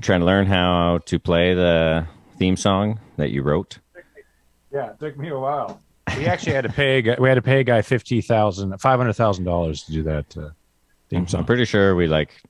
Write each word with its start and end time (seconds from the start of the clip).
Trying 0.00 0.20
to 0.20 0.26
learn 0.26 0.46
how 0.46 0.98
to 1.06 1.18
play 1.18 1.54
the 1.54 2.06
theme 2.38 2.56
song 2.56 3.00
that 3.16 3.30
you 3.30 3.42
wrote? 3.42 3.78
Yeah, 4.72 4.90
it 4.90 5.00
took 5.00 5.16
me 5.18 5.28
a 5.30 5.38
while. 5.38 5.80
We 6.16 6.26
actually 6.26 6.52
had 6.52 6.64
to 6.64 6.70
pay. 6.70 6.98
a 6.98 7.02
guy- 7.02 7.16
We 7.18 7.28
had 7.28 7.34
to 7.36 7.42
pay 7.42 7.60
a 7.60 7.64
guy 7.64 7.82
fifty 7.82 8.20
thousand, 8.20 8.76
five 8.80 8.98
hundred 8.98 9.14
thousand 9.14 9.44
dollars 9.44 9.82
to 9.84 9.92
do 9.92 10.02
that 10.04 10.36
uh, 10.36 10.50
theme 11.10 11.26
song. 11.26 11.40
I'm 11.40 11.46
pretty 11.46 11.64
sure 11.64 11.94
we 11.94 12.06
like 12.06 12.40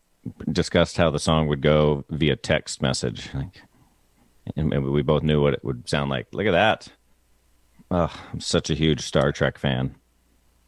discussed 0.53 0.97
how 0.97 1.11
the 1.11 1.19
song 1.19 1.49
would 1.49 1.61
go 1.63 2.05
via 2.11 2.37
text 2.37 2.83
message, 2.83 3.31
like, 3.35 3.63
and 4.57 4.73
and 4.73 4.85
we 4.93 5.03
both 5.03 5.23
knew 5.23 5.41
what 5.41 5.55
it 5.55 5.65
would 5.65 5.89
sound 5.89 6.11
like. 6.11 6.27
Look 6.33 6.47
at 6.47 6.53
that! 6.53 6.89
Oh, 7.91 8.13
I'm 8.33 8.41
such 8.41 8.69
a 8.71 8.75
huge 8.75 9.01
Star 9.01 9.33
Trek 9.33 9.59
fan. 9.59 9.95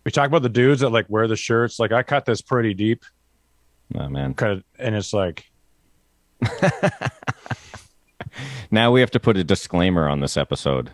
We 0.04 0.10
talk 0.12 0.28
about 0.28 0.42
the 0.42 0.48
dudes 0.48 0.80
that 0.80 0.90
like 0.90 1.06
wear 1.10 1.28
the 1.28 1.36
shirts. 1.36 1.78
Like 1.78 1.92
I 1.92 2.02
cut 2.02 2.24
this 2.24 2.40
pretty 2.42 2.74
deep, 2.74 3.04
Oh 3.94 4.08
man! 4.08 4.34
cut 4.34 4.50
it, 4.58 4.64
and 4.78 4.94
it's 4.94 5.12
like 5.12 5.49
Now 8.70 8.92
we 8.92 9.00
have 9.00 9.10
to 9.12 9.20
put 9.20 9.36
a 9.36 9.42
disclaimer 9.44 10.08
on 10.08 10.20
this 10.20 10.36
episode. 10.36 10.90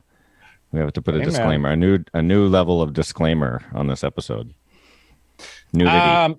We 0.73 0.80
have 0.80 0.92
to 0.95 1.02
put 1.02 1.14
a 1.14 1.18
Hey, 1.18 1.24
man. 1.24 1.28
disclaimer, 1.32 1.70
a 1.70 1.77
new 1.77 1.98
a 2.14 2.23
new 2.23 2.48
level 2.48 2.80
of 2.80 2.92
disclaimer 2.95 3.62
on 3.74 3.87
this 3.88 4.02
episode. 4.02 4.54
Nudity. 5.73 5.96
Um, 5.96 6.37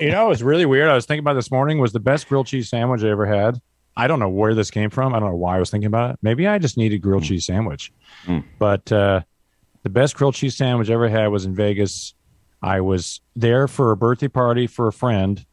you 0.00 0.10
know, 0.10 0.26
it 0.26 0.28
was 0.28 0.42
really 0.42 0.66
weird. 0.66 0.88
I 0.88 0.94
was 0.94 1.06
thinking 1.06 1.20
about 1.20 1.34
this 1.34 1.50
morning 1.50 1.78
was 1.78 1.92
the 1.92 2.00
best 2.00 2.28
grilled 2.28 2.46
cheese 2.48 2.68
sandwich 2.68 3.04
I 3.04 3.08
ever 3.10 3.26
had. 3.26 3.60
I 3.96 4.06
don't 4.08 4.18
know 4.18 4.28
where 4.28 4.54
this 4.54 4.70
came 4.70 4.90
from. 4.90 5.14
I 5.14 5.20
don't 5.20 5.30
know 5.30 5.36
why 5.36 5.56
I 5.56 5.60
was 5.60 5.70
thinking 5.70 5.86
about 5.86 6.10
it. 6.14 6.18
Maybe 6.22 6.46
I 6.46 6.58
just 6.58 6.76
needed 6.76 6.98
grilled 7.00 7.24
cheese 7.24 7.46
sandwich. 7.46 7.92
Mm. 8.26 8.44
But 8.58 8.90
uh, 8.92 9.22
the 9.84 9.90
best 9.90 10.16
grilled 10.16 10.34
cheese 10.34 10.56
sandwich 10.56 10.90
I 10.90 10.94
ever 10.94 11.08
had 11.08 11.28
was 11.28 11.44
in 11.44 11.54
Vegas. 11.54 12.14
I 12.62 12.80
was 12.80 13.20
there 13.36 13.68
for 13.68 13.92
a 13.92 13.96
birthday 13.96 14.28
party 14.28 14.66
for 14.66 14.88
a 14.88 14.92
friend, 14.92 15.44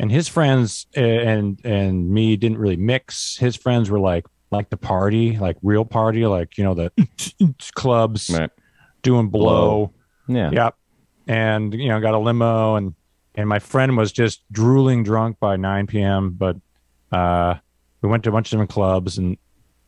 and 0.00 0.10
his 0.10 0.26
friends 0.26 0.86
uh, 0.96 1.00
and 1.00 1.60
and 1.64 2.10
me 2.10 2.36
didn't 2.36 2.58
really 2.58 2.76
mix. 2.76 3.36
His 3.36 3.54
friends 3.54 3.90
were 3.90 4.00
like 4.00 4.26
like 4.50 4.68
the 4.70 4.76
party, 4.76 5.38
like 5.38 5.56
real 5.62 5.84
party, 5.84 6.26
like 6.26 6.58
you 6.58 6.64
know 6.64 6.74
the 6.74 6.90
clubs 7.74 8.30
Right. 8.30 8.50
doing 9.02 9.28
blow. 9.28 9.92
Yeah. 10.26 10.50
Yep. 10.50 10.74
And 11.28 11.72
you 11.74 11.88
know, 11.88 12.00
got 12.00 12.14
a 12.14 12.18
limo 12.18 12.74
and 12.76 12.94
and 13.36 13.48
my 13.48 13.58
friend 13.60 13.96
was 13.96 14.10
just 14.10 14.42
drooling 14.50 15.04
drunk 15.04 15.38
by 15.38 15.56
9 15.56 15.86
p.m. 15.86 16.30
But 16.30 16.56
uh 17.12 17.54
we 18.02 18.08
went 18.08 18.24
to 18.24 18.30
a 18.30 18.32
bunch 18.32 18.48
of 18.48 18.50
different 18.52 18.70
clubs 18.70 19.18
and 19.18 19.36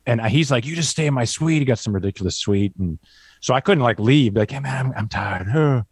and 0.07 0.21
he's 0.27 0.51
like, 0.51 0.65
You 0.67 0.77
just 0.77 0.91
stay 0.91 1.07
in 1.07 1.15
my 1.15 1.25
suite. 1.25 1.61
He 1.61 1.65
got 1.65 1.79
some 1.79 1.95
ridiculous 1.95 2.37
suite. 2.37 2.73
And 2.79 2.99
so 3.41 3.55
I 3.55 3.61
couldn't 3.61 3.83
like 3.83 3.99
leave, 3.99 4.35
like, 4.37 4.51
Hey 4.51 4.61
man, 4.61 4.87
I'm, 4.87 4.93
I'm 4.97 5.09
tired. 5.09 5.85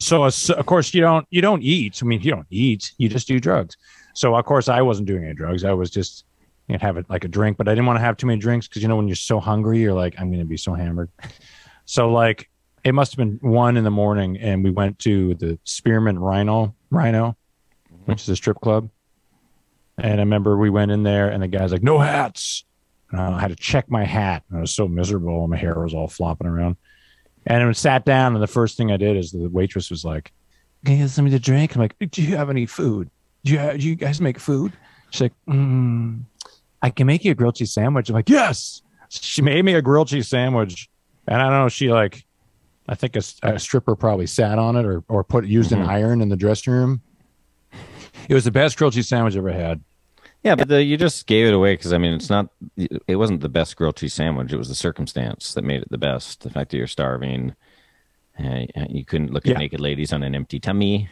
Huh. 0.00 0.30
So, 0.30 0.52
uh, 0.54 0.58
of 0.58 0.66
course 0.66 0.92
you 0.92 1.00
don't 1.00 1.26
you 1.30 1.40
don't 1.40 1.62
eat. 1.62 2.00
I 2.02 2.06
mean, 2.06 2.20
you 2.20 2.30
don't 2.30 2.46
eat, 2.50 2.92
you 2.98 3.08
just 3.08 3.28
do 3.28 3.40
drugs. 3.40 3.76
So 4.14 4.34
of 4.34 4.44
course 4.44 4.68
I 4.68 4.82
wasn't 4.82 5.08
doing 5.08 5.24
any 5.24 5.34
drugs. 5.34 5.64
I 5.64 5.72
was 5.72 5.90
just 5.90 6.24
you 6.68 6.74
know, 6.74 6.78
have 6.80 6.96
it 6.96 7.06
like 7.08 7.24
a 7.24 7.28
drink, 7.28 7.56
but 7.56 7.68
I 7.68 7.72
didn't 7.72 7.86
want 7.86 7.98
to 7.98 8.04
have 8.04 8.16
too 8.16 8.26
many 8.26 8.40
drinks 8.40 8.68
because 8.68 8.82
you 8.82 8.88
know 8.88 8.96
when 8.96 9.08
you're 9.08 9.16
so 9.16 9.40
hungry, 9.40 9.80
you're 9.80 9.94
like, 9.94 10.14
I'm 10.18 10.30
gonna 10.30 10.44
be 10.44 10.56
so 10.56 10.74
hammered. 10.74 11.10
So 11.86 12.10
like 12.10 12.48
it 12.84 12.92
must 12.92 13.12
have 13.12 13.18
been 13.18 13.38
one 13.40 13.76
in 13.76 13.84
the 13.84 13.90
morning, 13.90 14.36
and 14.38 14.62
we 14.62 14.70
went 14.70 14.98
to 15.00 15.34
the 15.34 15.58
Spearmint 15.64 16.18
Rhino 16.18 16.74
Rhino, 16.90 17.36
which 18.04 18.22
is 18.22 18.28
a 18.28 18.36
strip 18.36 18.60
club. 18.60 18.90
And 19.96 20.14
I 20.14 20.22
remember 20.22 20.56
we 20.56 20.70
went 20.70 20.90
in 20.90 21.02
there, 21.02 21.30
and 21.30 21.42
the 21.42 21.48
guy's 21.48 21.72
like, 21.72 21.82
"No 21.82 21.98
hats." 21.98 22.64
And 23.10 23.20
I 23.20 23.40
had 23.40 23.48
to 23.48 23.56
check 23.56 23.90
my 23.90 24.04
hat. 24.04 24.42
And 24.48 24.58
I 24.58 24.60
was 24.60 24.74
so 24.74 24.88
miserable, 24.88 25.42
and 25.42 25.50
my 25.50 25.56
hair 25.56 25.78
was 25.78 25.94
all 25.94 26.08
flopping 26.08 26.46
around. 26.46 26.76
And 27.46 27.62
I 27.62 27.72
sat 27.72 28.04
down, 28.04 28.34
and 28.34 28.42
the 28.42 28.46
first 28.46 28.76
thing 28.76 28.90
I 28.90 28.96
did 28.96 29.16
is 29.16 29.32
the 29.32 29.48
waitress 29.48 29.90
was 29.90 30.04
like, 30.04 30.32
"Can 30.84 30.94
you 30.96 31.02
get 31.04 31.10
something 31.10 31.32
to 31.32 31.38
drink?" 31.38 31.74
I'm 31.74 31.80
like, 31.82 31.94
"Do 32.10 32.22
you 32.22 32.36
have 32.36 32.48
any 32.50 32.66
food? 32.66 33.10
Do 33.44 33.52
you 33.52 33.78
do 33.78 33.88
you 33.88 33.94
guys 33.96 34.20
make 34.20 34.38
food?" 34.38 34.72
She's 35.10 35.20
like, 35.22 35.32
mm, 35.48 36.22
"I 36.82 36.90
can 36.90 37.06
make 37.06 37.24
you 37.24 37.32
a 37.32 37.34
grilled 37.34 37.56
cheese 37.56 37.72
sandwich." 37.74 38.08
I'm 38.08 38.14
like, 38.14 38.28
"Yes." 38.30 38.80
She 39.10 39.42
made 39.42 39.64
me 39.64 39.74
a 39.74 39.82
grilled 39.82 40.08
cheese 40.08 40.28
sandwich, 40.28 40.88
and 41.28 41.40
I 41.40 41.44
don't 41.50 41.60
know. 41.64 41.68
She 41.68 41.92
like 41.92 42.24
I 42.88 42.94
think 42.94 43.16
a, 43.16 43.22
a 43.42 43.58
stripper 43.58 43.94
probably 43.96 44.26
sat 44.26 44.58
on 44.58 44.76
it 44.76 44.84
or, 44.84 45.02
or 45.08 45.22
put 45.24 45.44
used 45.46 45.72
an 45.72 45.80
Mhm. 45.80 45.88
iron 45.88 46.20
in 46.20 46.28
the 46.30 46.36
dressing 46.36 46.72
room. 46.72 47.00
It 48.28 48.34
was 48.34 48.44
the 48.44 48.50
best 48.50 48.76
grilled 48.76 48.94
cheese 48.94 49.08
sandwich 49.08 49.34
I 49.34 49.38
ever 49.38 49.52
had. 49.52 49.82
Yeah, 50.44 50.54
but 50.54 50.68
the, 50.68 50.82
you 50.84 50.96
just 50.98 51.26
gave 51.26 51.46
it 51.46 51.54
away 51.54 51.72
because 51.72 51.92
I 51.94 51.98
mean, 51.98 52.12
it's 52.12 52.28
not. 52.28 52.48
It 52.76 53.16
wasn't 53.16 53.40
the 53.40 53.48
best 53.48 53.76
grilled 53.76 53.96
cheese 53.96 54.12
sandwich. 54.14 54.52
It 54.52 54.56
was 54.58 54.68
the 54.68 54.74
circumstance 54.74 55.54
that 55.54 55.64
made 55.64 55.80
it 55.82 55.88
the 55.90 55.98
best. 55.98 56.42
The 56.42 56.50
fact 56.50 56.70
that 56.70 56.76
you're 56.76 56.86
starving, 56.86 57.54
uh, 58.38 58.66
you 58.90 59.04
couldn't 59.06 59.32
look 59.32 59.46
at 59.46 59.52
Yeah. 59.52 59.58
naked 59.58 59.80
ladies 59.80 60.12
on 60.12 60.22
an 60.22 60.34
empty 60.34 60.60
tummy. 60.60 61.08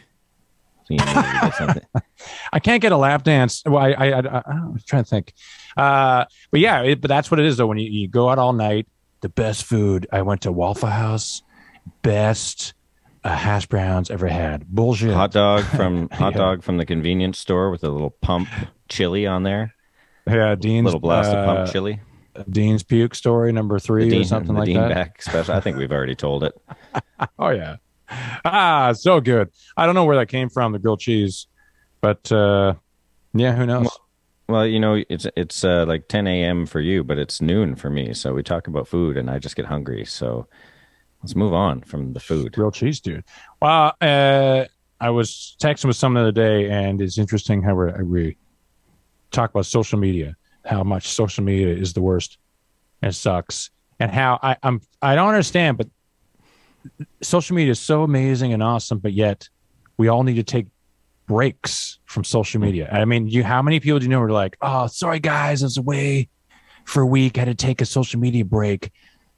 So 0.85 0.93
you 0.93 0.97
needed 0.99 1.13
to 1.13 1.39
get 1.41 1.55
something. 1.55 1.83
I 2.53 2.59
can't 2.59 2.81
get 2.81 2.91
a 2.91 2.97
lap 2.97 3.23
dance. 3.23 3.63
Well, 3.65 3.81
I 3.81 3.91
I, 3.93 4.05
I, 4.11 4.19
I, 4.19 4.41
I'm 4.45 4.79
trying 4.85 5.03
to 5.03 5.09
think. 5.09 5.33
Uh, 5.75 6.25
but 6.51 6.59
yeah, 6.59 6.81
it, 6.83 7.01
but 7.01 7.07
that's 7.07 7.31
what 7.31 7.39
it 7.39 7.45
is 7.47 7.57
though. 7.57 7.67
When 7.67 7.79
you, 7.79 7.89
you 7.89 8.07
go 8.07 8.29
out 8.29 8.37
all 8.37 8.53
night, 8.53 8.87
the 9.21 9.29
best 9.29 9.63
food. 9.65 10.05
I 10.11 10.21
went 10.21 10.41
to 10.41 10.51
Waffle 10.51 10.89
House, 10.89 11.41
best 12.03 12.73
uh, 13.23 13.35
hash 13.35 13.65
browns 13.67 14.09
ever 14.11 14.27
had. 14.27 14.67
Bullshit. 14.67 15.13
hot 15.13 15.31
dog 15.31 15.63
from 15.63 16.09
hot 16.11 16.33
Yeah. 16.33 16.37
dog 16.39 16.63
from 16.63 16.77
the 16.77 16.85
convenience 16.85 17.39
store 17.39 17.71
with 17.71 17.83
a 17.83 17.89
little 17.89 18.09
pump 18.09 18.49
chili 18.89 19.25
on 19.27 19.43
there. 19.43 19.73
yeah, 20.27 20.55
Dean's 20.55 20.85
little 20.85 20.99
blast 20.99 21.31
of 21.31 21.37
uh, 21.37 21.45
pump 21.55 21.71
chili. 21.71 22.01
Dean's 22.49 22.81
puke 22.83 23.13
story 23.13 23.51
number 23.51 23.77
three 23.79 24.09
The 24.09 24.21
or 24.21 24.23
something 24.23 24.55
like 24.55 24.65
Dean 24.65 24.77
that. 24.77 24.89
back 24.93 25.21
special. 25.21 25.53
I 25.53 25.59
think 25.59 25.77
we've 25.77 25.91
already 25.91 26.15
told 26.15 26.43
it. 26.43 26.53
Oh 27.39 27.49
yeah. 27.49 27.77
Ah, 28.45 28.91
so 28.93 29.21
good. 29.21 29.49
I 29.77 29.85
don't 29.85 29.95
know 29.95 30.05
where 30.05 30.17
that 30.17 30.27
came 30.27 30.49
from, 30.49 30.71
the 30.73 30.79
grilled 30.79 30.99
cheese, 30.99 31.47
but 32.01 32.31
uh, 32.31 32.73
yeah, 33.33 33.53
who 33.53 33.65
knows? 33.65 33.87
Well, 34.49 34.67
you 34.67 34.79
know, 34.79 35.01
it's 35.09 35.25
it's 35.37 35.63
uh, 35.63 35.85
like 35.87 36.09
10 36.09 36.27
a.m. 36.27 36.65
for 36.65 36.79
you, 36.81 37.03
but 37.03 37.17
it's 37.17 37.41
noon 37.41 37.75
for 37.75 37.89
me. 37.89 38.13
So 38.13 38.33
we 38.33 38.43
talk 38.43 38.67
about 38.67 38.87
food, 38.87 39.15
and 39.17 39.29
I 39.29 39.39
just 39.39 39.55
get 39.55 39.65
hungry. 39.65 40.03
So 40.05 40.47
let's 41.23 41.35
move 41.35 41.53
on 41.53 41.81
from 41.81 42.13
the 42.13 42.19
food. 42.19 42.51
grilled 42.51 42.73
cheese, 42.73 42.99
dude. 42.99 43.23
Well, 43.61 43.95
uh, 44.01 44.65
I 44.99 45.09
was 45.09 45.55
texting 45.61 45.85
with 45.85 45.95
someone 45.95 46.23
the 46.23 46.29
other 46.29 46.31
day, 46.31 46.69
and 46.69 47.01
it's 47.01 47.17
interesting 47.17 47.63
how 47.63 47.75
we're, 47.75 48.03
we 48.03 48.37
talk 49.31 49.49
about 49.49 49.65
social 49.65 49.97
media, 49.97 50.35
how 50.65 50.83
much 50.83 51.07
social 51.07 51.43
media 51.43 51.73
is 51.73 51.93
the 51.93 52.01
worst 52.01 52.37
and 53.01 53.15
sucks, 53.15 53.71
and 53.99 54.11
how 54.11 54.39
I, 54.43 54.57
I'm 54.63 54.81
I 55.01 55.15
don't 55.15 55.29
understand, 55.29 55.77
but 55.77 55.87
social 57.21 57.55
media 57.55 57.71
is 57.71 57.79
so 57.79 58.03
amazing 58.03 58.53
and 58.53 58.61
awesome, 58.61 58.99
but 58.99 59.13
yet 59.13 59.49
we 59.97 60.09
all 60.09 60.23
need 60.23 60.35
to 60.35 60.43
take 60.43 60.67
breaks 61.25 61.99
from 62.05 62.23
social 62.23 62.59
media. 62.59 62.89
I 62.91 63.05
mean, 63.05 63.27
you 63.27 63.43
how 63.43 63.61
many 63.61 63.79
people 63.79 63.99
do 63.99 64.05
you 64.05 64.09
know 64.09 64.21
are 64.21 64.29
like, 64.29 64.57
oh, 64.61 64.87
sorry 64.87 65.19
guys, 65.19 65.63
I 65.63 65.65
was 65.65 65.77
away 65.77 66.29
for 66.85 67.01
a 67.01 67.05
week, 67.05 67.37
I 67.37 67.41
had 67.41 67.47
to 67.47 67.55
take 67.55 67.81
a 67.81 67.85
social 67.85 68.19
media 68.19 68.43
break. 68.43 68.91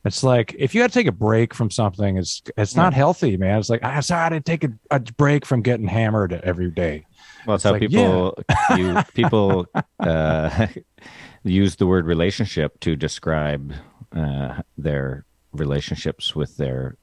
It's 0.05 0.23
like 0.23 0.55
if 0.59 0.75
you 0.75 0.81
had 0.81 0.91
to 0.91 0.99
take 0.99 1.07
a 1.07 1.11
break 1.11 1.53
from 1.53 1.71
something, 1.71 2.17
it's 2.17 2.41
it's 2.57 2.75
not 2.75 2.93
healthy, 2.93 3.37
man. 3.37 3.59
It's 3.59 3.69
like 3.69 3.83
I'm 3.83 4.01
sorry, 4.03 4.19
I 4.21 4.23
had 4.25 4.29
to 4.33 4.41
take 4.41 4.63
a, 4.63 4.69
a 4.91 4.99
break 4.99 5.45
from 5.45 5.61
getting 5.63 5.87
hammered 5.87 6.33
every 6.33 6.71
day. 6.71 7.07
Well, 7.43 7.55
it's 7.55 7.63
It's 7.63 7.65
how 7.65 7.73
like, 7.73 7.79
people 7.79 8.37
you 8.67 9.03
people 9.13 9.67
uh, 10.03 10.67
use 11.43 11.75
the 11.75 11.87
word 11.87 12.05
relationship 12.05 12.79
to 12.81 12.95
describe 12.95 13.73
uh, 14.15 14.61
their 14.77 15.25
relationships 15.53 16.35
with 16.35 16.57
their 16.57 16.97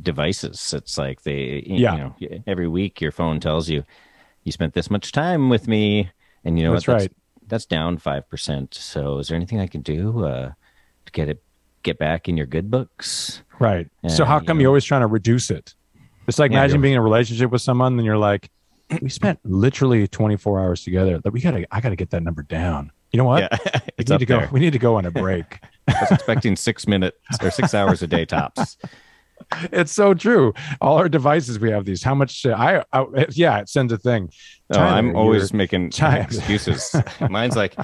devices. 0.00 0.74
It's 0.74 0.98
like 0.98 1.22
they, 1.22 1.62
you 1.66 1.80
Yeah. 1.80 1.96
know, 1.96 2.16
every 2.46 2.68
week 2.68 3.00
your 3.00 3.12
phone 3.12 3.40
tells 3.40 3.68
you 3.68 3.84
you 4.44 4.52
spent 4.52 4.74
this 4.74 4.90
much 4.90 5.12
time 5.12 5.50
with 5.50 5.68
me, 5.68 6.10
and 6.44 6.58
you 6.58 6.64
know 6.64 6.72
That's 6.72 6.88
what? 6.88 6.88
right. 6.88 7.12
That's 7.46 7.66
down 7.66 7.98
five 7.98 8.28
percent. 8.30 8.74
So, 8.74 9.18
is 9.18 9.28
there 9.28 9.36
anything 9.36 9.60
I 9.60 9.66
can 9.66 9.82
do 9.82 10.24
uh, 10.24 10.52
to 11.06 11.12
get 11.12 11.28
it 11.28 11.42
get 11.82 11.98
back 11.98 12.28
in 12.28 12.36
your 12.36 12.46
good 12.46 12.70
books? 12.70 13.42
Right. 13.58 13.88
so 14.08 14.24
how 14.24 14.40
you 14.40 14.46
come 14.46 14.56
know. 14.56 14.62
you're 14.62 14.70
always 14.70 14.84
trying 14.84 15.02
to 15.02 15.06
reduce 15.06 15.50
it? 15.50 15.74
It's 16.26 16.38
like 16.38 16.52
Yeah, 16.52 16.58
imagine 16.58 16.80
being 16.80 16.94
in 16.94 16.98
a 16.98 17.02
relationship 17.02 17.50
with 17.50 17.62
someone, 17.62 17.94
and 17.94 18.04
you're 18.04 18.16
like, 18.16 18.50
we 19.02 19.08
spent 19.08 19.38
literally 19.44 20.06
24 20.08 20.60
hours 20.60 20.84
together. 20.84 21.20
Like 21.24 21.34
we 21.34 21.40
gotta, 21.40 21.66
I 21.74 21.80
gotta 21.80 21.96
get 21.96 22.10
that 22.10 22.22
number 22.22 22.42
down. 22.42 22.92
You 23.12 23.18
know 23.18 23.24
what? 23.24 23.42
Yeah, 23.42 23.80
we 23.98 24.04
need 24.04 24.18
to 24.18 24.26
go. 24.26 24.48
We 24.52 24.60
need 24.60 24.72
to 24.72 24.78
go 24.78 24.96
on 24.96 25.04
a 25.04 25.10
break. 25.10 25.60
I 25.88 26.00
was 26.00 26.12
expecting 26.12 26.56
six 26.56 26.86
minutes 26.86 27.16
or 27.42 27.50
six 27.50 27.74
hours 27.74 28.02
a 28.02 28.06
day 28.06 28.24
tops. 28.24 28.76
it's 29.72 29.92
so 29.92 30.14
true. 30.14 30.52
All 30.80 30.96
our 30.98 31.08
devices, 31.08 31.58
we 31.58 31.70
have 31.70 31.84
these. 31.84 32.02
How 32.02 32.14
much? 32.14 32.44
Uh, 32.46 32.50
I, 32.56 32.98
I, 32.98 33.26
yeah, 33.30 33.58
it 33.58 33.68
sends 33.68 33.92
a 33.92 33.98
thing. 33.98 34.30
Oh, 34.70 34.74
Tyler, 34.76 34.86
I'm 34.96 35.16
always 35.16 35.52
making 35.52 35.90
Tyler. 35.90 36.22
excuses. 36.30 36.94
Mine's 37.28 37.56
like 37.56 37.74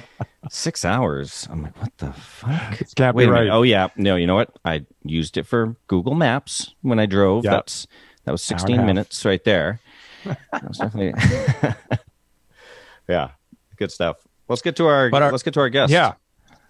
six 0.51 0.85
hours. 0.85 1.49
I'm 1.51 1.63
like, 1.63 1.81
what 1.81 1.97
the 1.99 2.13
fuck? 2.13 2.81
It's 2.81 2.95
Wait 2.99 3.29
a 3.29 3.33
right. 3.33 3.41
minute. 3.41 3.53
Oh 3.53 3.63
yeah, 3.63 3.89
no. 3.97 4.17
You 4.17 4.27
know 4.27 4.37
what? 4.37 4.51
I 4.65 4.85
used 5.05 5.37
it 5.37 5.47
for 5.47 5.77
Google 5.89 6.15
Maps 6.15 6.75
when 6.83 6.99
I 6.99 7.07
drove. 7.07 7.45
Yep. 7.45 7.53
That's 7.53 7.87
that 8.25 8.33
was 8.33 8.51
Hour 8.51 8.57
and 8.57 8.61
a 8.61 8.63
16 8.63 8.87
minutes 8.87 9.25
right 9.25 9.43
there. 9.45 9.81
That 10.53 10.67
was 10.67 10.79
definitely. 10.79 11.15
yeah, 13.09 13.31
good 13.77 13.93
stuff. 13.93 14.17
Let's 14.49 14.63
get 14.63 14.77
to 14.77 14.87
our, 14.87 15.11
our- 15.13 15.31
let's 15.31 15.43
get 15.45 15.55
to 15.55 15.61
our 15.61 15.69
guest. 15.69 15.93
Yeah. 15.93 16.15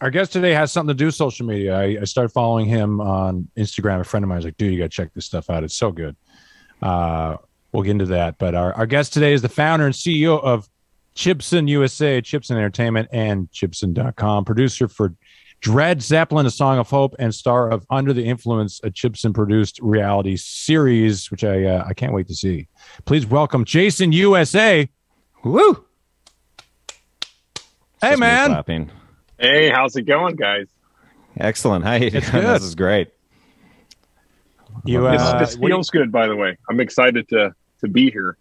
Our 0.00 0.10
guest 0.10 0.32
today 0.32 0.52
has 0.52 0.72
something 0.72 0.94
to 0.94 0.98
do 0.98 1.06
with 1.06 1.14
social 1.14 1.46
media. 1.46 1.78
I, 1.78 1.98
I 2.00 2.04
started 2.04 2.28
following 2.28 2.66
him 2.66 3.00
on 3.00 3.48
Instagram. 3.56 4.00
A 4.00 4.04
friend 4.04 4.24
of 4.24 4.28
mine 4.28 4.36
was 4.36 4.44
like, 4.44 4.56
dude, 4.58 4.72
you 4.72 4.78
got 4.78 4.84
to 4.84 4.88
check 4.90 5.14
this 5.14 5.24
stuff 5.24 5.48
out. 5.48 5.64
It's 5.64 5.76
so 5.76 5.90
good. 5.90 6.16
Uh, 6.82 7.36
we'll 7.72 7.82
get 7.82 7.92
into 7.92 8.06
that. 8.06 8.36
But 8.38 8.54
our, 8.54 8.74
our 8.74 8.86
guest 8.86 9.14
today 9.14 9.32
is 9.32 9.40
the 9.40 9.48
founder 9.48 9.86
and 9.86 9.94
CEO 9.94 10.42
of 10.42 10.68
Chibson 11.14 11.66
USA, 11.68 12.20
Chibson 12.20 12.52
Entertainment, 12.52 13.08
and 13.10 13.50
Chibson.com. 13.50 14.44
Producer 14.44 14.86
for 14.86 15.14
Dred 15.60 16.02
Zeppelin, 16.02 16.44
A 16.44 16.50
Song 16.50 16.78
of 16.78 16.90
Hope, 16.90 17.14
and 17.18 17.34
star 17.34 17.70
of 17.70 17.86
Under 17.88 18.12
the 18.12 18.22
Influence, 18.22 18.80
a 18.84 18.90
Chibson 18.90 19.32
produced 19.32 19.80
reality 19.80 20.36
series, 20.36 21.30
which 21.30 21.42
I 21.42 21.64
uh, 21.64 21.84
I 21.88 21.94
can't 21.94 22.12
wait 22.12 22.28
to 22.28 22.34
see. 22.34 22.68
Please 23.06 23.26
welcome 23.26 23.64
Jason 23.64 24.12
USA. 24.12 24.88
Woo! 25.42 25.84
Hey, 28.02 28.14
man. 28.16 28.50
clapping. 28.50 28.90
Hey, 29.38 29.68
how's 29.70 29.96
it 29.96 30.02
going, 30.02 30.36
guys? 30.36 30.66
Excellent. 31.38 31.84
How 31.84 31.94
you 31.94 32.10
doing? 32.10 32.22
This 32.22 32.62
is 32.62 32.74
great. 32.74 33.08
You, 34.84 35.00
Love 35.02 35.12
This, 35.12 35.22
uh, 35.22 35.38
this 35.38 35.56
what, 35.56 35.68
do 35.68 35.72
you, 35.72 35.76
feels 35.76 35.90
good, 35.90 36.10
by 36.12 36.26
the 36.26 36.36
way. 36.36 36.56
I'm 36.68 36.80
excited 36.80 37.28
to 37.30 37.54
to 37.80 37.88
be 37.88 38.10
here. 38.10 38.38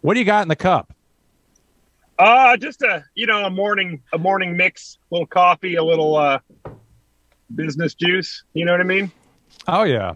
what 0.00 0.14
do 0.14 0.20
you 0.20 0.26
got 0.26 0.42
in 0.42 0.48
the 0.48 0.56
cup? 0.56 0.92
Uh 2.18 2.56
just 2.56 2.80
a 2.80 3.04
you 3.14 3.26
know 3.26 3.44
a 3.44 3.50
morning 3.50 4.02
a 4.14 4.18
morning 4.18 4.56
mix, 4.56 4.96
a 5.10 5.14
little 5.14 5.26
coffee, 5.26 5.74
a 5.74 5.84
little 5.84 6.16
uh 6.16 6.38
business 7.54 7.94
juice. 7.94 8.42
You 8.54 8.64
know 8.64 8.72
what 8.72 8.80
I 8.80 8.84
mean? 8.84 9.12
Oh 9.68 9.82
yeah, 9.82 10.14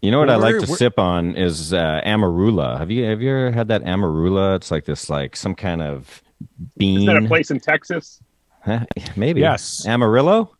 You 0.00 0.10
know 0.10 0.18
what 0.20 0.30
I 0.30 0.36
like 0.36 0.58
to 0.60 0.66
sip 0.66 0.98
on 0.98 1.36
is 1.36 1.72
uh, 1.74 2.00
amarula. 2.06 2.78
Have 2.78 2.90
you 2.90 3.04
have 3.04 3.20
you 3.20 3.30
ever 3.30 3.50
had 3.50 3.68
that 3.68 3.82
amarula? 3.82 4.56
It's 4.56 4.70
like 4.70 4.86
this, 4.86 5.10
like 5.10 5.36
some 5.36 5.54
kind 5.54 5.82
of 5.82 6.22
bean. 6.78 7.00
Is 7.00 7.06
that 7.06 7.22
a 7.22 7.26
place 7.26 7.50
in 7.50 7.60
Texas? 7.60 8.20
Huh? 8.62 8.84
Maybe. 9.16 9.40
Yes. 9.40 9.86
Amarillo. 9.86 10.54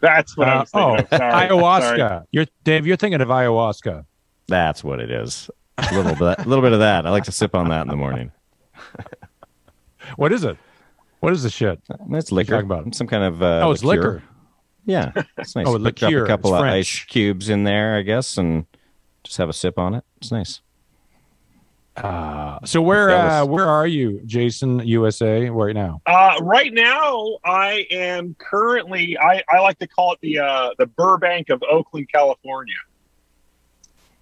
That's 0.00 0.36
what 0.36 0.48
I 0.48 0.52
Uh, 0.56 0.60
was 0.60 0.70
thinking. 0.70 0.90
oh, 0.90 0.96
of. 0.98 1.08
Sorry. 1.08 1.48
ayahuasca. 1.48 1.96
Sorry. 2.08 2.24
You're 2.32 2.46
Dave. 2.64 2.86
You're 2.86 2.96
thinking 2.96 3.20
of 3.20 3.28
ayahuasca. 3.28 4.04
That's 4.48 4.82
what 4.82 4.98
it 5.00 5.10
is. 5.10 5.48
A 5.78 5.94
little 5.94 6.14
bit, 6.14 6.44
a 6.44 6.48
little 6.48 6.62
bit 6.62 6.72
of 6.72 6.80
that. 6.80 7.06
I 7.06 7.10
like 7.10 7.24
to 7.24 7.32
sip 7.32 7.54
on 7.54 7.68
that 7.70 7.82
in 7.82 7.88
the 7.88 7.96
morning. 7.96 8.32
What 10.16 10.32
is 10.32 10.42
it? 10.44 10.56
What 11.20 11.32
is 11.32 11.44
the 11.44 11.50
shit? 11.50 11.80
It's 12.10 12.32
liquor. 12.32 12.52
talking 12.60 12.66
about? 12.70 12.94
Some 12.94 13.06
kind 13.06 13.22
of. 13.22 13.42
Uh, 13.42 13.60
oh, 13.64 13.70
it's 13.70 13.84
liquor. 13.84 14.22
Yeah, 14.84 15.12
it's 15.38 15.54
nice. 15.54 15.64
Oh, 15.68 15.78
Put- 15.78 15.94
Drop 15.94 16.10
liqueur. 16.10 16.24
a 16.24 16.26
couple 16.26 16.50
It's 16.50 16.58
of 16.58 16.60
French. 16.64 16.74
ice 16.76 17.04
cubes 17.04 17.48
in 17.48 17.62
there, 17.64 17.96
I 17.96 18.02
guess, 18.02 18.36
and 18.36 18.66
just 19.22 19.36
have 19.36 19.48
a 19.48 19.52
sip 19.52 19.78
on 19.78 19.94
it. 19.94 20.04
It's 20.16 20.32
nice. 20.32 20.60
Uh, 21.96 22.58
so 22.64 22.80
where 22.80 23.08
That 23.08 23.42
uh, 23.42 23.46
where 23.46 23.66
are 23.66 23.86
you, 23.86 24.22
Jason 24.24 24.78
USA, 24.80 25.50
right 25.50 25.74
now? 25.74 26.00
Uh, 26.06 26.38
right 26.40 26.72
now, 26.72 27.38
I 27.44 27.86
am 27.90 28.34
currently. 28.38 29.18
I, 29.18 29.42
I 29.48 29.60
like 29.60 29.78
to 29.80 29.86
call 29.86 30.12
it 30.12 30.18
the 30.22 30.38
uh, 30.38 30.70
the 30.78 30.86
Burbank 30.86 31.50
of 31.50 31.62
Oakland, 31.68 32.08
California. 32.10 32.74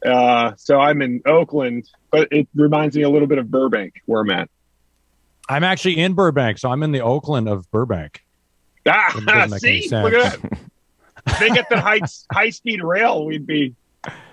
Uh, 0.05 0.53
so 0.57 0.81
I'm 0.81 1.01
in 1.03 1.23
Oakland, 1.27 1.89
but 2.11 2.29
it 2.33 2.49
reminds 2.55 2.97
me 2.97 3.03
a 3.03 3.11
little 3.11 3.29
bit 3.29 3.39
of 3.39 3.51
Burbank, 3.51 4.03
where 4.07 4.23
I'm 4.23 4.31
at. 4.31 4.51
I'm 5.49 5.63
actually 5.63 5.99
in 5.99 6.15
Burbank, 6.15 6.59
so 6.59 6.71
I'm 6.71 6.83
in 6.83 6.91
the 6.91 7.01
Oakland 7.01 7.49
of 7.49 7.71
Burbank. 7.71 8.25
Ah, 8.89 9.13
doesn't 9.13 9.51
make 9.51 9.65
any 9.65 9.81
see, 9.89 9.97
look 9.97 10.13
at 10.13 10.41
that. 10.41 10.59
If 11.27 11.39
they 11.39 11.51
get 11.51 11.69
the 11.69 11.81
high 11.81 12.01
high 12.33 12.51
speed 12.51 12.83
rail, 12.83 13.25
we'd 13.27 13.47
be 13.47 13.77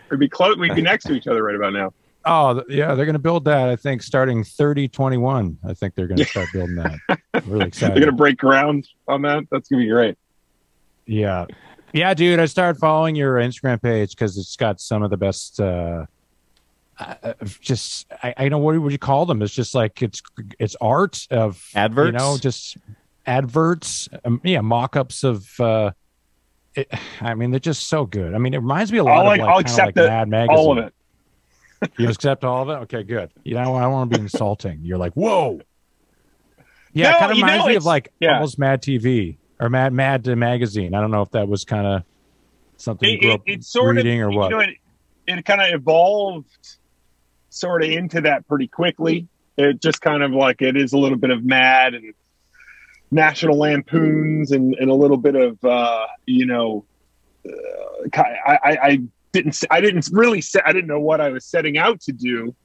we'd 0.09 0.19
be 0.19 0.29
close. 0.29 0.57
We'd 0.57 0.73
be 0.73 0.81
next 0.81 1.05
to 1.05 1.13
each 1.13 1.27
other 1.27 1.43
right 1.43 1.55
about 1.55 1.73
now. 1.73 1.93
Oh 2.27 2.63
yeah, 2.67 2.93
they're 2.93 3.05
going 3.05 3.13
to 3.13 3.19
build 3.19 3.45
that. 3.45 3.69
I 3.69 3.75
think 3.75 4.03
starting 4.03 4.43
3021. 4.43 5.57
I 5.65 5.73
think 5.73 5.95
they're 5.95 6.07
going 6.07 6.17
to 6.17 6.25
start 6.25 6.49
building 6.51 6.75
that. 6.75 6.99
I'm 7.09 7.19
really 7.47 7.67
excited. 7.67 7.95
They're 7.95 8.05
gonna 8.05 8.17
break 8.17 8.37
ground 8.37 8.87
on 9.07 9.21
that. 9.21 9.45
That's 9.49 9.69
gonna 9.69 9.83
be 9.83 9.89
great. 9.89 10.17
Yeah, 11.05 11.45
yeah, 11.93 12.13
dude. 12.13 12.39
I 12.39 12.45
started 12.45 12.79
following 12.79 13.15
your 13.15 13.35
Instagram 13.35 13.81
page 13.81 14.11
because 14.11 14.37
it's 14.37 14.55
got 14.57 14.81
some 14.81 15.03
of 15.03 15.09
the 15.09 15.17
best. 15.17 15.59
uh 15.59 16.05
uh, 16.99 17.33
just 17.61 18.07
I, 18.23 18.33
I 18.35 18.41
don't 18.43 18.51
know 18.51 18.57
what 18.57 18.79
would 18.81 18.91
you 18.91 18.97
call 18.97 19.25
them? 19.25 19.41
It's 19.41 19.53
just 19.53 19.75
like 19.75 20.01
it's 20.01 20.21
it's 20.59 20.75
art 20.81 21.27
of 21.29 21.63
Adverts? 21.75 22.07
You 22.07 22.17
know, 22.17 22.37
just 22.37 22.77
adverts. 23.25 24.09
Um, 24.25 24.41
yeah, 24.43 24.61
mock-ups 24.61 25.23
of. 25.23 25.47
uh 25.59 25.91
it, 26.75 26.91
I 27.21 27.33
mean, 27.33 27.49
they're 27.49 27.59
just 27.59 27.87
so 27.87 28.05
good. 28.05 28.35
I 28.35 28.37
mean, 28.37 28.53
it 28.53 28.57
reminds 28.57 28.91
me 28.91 28.99
a 28.99 29.03
lot 29.03 29.15
I'll, 29.15 29.21
of 29.21 29.25
like, 29.25 29.41
I'll 29.41 29.57
accept 29.57 29.97
like 29.97 30.05
it, 30.05 30.09
Mad 30.09 30.29
Magazine. 30.29 30.57
All 30.57 30.71
of 30.71 30.77
it. 30.77 30.93
You 31.97 32.09
accept 32.09 32.43
all 32.43 32.63
of 32.63 32.69
it? 32.69 32.83
Okay, 32.83 33.03
good. 33.03 33.31
You 33.43 33.55
know, 33.55 33.75
I 33.75 33.87
want 33.87 34.11
to 34.11 34.17
be 34.17 34.21
insulting. 34.21 34.79
You're 34.83 34.97
like, 34.97 35.13
whoa. 35.13 35.61
Yeah, 36.93 37.11
No, 37.11 37.15
it 37.15 37.19
kind 37.19 37.31
of 37.31 37.37
you 37.37 37.43
know, 37.43 37.51
reminds 37.51 37.67
me 37.67 37.75
of 37.75 37.85
like 37.85 38.13
yeah. 38.19 38.35
almost 38.35 38.57
Mad 38.57 38.81
TV 38.81 39.37
or 39.59 39.69
Mad 39.69 39.93
Mad 39.93 40.25
Magazine. 40.25 40.95
I 40.95 41.01
don't 41.01 41.11
know 41.11 41.21
if 41.21 41.31
that 41.31 41.47
was 41.47 41.65
kind 41.65 41.85
of 41.85 42.03
something 42.77 43.09
you 43.09 43.17
It, 43.17 43.21
grew 43.21 43.53
it, 43.53 43.63
sort 43.63 43.95
reading 43.97 44.21
of 44.21 44.29
or 44.29 44.31
what. 44.31 44.49
You 44.49 44.57
know, 44.57 44.59
it, 44.61 44.77
it 45.27 45.45
kind 45.45 45.61
of 45.61 45.79
evolved 45.79 46.77
sort 47.49 47.83
of 47.83 47.89
into 47.89 48.21
that 48.21 48.47
pretty 48.47 48.67
quickly. 48.67 49.27
It 49.57 49.81
just 49.81 50.01
kind 50.01 50.23
of 50.23 50.31
like 50.31 50.61
it 50.61 50.77
is 50.77 50.93
a 50.93 50.97
little 50.97 51.17
bit 51.17 51.29
of 51.31 51.43
Mad 51.43 51.93
and 51.93 52.13
National 53.11 53.57
Lampoons 53.57 54.51
and, 54.51 54.75
and 54.75 54.89
a 54.89 54.93
little 54.93 55.17
bit 55.17 55.35
of 55.35 55.63
uh, 55.63 56.07
you 56.25 56.45
know. 56.45 56.85
Uh, 57.47 58.09
I, 58.13 58.59
I, 58.63 58.77
I 58.81 59.01
didn't 59.37 59.63
I 59.69 59.81
didn't 59.81 60.09
really 60.11 60.41
set 60.41 60.63
I 60.65 60.73
didn't 60.73 60.87
know 60.87 60.99
what 60.99 61.21
I 61.21 61.29
was 61.29 61.45
setting 61.45 61.77
out 61.77 62.01
to 62.01 62.11
do, 62.11 62.55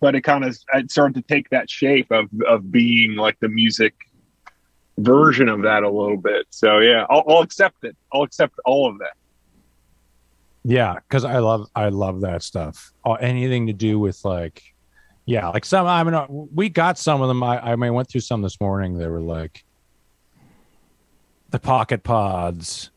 but 0.00 0.14
it 0.14 0.22
kind 0.22 0.44
of 0.44 0.56
it 0.74 0.90
started 0.90 1.14
to 1.14 1.22
take 1.22 1.50
that 1.50 1.68
shape 1.68 2.10
of 2.10 2.28
of 2.46 2.70
being 2.70 3.16
like 3.16 3.38
the 3.40 3.48
music 3.48 3.94
version 4.98 5.48
of 5.48 5.62
that 5.62 5.82
a 5.82 5.90
little 5.90 6.16
bit. 6.16 6.46
So 6.50 6.78
yeah, 6.78 7.06
I'll, 7.10 7.24
I'll 7.28 7.42
accept 7.42 7.84
it. 7.84 7.96
I'll 8.12 8.22
accept 8.22 8.54
all 8.64 8.88
of 8.88 8.98
that. 8.98 9.14
Yeah, 10.62 10.94
because 10.94 11.24
I 11.24 11.38
love 11.38 11.68
I 11.74 11.88
love 11.88 12.20
that 12.20 12.42
stuff. 12.42 12.92
Or 13.04 13.20
anything 13.20 13.66
to 13.68 13.72
do 13.72 13.98
with 13.98 14.24
like, 14.24 14.62
yeah, 15.24 15.48
like 15.48 15.64
some. 15.64 15.86
I 15.86 16.04
mean, 16.04 16.14
uh, 16.14 16.26
we 16.28 16.68
got 16.68 16.98
some 16.98 17.22
of 17.22 17.28
them. 17.28 17.42
I 17.42 17.72
I 17.72 17.76
mean, 17.76 17.94
went 17.94 18.08
through 18.08 18.20
some 18.20 18.42
this 18.42 18.60
morning. 18.60 18.98
They 18.98 19.08
were 19.08 19.20
like 19.20 19.64
the 21.48 21.58
pocket 21.58 22.04
pods, 22.04 22.90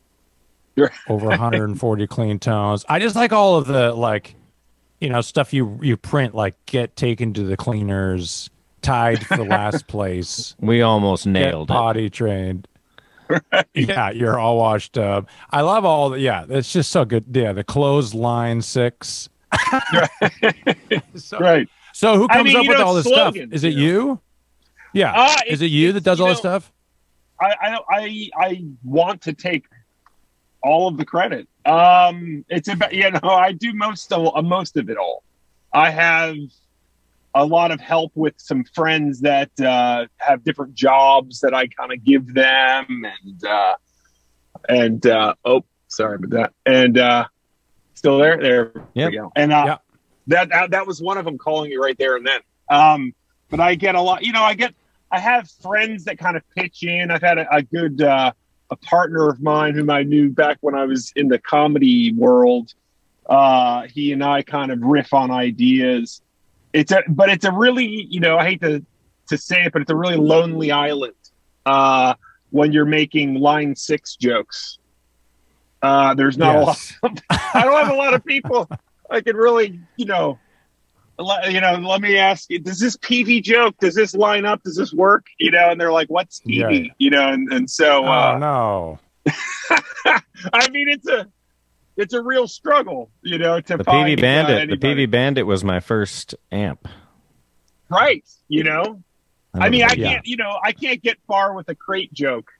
Right. 0.76 0.90
over 1.08 1.26
140 1.26 2.06
clean 2.06 2.38
tones. 2.38 2.84
I 2.88 2.98
just 2.98 3.14
like 3.16 3.32
all 3.32 3.56
of 3.56 3.66
the 3.66 3.92
like, 3.92 4.34
you 5.00 5.08
know, 5.08 5.20
stuff 5.20 5.52
you 5.52 5.78
you 5.82 5.96
print 5.96 6.34
like 6.34 6.54
get 6.66 6.96
taken 6.96 7.32
to 7.34 7.42
the 7.44 7.56
cleaners, 7.56 8.50
tied 8.82 9.24
for 9.26 9.44
last 9.44 9.86
place. 9.88 10.56
We 10.60 10.82
almost 10.82 11.26
nailed 11.26 11.68
get 11.68 11.74
it. 11.74 11.76
potty 11.76 12.10
trained. 12.10 12.68
Yeah, 13.74 14.10
you're 14.10 14.38
all 14.38 14.58
washed 14.58 14.98
up. 14.98 15.26
I 15.50 15.62
love 15.62 15.84
all 15.84 16.10
the 16.10 16.20
yeah, 16.20 16.44
it's 16.48 16.72
just 16.72 16.90
so 16.90 17.04
good. 17.04 17.24
Yeah, 17.32 17.52
the 17.52 17.64
clothesline 17.64 18.60
six. 18.62 19.28
so, 21.14 21.38
Right. 21.38 21.68
so 21.92 22.16
who 22.16 22.26
I 22.28 22.34
comes 22.38 22.48
mean, 22.48 22.56
up 22.56 22.66
with 22.68 22.78
know, 22.78 22.84
all 22.84 22.94
this 22.94 23.04
slogans, 23.06 23.36
stuff? 23.46 23.54
Is 23.54 23.64
it 23.64 23.72
you 23.74 23.92
know. 23.92 24.08
you? 24.08 24.20
Yeah. 24.92 25.12
Uh, 25.16 25.36
Is 25.48 25.62
it- 25.62 25.66
it 25.66 25.68
you 25.68 25.92
that 25.92 26.02
does 26.02 26.18
you 26.18 26.24
all 26.24 26.30
this 26.30 26.38
stuff? 26.38 26.72
I, 27.40 27.54
I 27.60 27.78
I 27.90 28.30
I 28.36 28.64
want 28.84 29.20
to 29.22 29.32
take 29.32 29.64
all 30.64 30.88
of 30.88 30.96
the 30.96 31.04
credit. 31.04 31.46
Um, 31.66 32.44
it's 32.48 32.68
about 32.68 32.92
you 32.92 33.10
know 33.10 33.20
I 33.22 33.52
do 33.52 33.72
most 33.74 34.12
of 34.12 34.34
uh, 34.34 34.42
most 34.42 34.76
of 34.76 34.90
it 34.90 34.96
all. 34.96 35.22
I 35.72 35.90
have 35.90 36.36
a 37.34 37.44
lot 37.44 37.70
of 37.70 37.80
help 37.80 38.12
with 38.14 38.34
some 38.36 38.64
friends 38.64 39.20
that 39.20 39.50
uh, 39.60 40.06
have 40.18 40.44
different 40.44 40.74
jobs 40.74 41.40
that 41.40 41.52
I 41.54 41.66
kind 41.66 41.92
of 41.92 42.02
give 42.04 42.32
them, 42.34 43.04
and 43.04 43.44
uh, 43.44 43.74
and 44.68 45.06
uh, 45.06 45.34
oh, 45.44 45.64
sorry 45.88 46.16
about 46.16 46.30
that. 46.30 46.52
And 46.64 46.98
uh, 46.98 47.26
still 47.94 48.18
there, 48.18 48.38
there 48.40 48.72
Yep. 48.94 49.10
we 49.10 49.16
go. 49.16 49.32
And 49.36 49.52
uh, 49.52 49.64
Yep. 50.28 50.48
that, 50.50 50.70
that 50.70 50.86
was 50.86 51.02
one 51.02 51.18
of 51.18 51.24
them 51.24 51.38
calling 51.38 51.70
you 51.70 51.82
right 51.82 51.96
there 51.98 52.16
and 52.16 52.26
then. 52.26 52.40
Um, 52.70 53.14
but 53.50 53.60
I 53.60 53.74
get 53.74 53.94
a 53.94 54.00
lot. 54.00 54.24
You 54.24 54.32
know, 54.32 54.42
I 54.42 54.54
get 54.54 54.74
I 55.10 55.18
have 55.18 55.50
friends 55.62 56.04
that 56.04 56.18
kind 56.18 56.36
of 56.36 56.42
pitch 56.56 56.82
in. 56.82 57.10
I've 57.10 57.22
had 57.22 57.38
a, 57.38 57.52
a 57.56 57.62
good 57.62 58.00
uh, 58.00 58.32
a 58.70 58.76
partner 58.76 59.28
of 59.28 59.40
mine 59.40 59.74
whom 59.74 59.90
I 59.90 60.02
knew 60.02 60.30
back 60.30 60.58
when 60.60 60.74
I 60.74 60.84
was 60.84 61.12
in 61.16 61.28
the 61.28 61.38
comedy 61.38 62.12
world. 62.12 62.74
Uh, 63.26 63.82
he 63.82 64.12
and 64.12 64.22
I 64.22 64.42
kind 64.42 64.70
of 64.70 64.80
riff 64.82 65.14
on 65.14 65.30
ideas. 65.30 66.20
It's 66.72 66.92
a, 66.92 67.02
but 67.08 67.30
it's 67.30 67.44
a 67.44 67.52
really, 67.52 68.06
you 68.10 68.20
know, 68.20 68.38
I 68.38 68.44
hate 68.44 68.60
to 68.62 68.84
to 69.28 69.38
say 69.38 69.64
it, 69.64 69.72
but 69.72 69.82
it's 69.82 69.90
a 69.90 69.96
really 69.96 70.16
lonely 70.16 70.70
island 70.70 71.14
uh, 71.64 72.14
when 72.50 72.72
you're 72.72 72.84
making 72.84 73.34
line 73.34 73.74
six 73.74 74.16
jokes. 74.16 74.78
Uh, 75.82 76.14
there's 76.14 76.36
not 76.36 76.56
a 76.56 76.60
lot. 76.60 76.92
Yes. 77.02 77.20
I 77.54 77.64
don't 77.64 77.84
have 77.84 77.94
a 77.94 77.96
lot 77.96 78.14
of 78.14 78.24
people 78.24 78.68
I 79.10 79.20
can 79.20 79.36
really, 79.36 79.80
you 79.96 80.06
know, 80.06 80.38
you 81.48 81.60
know. 81.60 81.74
Let 81.74 82.00
me 82.00 82.16
ask 82.18 82.50
you: 82.50 82.58
Does 82.58 82.78
this 82.80 82.96
Peavey 82.96 83.42
joke? 83.42 83.76
Does 83.80 83.94
this 83.94 84.14
line 84.14 84.44
up? 84.44 84.62
Does 84.62 84.76
this 84.76 84.92
work? 84.92 85.26
You 85.38 85.50
know, 85.50 85.70
and 85.70 85.80
they're 85.80 85.92
like, 85.92 86.08
"What's 86.08 86.40
Peavey?" 86.40 86.86
Yeah. 86.86 86.92
You 86.98 87.10
know, 87.10 87.28
and 87.28 87.52
and 87.52 87.70
so 87.70 88.04
Oh 88.04 88.08
uh, 88.10 88.38
no. 88.38 88.98
I 90.52 90.68
mean, 90.70 90.88
it's 90.88 91.06
a 91.08 91.26
it's 91.96 92.12
a 92.14 92.22
real 92.22 92.48
struggle, 92.48 93.10
you 93.22 93.38
know, 93.38 93.60
to 93.60 93.76
The 93.76 93.84
find 93.84 94.08
Peavey 94.08 94.18
uh, 94.18 94.20
Bandit. 94.20 94.70
the. 94.80 94.86
Peavey 94.86 95.10
Bandit 95.10 95.46
was 95.46 95.62
my 95.64 95.80
first 95.80 96.34
amp. 96.50 96.88
right? 97.88 98.24
You 98.48 98.64
know, 98.64 99.02
I 99.54 99.70
mean, 99.70 99.84
I 99.84 99.92
Yeah. 99.94 100.14
can't, 100.14 100.26
you 100.26 100.36
know, 100.36 100.58
I 100.62 100.72
can't 100.72 101.00
get 101.02 101.18
far 101.28 101.54
with 101.54 101.68
a 101.68 101.74
crate 101.74 102.12
joke, 102.12 102.50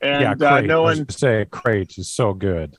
and 0.00 0.38
yeah, 0.40 0.46
uh, 0.56 0.60
no 0.60 0.84
I 0.84 0.90
was 0.90 0.98
one. 0.98 1.08
say 1.08 1.46
crate 1.50 1.96
is 1.98 2.10
so 2.10 2.34
good. 2.34 2.76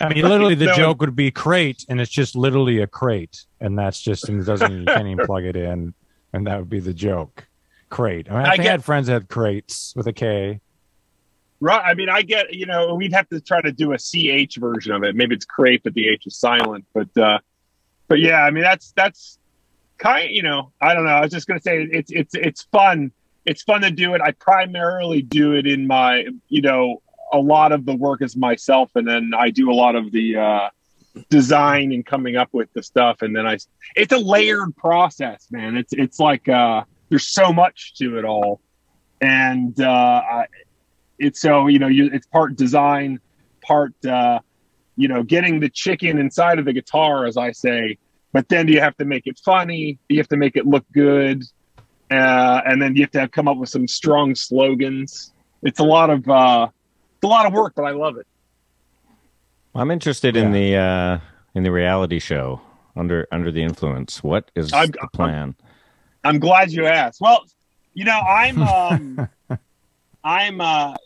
I 0.00 0.12
mean, 0.12 0.22
literally, 0.28 0.54
the 0.54 0.66
No 0.66 0.74
joke 0.74 1.00
would 1.00 1.16
be 1.16 1.30
crate, 1.30 1.84
and 1.88 2.00
it's 2.00 2.10
just 2.10 2.36
literally 2.36 2.80
a 2.80 2.86
crate, 2.86 3.44
and 3.60 3.78
that's 3.78 4.00
just 4.00 4.28
and 4.28 4.40
it 4.40 4.44
doesn't 4.44 4.72
you 4.80 4.84
can't 4.84 5.06
even 5.06 5.26
plug 5.26 5.44
it 5.44 5.56
in, 5.56 5.94
and 6.32 6.46
that 6.46 6.58
would 6.58 6.70
be 6.70 6.80
the 6.80 6.94
joke. 6.94 7.46
crate. 7.90 8.28
I, 8.30 8.34
mean, 8.34 8.40
I, 8.40 8.42
I 8.42 8.50
think 8.50 8.60
I 8.60 8.62
get- 8.64 8.70
had 8.70 8.84
friends 8.84 9.06
that 9.06 9.14
had 9.14 9.28
crates 9.28 9.94
with 9.96 10.06
a 10.06 10.12
K. 10.12 10.60
Right. 11.60 11.82
I 11.84 11.94
mean, 11.94 12.08
I 12.08 12.22
get, 12.22 12.54
you 12.54 12.66
know, 12.66 12.94
we'd 12.94 13.12
have 13.12 13.28
to 13.30 13.40
try 13.40 13.60
to 13.60 13.72
do 13.72 13.92
a 13.92 13.98
CH 13.98 14.56
version 14.58 14.92
of 14.92 15.02
it. 15.02 15.16
Maybe 15.16 15.34
it's 15.34 15.44
crate, 15.44 15.82
but 15.82 15.92
the 15.94 16.06
H 16.06 16.24
is 16.26 16.36
silent. 16.36 16.84
But, 16.94 17.16
uh, 17.16 17.40
but 18.06 18.20
yeah, 18.20 18.42
I 18.42 18.52
mean, 18.52 18.62
that's, 18.62 18.92
that's 18.92 19.40
kind 19.98 20.30
you 20.30 20.44
know, 20.44 20.70
I 20.80 20.94
don't 20.94 21.04
know. 21.04 21.10
I 21.10 21.20
was 21.22 21.32
just 21.32 21.48
going 21.48 21.58
to 21.58 21.62
say 21.64 21.82
it's, 21.90 22.12
it's, 22.12 22.34
it's 22.34 22.62
fun. 22.70 23.10
It's 23.44 23.62
fun 23.62 23.80
to 23.80 23.90
do 23.90 24.14
it. 24.14 24.20
I 24.20 24.30
primarily 24.32 25.20
do 25.20 25.54
it 25.54 25.66
in 25.66 25.88
my, 25.88 26.26
you 26.48 26.62
know, 26.62 27.02
a 27.32 27.38
lot 27.38 27.72
of 27.72 27.84
the 27.86 27.94
work 27.94 28.22
is 28.22 28.36
myself. 28.36 28.90
And 28.94 29.06
then 29.06 29.32
I 29.36 29.50
do 29.50 29.70
a 29.70 29.74
lot 29.74 29.96
of 29.96 30.10
the, 30.12 30.36
uh, 30.36 30.68
design 31.30 31.92
and 31.92 32.06
coming 32.06 32.36
up 32.36 32.48
with 32.52 32.72
the 32.74 32.82
stuff. 32.82 33.22
And 33.22 33.34
then 33.34 33.46
I, 33.46 33.58
it's 33.96 34.12
a 34.12 34.18
layered 34.18 34.76
process, 34.76 35.48
man. 35.50 35.76
It's, 35.76 35.92
it's 35.92 36.20
like, 36.20 36.48
uh, 36.48 36.84
there's 37.08 37.26
so 37.26 37.52
much 37.52 37.94
to 37.94 38.18
it 38.18 38.24
all. 38.24 38.60
And, 39.20 39.80
uh, 39.80 40.22
I, 40.30 40.46
it's 41.18 41.40
so 41.40 41.66
you 41.66 41.78
know 41.78 41.88
you, 41.88 42.10
it's 42.12 42.26
part 42.26 42.56
design 42.56 43.20
part 43.62 43.92
uh 44.06 44.38
you 44.96 45.08
know 45.08 45.22
getting 45.22 45.60
the 45.60 45.68
chicken 45.68 46.18
inside 46.18 46.58
of 46.58 46.64
the 46.64 46.72
guitar 46.72 47.26
as 47.26 47.36
i 47.36 47.52
say 47.52 47.98
but 48.32 48.48
then 48.48 48.68
you 48.68 48.80
have 48.80 48.96
to 48.96 49.04
make 49.04 49.26
it 49.26 49.38
funny 49.44 49.98
you 50.08 50.18
have 50.18 50.28
to 50.28 50.36
make 50.36 50.56
it 50.56 50.66
look 50.66 50.84
good 50.92 51.42
uh 52.10 52.60
and 52.64 52.80
then 52.80 52.96
you 52.96 53.02
have 53.02 53.10
to 53.10 53.20
have, 53.20 53.30
come 53.30 53.48
up 53.48 53.56
with 53.56 53.68
some 53.68 53.86
strong 53.86 54.34
slogans 54.34 55.32
it's 55.62 55.80
a 55.80 55.84
lot 55.84 56.08
of 56.10 56.28
uh 56.28 56.68
it's 57.18 57.24
a 57.24 57.28
lot 57.28 57.46
of 57.46 57.52
work 57.52 57.72
but 57.74 57.84
i 57.84 57.90
love 57.90 58.16
it 58.16 58.26
I'm 59.74 59.90
interested 59.92 60.34
in 60.36 60.50
the 60.50 60.74
uh, 60.76 61.18
in 61.54 61.62
the 61.62 61.70
reality 61.70 62.18
show 62.18 62.60
under 62.96 63.28
under 63.30 63.52
the 63.52 63.62
influence. 63.62 64.24
What 64.24 64.50
is 64.56 64.72
I'm- 64.72 64.90
the 64.90 65.08
plan? 65.12 65.54
i'm 66.24 66.40
glad 66.40 66.72
you 66.72 66.84
asked 66.86 67.20
well 67.20 67.44
you 67.94 68.04
know 68.04 68.18
i'm 68.18 68.60
um 68.62 69.28
i'm 70.24 70.60
uh 70.60 70.96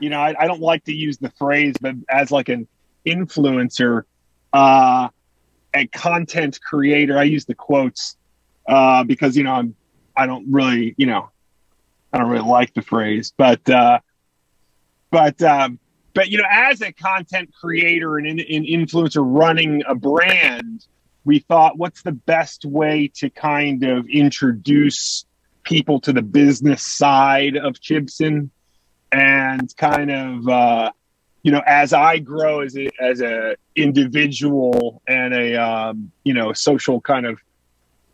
you 0.00 0.10
know 0.10 0.18
I, 0.20 0.34
I 0.36 0.46
don't 0.48 0.60
like 0.60 0.82
to 0.84 0.92
use 0.92 1.18
the 1.18 1.30
phrase 1.30 1.74
but 1.80 1.94
as 2.08 2.32
like 2.32 2.48
an 2.48 2.66
influencer 3.06 4.02
uh 4.52 5.08
a 5.74 5.86
content 5.88 6.58
creator 6.60 7.16
i 7.16 7.22
use 7.22 7.44
the 7.44 7.54
quotes 7.54 8.16
uh 8.68 9.04
because 9.04 9.36
you 9.36 9.44
know 9.44 9.52
i'm 9.52 9.76
i 10.16 10.26
don't 10.26 10.46
really 10.50 10.94
you 10.98 11.06
know 11.06 11.30
i 12.12 12.18
don't 12.18 12.30
really 12.30 12.48
like 12.48 12.74
the 12.74 12.82
phrase 12.82 13.32
but 13.38 13.68
uh 13.70 14.00
but 15.14 15.40
um 15.42 15.78
but 16.12 16.28
you 16.28 16.38
know 16.38 16.44
as 16.50 16.80
a 16.80 16.92
content 16.92 17.50
creator 17.60 18.18
and 18.18 18.26
an, 18.26 18.40
an 18.40 18.64
influencer 18.64 19.22
running 19.24 19.82
a 19.86 19.94
brand 19.94 20.86
we 21.24 21.38
thought 21.38 21.78
what's 21.78 22.02
the 22.02 22.12
best 22.12 22.64
way 22.64 23.10
to 23.14 23.30
kind 23.30 23.82
of 23.84 24.06
introduce 24.08 25.24
people 25.62 26.00
to 26.00 26.12
the 26.12 26.22
business 26.22 26.82
side 26.82 27.56
of 27.56 27.74
Chibson? 27.74 28.50
And 29.10 29.74
kind 29.76 30.10
of 30.10 30.48
uh, 30.48 30.90
you 31.42 31.52
know 31.52 31.62
as 31.64 31.92
I 31.92 32.18
grow 32.18 32.60
as 32.60 32.76
a 32.76 32.88
as 33.00 33.20
a 33.20 33.56
individual 33.76 35.02
and 35.06 35.32
a 35.32 35.54
um, 35.54 36.10
you 36.24 36.34
know 36.34 36.52
social 36.52 37.00
kind 37.00 37.24
of 37.24 37.38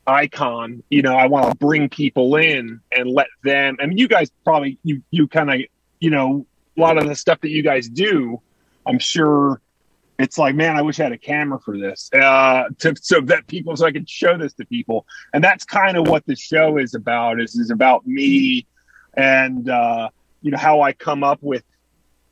icon 0.06 0.82
you 0.90 1.00
know 1.00 1.14
I 1.14 1.26
want 1.26 1.50
to 1.50 1.56
bring 1.56 1.88
people 1.88 2.36
in 2.36 2.80
and 2.92 3.10
let 3.10 3.28
them 3.44 3.76
I 3.80 3.86
mean 3.86 3.96
you 3.96 4.08
guys 4.08 4.30
probably 4.44 4.78
you 4.82 5.02
you 5.10 5.26
kind 5.26 5.50
of 5.50 5.60
you 6.00 6.10
know 6.10 6.44
a 6.76 6.80
lot 6.80 6.98
of 6.98 7.06
the 7.06 7.14
stuff 7.14 7.40
that 7.40 7.50
you 7.50 7.62
guys 7.62 7.88
do 7.88 8.40
I'm 8.86 8.98
sure 8.98 9.60
it's 10.18 10.36
like 10.36 10.54
man 10.54 10.76
i 10.76 10.82
wish 10.82 11.00
i 11.00 11.04
had 11.04 11.12
a 11.12 11.18
camera 11.18 11.58
for 11.58 11.78
this 11.78 12.10
uh 12.12 12.64
to, 12.78 12.94
so 13.00 13.20
that 13.22 13.46
people 13.46 13.74
so 13.74 13.86
i 13.86 13.92
could 13.92 14.08
show 14.08 14.36
this 14.36 14.52
to 14.52 14.64
people. 14.66 15.06
And 15.32 15.42
that's 15.42 15.64
kind 15.64 15.96
of 15.96 16.08
what 16.08 16.26
the 16.26 16.36
show 16.36 16.76
is 16.76 16.94
about 16.94 17.40
is 17.40 17.56
is 17.56 17.70
about 17.70 18.06
me 18.06 18.66
and 19.14 19.68
uh 19.68 20.10
you 20.42 20.50
know 20.50 20.58
how 20.58 20.82
i 20.82 20.92
come 20.92 21.24
up 21.24 21.38
with 21.40 21.64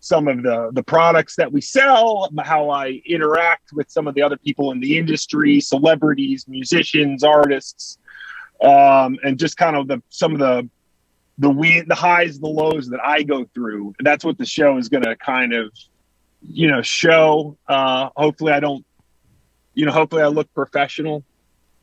some 0.00 0.28
of 0.28 0.42
the 0.42 0.70
the 0.74 0.82
products 0.82 1.34
that 1.36 1.50
we 1.50 1.60
sell 1.60 2.30
how 2.44 2.70
i 2.70 3.00
interact 3.06 3.72
with 3.72 3.90
some 3.90 4.06
of 4.06 4.14
the 4.14 4.22
other 4.22 4.36
people 4.36 4.70
in 4.70 4.80
the 4.80 4.98
industry 4.98 5.60
celebrities 5.60 6.46
musicians 6.46 7.24
artists 7.24 7.98
um 8.62 9.18
and 9.24 9.38
just 9.38 9.56
kind 9.56 9.76
of 9.76 9.88
the 9.88 10.00
some 10.08 10.32
of 10.32 10.38
the 10.38 10.68
the 11.38 11.48
we 11.48 11.80
the 11.82 11.94
highs 11.94 12.38
the 12.40 12.48
lows 12.48 12.88
that 12.88 13.00
i 13.04 13.22
go 13.22 13.44
through 13.54 13.94
and 13.98 14.06
that's 14.06 14.24
what 14.24 14.36
the 14.38 14.46
show 14.46 14.76
is 14.76 14.88
going 14.88 15.04
to 15.04 15.16
kind 15.16 15.54
of 15.54 15.72
you 16.42 16.68
know 16.68 16.82
show 16.82 17.56
uh 17.68 18.08
hopefully 18.16 18.52
i 18.52 18.60
don't 18.60 18.84
you 19.74 19.86
know 19.86 19.92
hopefully 19.92 20.22
i 20.22 20.26
look 20.26 20.52
professional 20.54 21.24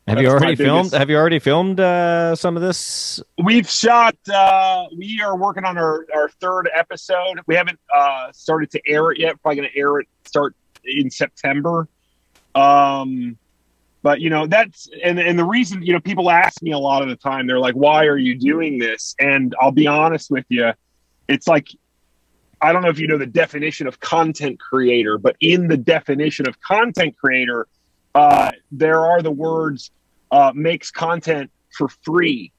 Have 0.06 0.20
you 0.20 0.28
That's 0.28 0.40
my 0.40 0.46
already 0.46 0.56
filmed? 0.56 0.92
Have 0.92 1.10
you 1.10 1.16
already 1.16 1.40
filmed 1.40 1.80
uh, 1.80 2.36
some 2.36 2.56
of 2.56 2.62
this? 2.62 3.20
we've 3.42 3.68
shot 3.68 4.16
uh 4.32 4.84
we 4.96 5.20
are 5.22 5.36
working 5.36 5.64
on 5.64 5.76
our 5.78 6.06
our 6.14 6.28
third 6.40 6.68
episode 6.74 7.40
we 7.46 7.54
haven't 7.54 7.80
uh 7.94 8.30
started 8.32 8.70
to 8.70 8.80
air 8.86 9.10
it 9.10 9.18
yet 9.18 9.40
probably 9.42 9.56
gonna 9.56 9.68
air 9.74 9.98
it 10.00 10.06
start 10.24 10.54
in 10.84 11.10
september 11.10 11.88
um 12.54 13.36
but 14.06 14.20
you 14.20 14.30
know 14.30 14.46
that's 14.46 14.88
and 15.02 15.18
and 15.18 15.36
the 15.36 15.44
reason 15.44 15.82
you 15.82 15.92
know 15.92 15.98
people 15.98 16.30
ask 16.30 16.62
me 16.62 16.70
a 16.70 16.78
lot 16.78 17.02
of 17.02 17.08
the 17.08 17.16
time 17.16 17.48
they're 17.48 17.58
like 17.58 17.74
why 17.74 18.06
are 18.06 18.16
you 18.16 18.38
doing 18.38 18.78
this 18.78 19.16
and 19.18 19.52
i'll 19.60 19.72
be 19.72 19.88
honest 19.88 20.30
with 20.30 20.44
you 20.48 20.70
it's 21.26 21.48
like 21.48 21.66
i 22.60 22.72
don't 22.72 22.82
know 22.82 22.88
if 22.88 23.00
you 23.00 23.08
know 23.08 23.18
the 23.18 23.26
definition 23.26 23.88
of 23.88 23.98
content 23.98 24.60
creator 24.60 25.18
but 25.18 25.34
in 25.40 25.66
the 25.66 25.76
definition 25.76 26.48
of 26.48 26.60
content 26.60 27.16
creator 27.18 27.66
uh 28.14 28.52
there 28.70 29.00
are 29.04 29.22
the 29.22 29.30
words 29.32 29.90
uh 30.30 30.52
makes 30.54 30.92
content 30.92 31.50
for 31.76 31.88
free 32.04 32.52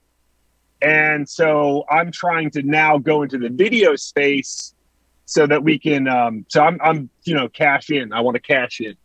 and 0.81 1.27
so 1.29 1.85
I'm 1.89 2.11
trying 2.11 2.51
to 2.51 2.61
now 2.61 2.97
go 2.97 3.23
into 3.23 3.37
the 3.37 3.49
video 3.49 3.95
space 3.95 4.75
so 5.25 5.47
that 5.47 5.63
we 5.63 5.79
can. 5.79 6.07
Um, 6.07 6.45
so 6.49 6.61
I'm, 6.61 6.77
I'm, 6.83 7.09
you 7.23 7.33
know, 7.33 7.47
cash 7.49 7.89
in. 7.89 8.13
I 8.13 8.19
want 8.21 8.35
to 8.35 8.41
cash 8.41 8.79
in, 8.79 8.95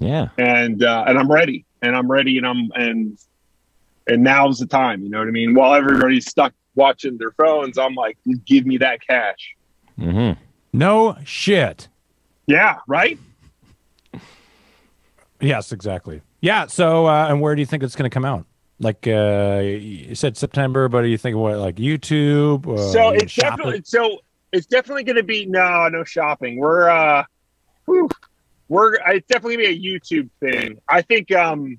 Yeah. 0.00 0.30
and 0.36 0.82
uh, 0.82 1.04
and 1.06 1.16
I'm 1.18 1.30
ready, 1.30 1.65
and 1.82 1.96
I'm 1.96 2.10
ready, 2.10 2.38
and 2.38 2.46
I'm 2.46 2.70
and 2.74 3.18
and 4.06 4.22
now's 4.22 4.58
the 4.58 4.66
time. 4.66 5.02
You 5.02 5.10
know 5.10 5.18
what 5.18 5.28
I 5.28 5.32
mean? 5.32 5.54
While 5.54 5.74
everybody's 5.74 6.26
stuck 6.26 6.54
watching 6.74 7.18
their 7.18 7.32
phones, 7.32 7.78
I'm 7.78 7.94
like, 7.94 8.18
give 8.44 8.66
me 8.66 8.78
that 8.78 9.00
cash. 9.06 9.56
Mm-hmm. 9.98 10.40
No 10.72 11.16
shit. 11.24 11.88
Yeah, 12.46 12.76
right. 12.86 13.18
Yes, 15.40 15.72
exactly. 15.72 16.22
Yeah. 16.40 16.66
So, 16.66 17.06
uh, 17.06 17.28
and 17.28 17.40
where 17.40 17.54
do 17.54 17.60
you 17.60 17.66
think 17.66 17.82
it's 17.82 17.96
going 17.96 18.08
to 18.08 18.14
come 18.14 18.24
out? 18.24 18.46
Like 18.78 19.06
uh, 19.06 19.60
you 19.62 20.14
said 20.14 20.36
September, 20.36 20.88
but 20.88 21.02
do 21.02 21.08
you 21.08 21.16
think 21.16 21.36
what 21.36 21.56
like 21.56 21.76
YouTube? 21.76 22.66
Uh, 22.66 22.92
so 22.92 23.08
it's 23.08 23.32
shop 23.32 23.44
it? 23.44 23.56
definitely 23.56 23.82
so 23.84 24.18
it's 24.52 24.66
definitely 24.66 25.04
going 25.04 25.16
to 25.16 25.22
be 25.22 25.46
no 25.46 25.88
no 25.88 26.04
shopping. 26.04 26.58
We're 26.58 26.88
uh, 26.88 27.24
whew, 27.86 28.10
we're 28.68 28.94
it's 28.94 29.26
definitely 29.26 29.56
gonna 29.56 29.68
be 29.68 29.88
a 29.88 29.98
YouTube 29.98 30.28
thing. 30.40 30.78
I 30.88 31.02
think 31.02 31.32
um, 31.32 31.78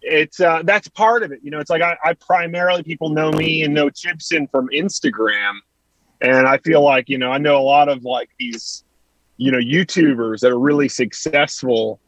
it's 0.00 0.40
uh 0.40 0.62
that's 0.64 0.88
part 0.88 1.22
of 1.22 1.32
it. 1.32 1.40
You 1.42 1.50
know, 1.50 1.60
it's 1.60 1.70
like 1.70 1.82
I, 1.82 1.96
I 2.04 2.14
primarily 2.14 2.82
people 2.82 3.10
know 3.10 3.30
me 3.30 3.62
and 3.62 3.74
know 3.74 3.88
Chibson 3.88 4.50
from 4.50 4.68
Instagram, 4.68 5.58
and 6.20 6.46
I 6.46 6.58
feel 6.58 6.82
like 6.82 7.08
you 7.08 7.18
know 7.18 7.30
I 7.30 7.38
know 7.38 7.56
a 7.56 7.62
lot 7.62 7.88
of 7.88 8.04
like 8.04 8.30
these 8.38 8.84
you 9.36 9.52
know 9.52 9.58
YouTubers 9.58 10.40
that 10.40 10.50
are 10.50 10.58
really 10.58 10.88
successful. 10.88 12.00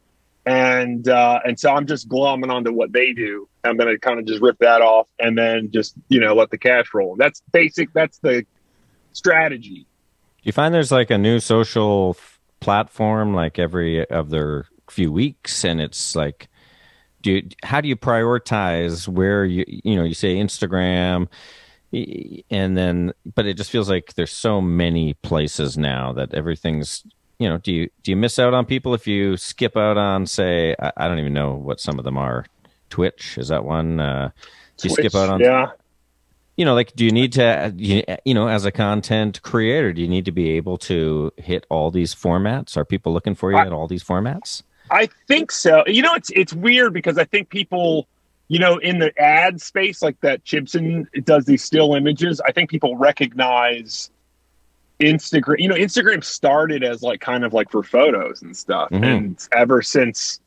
And 0.47 1.09
uh, 1.09 1.41
and 1.45 1.59
so 1.59 1.73
I'm 1.73 1.87
just 1.87 2.07
glomming 2.07 2.53
onto 2.53 2.71
what 2.71 2.93
they 2.93 3.13
do. 3.15 3.49
I'm 3.65 3.79
gonna 3.79 3.99
kind 3.99 4.19
of 4.19 4.27
just 4.27 4.43
rip 4.43 4.59
that 4.59 4.83
off 4.83 5.09
and 5.19 5.39
then 5.39 5.71
just 5.71 5.95
you 6.09 6.21
know 6.21 6.35
let 6.35 6.51
the 6.51 6.59
cash 6.59 6.93
roll. 6.93 7.17
That's 7.17 7.43
basic. 7.53 7.93
That's 7.95 8.19
the 8.19 8.45
strategy. 9.13 9.87
Do 10.45 10.49
you 10.49 10.53
find 10.53 10.75
there's 10.75 10.93
like 10.93 11.11
a 11.11 11.17
new 11.17 11.41
social 11.41 12.15
platform 12.65 13.35
like 13.35 13.59
every 13.59 14.11
other 14.11 14.67
few 14.91 15.13
weeks, 15.13 15.65
and 15.65 15.83
it's 15.83 16.17
like, 16.17 16.49
do 17.21 17.33
you, 17.33 17.49
how 17.63 17.83
do 17.83 17.89
you 17.89 17.97
prioritize 17.97 19.07
where 19.07 19.45
you 19.45 19.65
you 19.69 19.95
know 19.95 20.03
you 20.03 20.15
say 20.15 20.37
Instagram, 20.37 21.29
and 21.93 22.77
then 22.77 23.13
but 23.35 23.45
it 23.45 23.59
just 23.59 23.71
feels 23.71 23.91
like 23.91 24.15
there's 24.15 24.33
so 24.33 24.63
many 24.63 25.13
places 25.13 25.77
now 25.77 26.15
that 26.15 26.33
everything's 26.33 27.05
you 27.39 27.49
know 27.49 27.59
do 27.59 27.71
you 27.71 27.91
do 28.03 28.11
you 28.11 28.17
miss 28.17 28.39
out 28.39 28.55
on 28.55 28.65
people 28.65 28.95
if 28.95 29.07
you 29.07 29.37
skip 29.37 29.77
out 29.77 29.99
on 29.99 30.25
say 30.25 30.75
I, 30.81 30.93
I 30.97 31.09
don't 31.09 31.19
even 31.19 31.35
know 31.35 31.53
what 31.53 31.81
some 31.81 31.99
of 31.99 32.05
them 32.05 32.17
are 32.17 32.47
Twitch 32.89 33.37
is 33.37 33.49
that 33.49 33.65
one 33.65 34.01
uh, 34.01 34.31
do 34.79 34.89
you 34.89 34.95
skip 34.95 35.15
out 35.15 35.29
on 35.29 35.41
Yeah. 35.41 35.71
You 36.57 36.65
know 36.65 36.75
like 36.75 36.95
do 36.95 37.05
you 37.05 37.11
need 37.13 37.33
to 37.33 37.73
you, 37.77 38.03
you 38.25 38.33
know 38.35 38.49
as 38.49 38.65
a 38.65 38.71
content 38.73 39.43
creator 39.43 39.93
do 39.93 40.01
you 40.01 40.09
need 40.09 40.25
to 40.25 40.33
be 40.33 40.51
able 40.51 40.77
to 40.79 41.33
hit 41.37 41.67
all 41.69 41.91
these 41.91 42.15
formats 42.15 42.77
are 42.77 42.85
people 42.85 43.13
looking 43.13 43.35
for 43.35 43.51
you 43.51 43.59
I- 43.59 43.67
at 43.67 43.73
all 43.73 43.87
these 43.89 44.05
formats 44.05 44.63
I 44.91 45.09
think 45.29 45.51
so. 45.51 45.83
You 45.87 46.03
know, 46.03 46.13
it's 46.15 46.29
it's 46.37 46.53
weird 46.53 46.93
because 46.93 47.17
I 47.17 47.25
think 47.25 47.49
people, 47.49 48.07
you 48.49 48.59
know, 48.59 48.77
in 48.77 48.99
the 48.99 49.19
ad 49.19 49.59
space 49.63 50.03
like 50.03 50.21
that, 50.21 50.45
Chibson 50.45 51.07
does 51.25 51.47
these 51.47 51.65
still 51.65 51.95
images. 51.95 52.39
I 52.47 52.53
think 52.53 52.69
people 52.69 52.95
recognize 52.95 54.11
Instagram. 55.01 55.59
You 55.59 55.69
know, 55.69 55.75
Instagram 55.75 56.23
started 56.23 56.85
as 56.85 57.03
like 57.03 57.21
kind 57.23 57.45
of 57.45 57.55
like 57.55 57.71
for 57.71 57.83
photos 57.83 58.43
and 58.43 58.55
stuff, 58.55 58.91
Mhm. 58.91 59.05
and 59.05 59.49
ever 59.53 59.81
since 59.81 60.39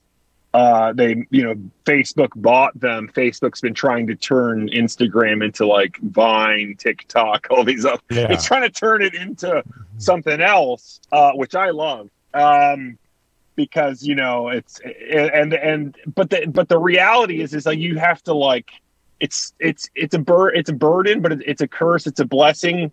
uh, 0.53 0.93
they 0.93 1.25
you 1.29 1.43
know 1.43 1.55
Facebook 1.85 2.29
bought 2.35 2.79
them. 2.79 3.09
Facebook's 3.13 3.61
been 3.61 3.73
trying 3.73 4.07
to 4.07 4.15
turn 4.15 4.69
Instagram 4.69 5.43
into 5.43 5.65
like 5.67 5.97
Vine, 5.99 6.75
TikTok, 6.77 7.47
all 7.49 7.63
these 7.63 7.85
other 7.85 8.01
Yeah. 8.09 8.31
It's 8.31 8.45
trying 8.45 8.63
to 8.63 8.69
turn 8.69 9.01
it 9.01 9.13
into 9.13 9.63
something 9.97 10.41
else, 10.41 10.99
uh, 11.11 11.31
which 11.33 11.55
I 11.55 11.71
love. 11.71 12.09
Um, 12.33 12.97
because 13.55 14.03
you 14.03 14.15
know 14.15 14.47
it's 14.47 14.79
and 15.11 15.53
and 15.53 15.97
but 16.15 16.29
the 16.29 16.45
but 16.45 16.69
the 16.69 16.77
reality 16.77 17.41
is 17.41 17.53
is 17.53 17.65
like 17.65 17.79
you 17.79 17.97
have 17.97 18.23
to 18.23 18.33
like 18.33 18.71
it's 19.19 19.53
it's 19.59 19.89
it's 19.95 20.13
a 20.13 20.19
bur 20.19 20.49
it's 20.49 20.69
a 20.69 20.73
burden 20.73 21.21
but 21.21 21.33
it's 21.33 21.61
a 21.61 21.67
curse 21.67 22.05
it's 22.05 22.19
a 22.19 22.25
blessing 22.25 22.91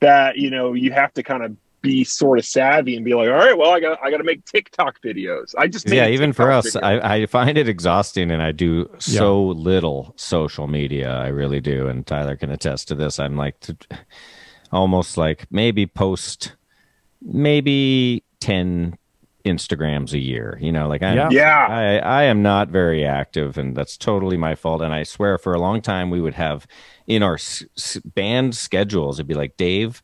that 0.00 0.38
you 0.38 0.50
know 0.50 0.72
you 0.72 0.90
have 0.90 1.12
to 1.12 1.22
kind 1.22 1.44
of 1.44 1.54
be 1.86 2.04
sort 2.04 2.38
of 2.38 2.44
savvy 2.44 2.96
and 2.96 3.04
be 3.04 3.14
like 3.14 3.28
all 3.28 3.34
right 3.34 3.56
well 3.56 3.70
i 3.70 3.80
got 3.80 3.98
i 4.04 4.10
got 4.10 4.18
to 4.18 4.24
make 4.24 4.44
tiktok 4.44 5.00
videos 5.02 5.54
i 5.56 5.66
just 5.66 5.88
yeah 5.88 6.04
a 6.04 6.10
even 6.10 6.32
for 6.32 6.50
us. 6.50 6.76
I, 6.76 7.14
I 7.22 7.26
find 7.26 7.56
it 7.56 7.68
exhausting 7.68 8.30
and 8.30 8.42
i 8.42 8.52
do 8.52 8.90
so 8.98 9.46
little 9.48 10.12
social 10.16 10.66
media 10.66 11.12
i 11.14 11.28
really 11.28 11.60
do 11.60 11.86
and 11.88 12.06
tyler 12.06 12.36
can 12.36 12.50
attest 12.50 12.88
to 12.88 12.94
this 12.94 13.18
i'm 13.18 13.36
like 13.36 13.58
to, 13.60 13.76
almost 14.72 15.16
like 15.16 15.46
maybe 15.50 15.86
post 15.86 16.54
maybe 17.22 18.22
10 18.40 18.96
instagrams 19.44 20.12
a 20.12 20.18
year 20.18 20.58
you 20.60 20.72
know 20.72 20.88
like 20.88 21.02
i'm 21.02 21.16
Yeah. 21.16 21.28
yeah 21.30 21.66
I, 21.68 21.98
I 21.98 22.22
am 22.24 22.42
not 22.42 22.68
very 22.68 23.04
active, 23.04 23.56
and 23.56 23.76
that's 23.76 23.96
totally 23.96 24.36
my 24.36 24.56
fault. 24.56 24.82
And 24.82 24.92
I 24.92 25.04
swear, 25.04 25.38
for 25.38 25.54
a 25.54 25.60
long 25.60 25.80
time, 25.80 26.10
we 26.10 26.20
would 26.20 26.34
have 26.34 26.66
in 27.06 27.22
our 27.22 27.34
s- 27.34 27.62
s- 27.76 27.98
band 28.04 28.56
schedules, 28.56 29.18
it'd 29.20 29.28
be 29.28 29.34
like 29.34 29.56
Dave 29.56 30.02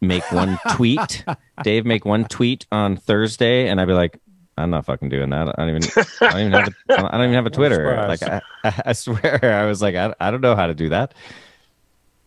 make 0.00 0.30
one 0.32 0.58
tweet, 0.72 1.24
Dave 1.62 1.84
make 1.86 2.04
one 2.04 2.24
tweet 2.26 2.66
on 2.72 2.96
Thursday, 2.96 3.68
and 3.68 3.80
I'd 3.80 3.86
be 3.86 3.92
like, 3.92 4.18
I'm 4.58 4.70
not 4.70 4.84
fucking 4.84 5.08
doing 5.08 5.30
that. 5.30 5.54
I 5.58 5.64
don't 5.66 5.76
even, 5.76 6.04
I 6.20 6.30
don't 6.32 6.40
even 6.40 6.52
have, 6.52 6.68
a, 6.68 6.92
I 7.14 7.16
don't 7.16 7.22
even 7.24 7.34
have 7.34 7.46
a 7.46 7.50
Twitter. 7.58 7.76
surprised. 7.76 8.22
Like, 8.22 8.42
I, 8.64 8.68
I, 8.68 8.82
I 8.90 8.92
swear, 8.92 9.40
I 9.62 9.66
was 9.66 9.80
like, 9.80 9.94
I, 9.94 10.14
I 10.20 10.30
don't 10.30 10.40
know 10.42 10.56
how 10.56 10.66
to 10.66 10.74
do 10.74 10.90
that. 10.90 11.14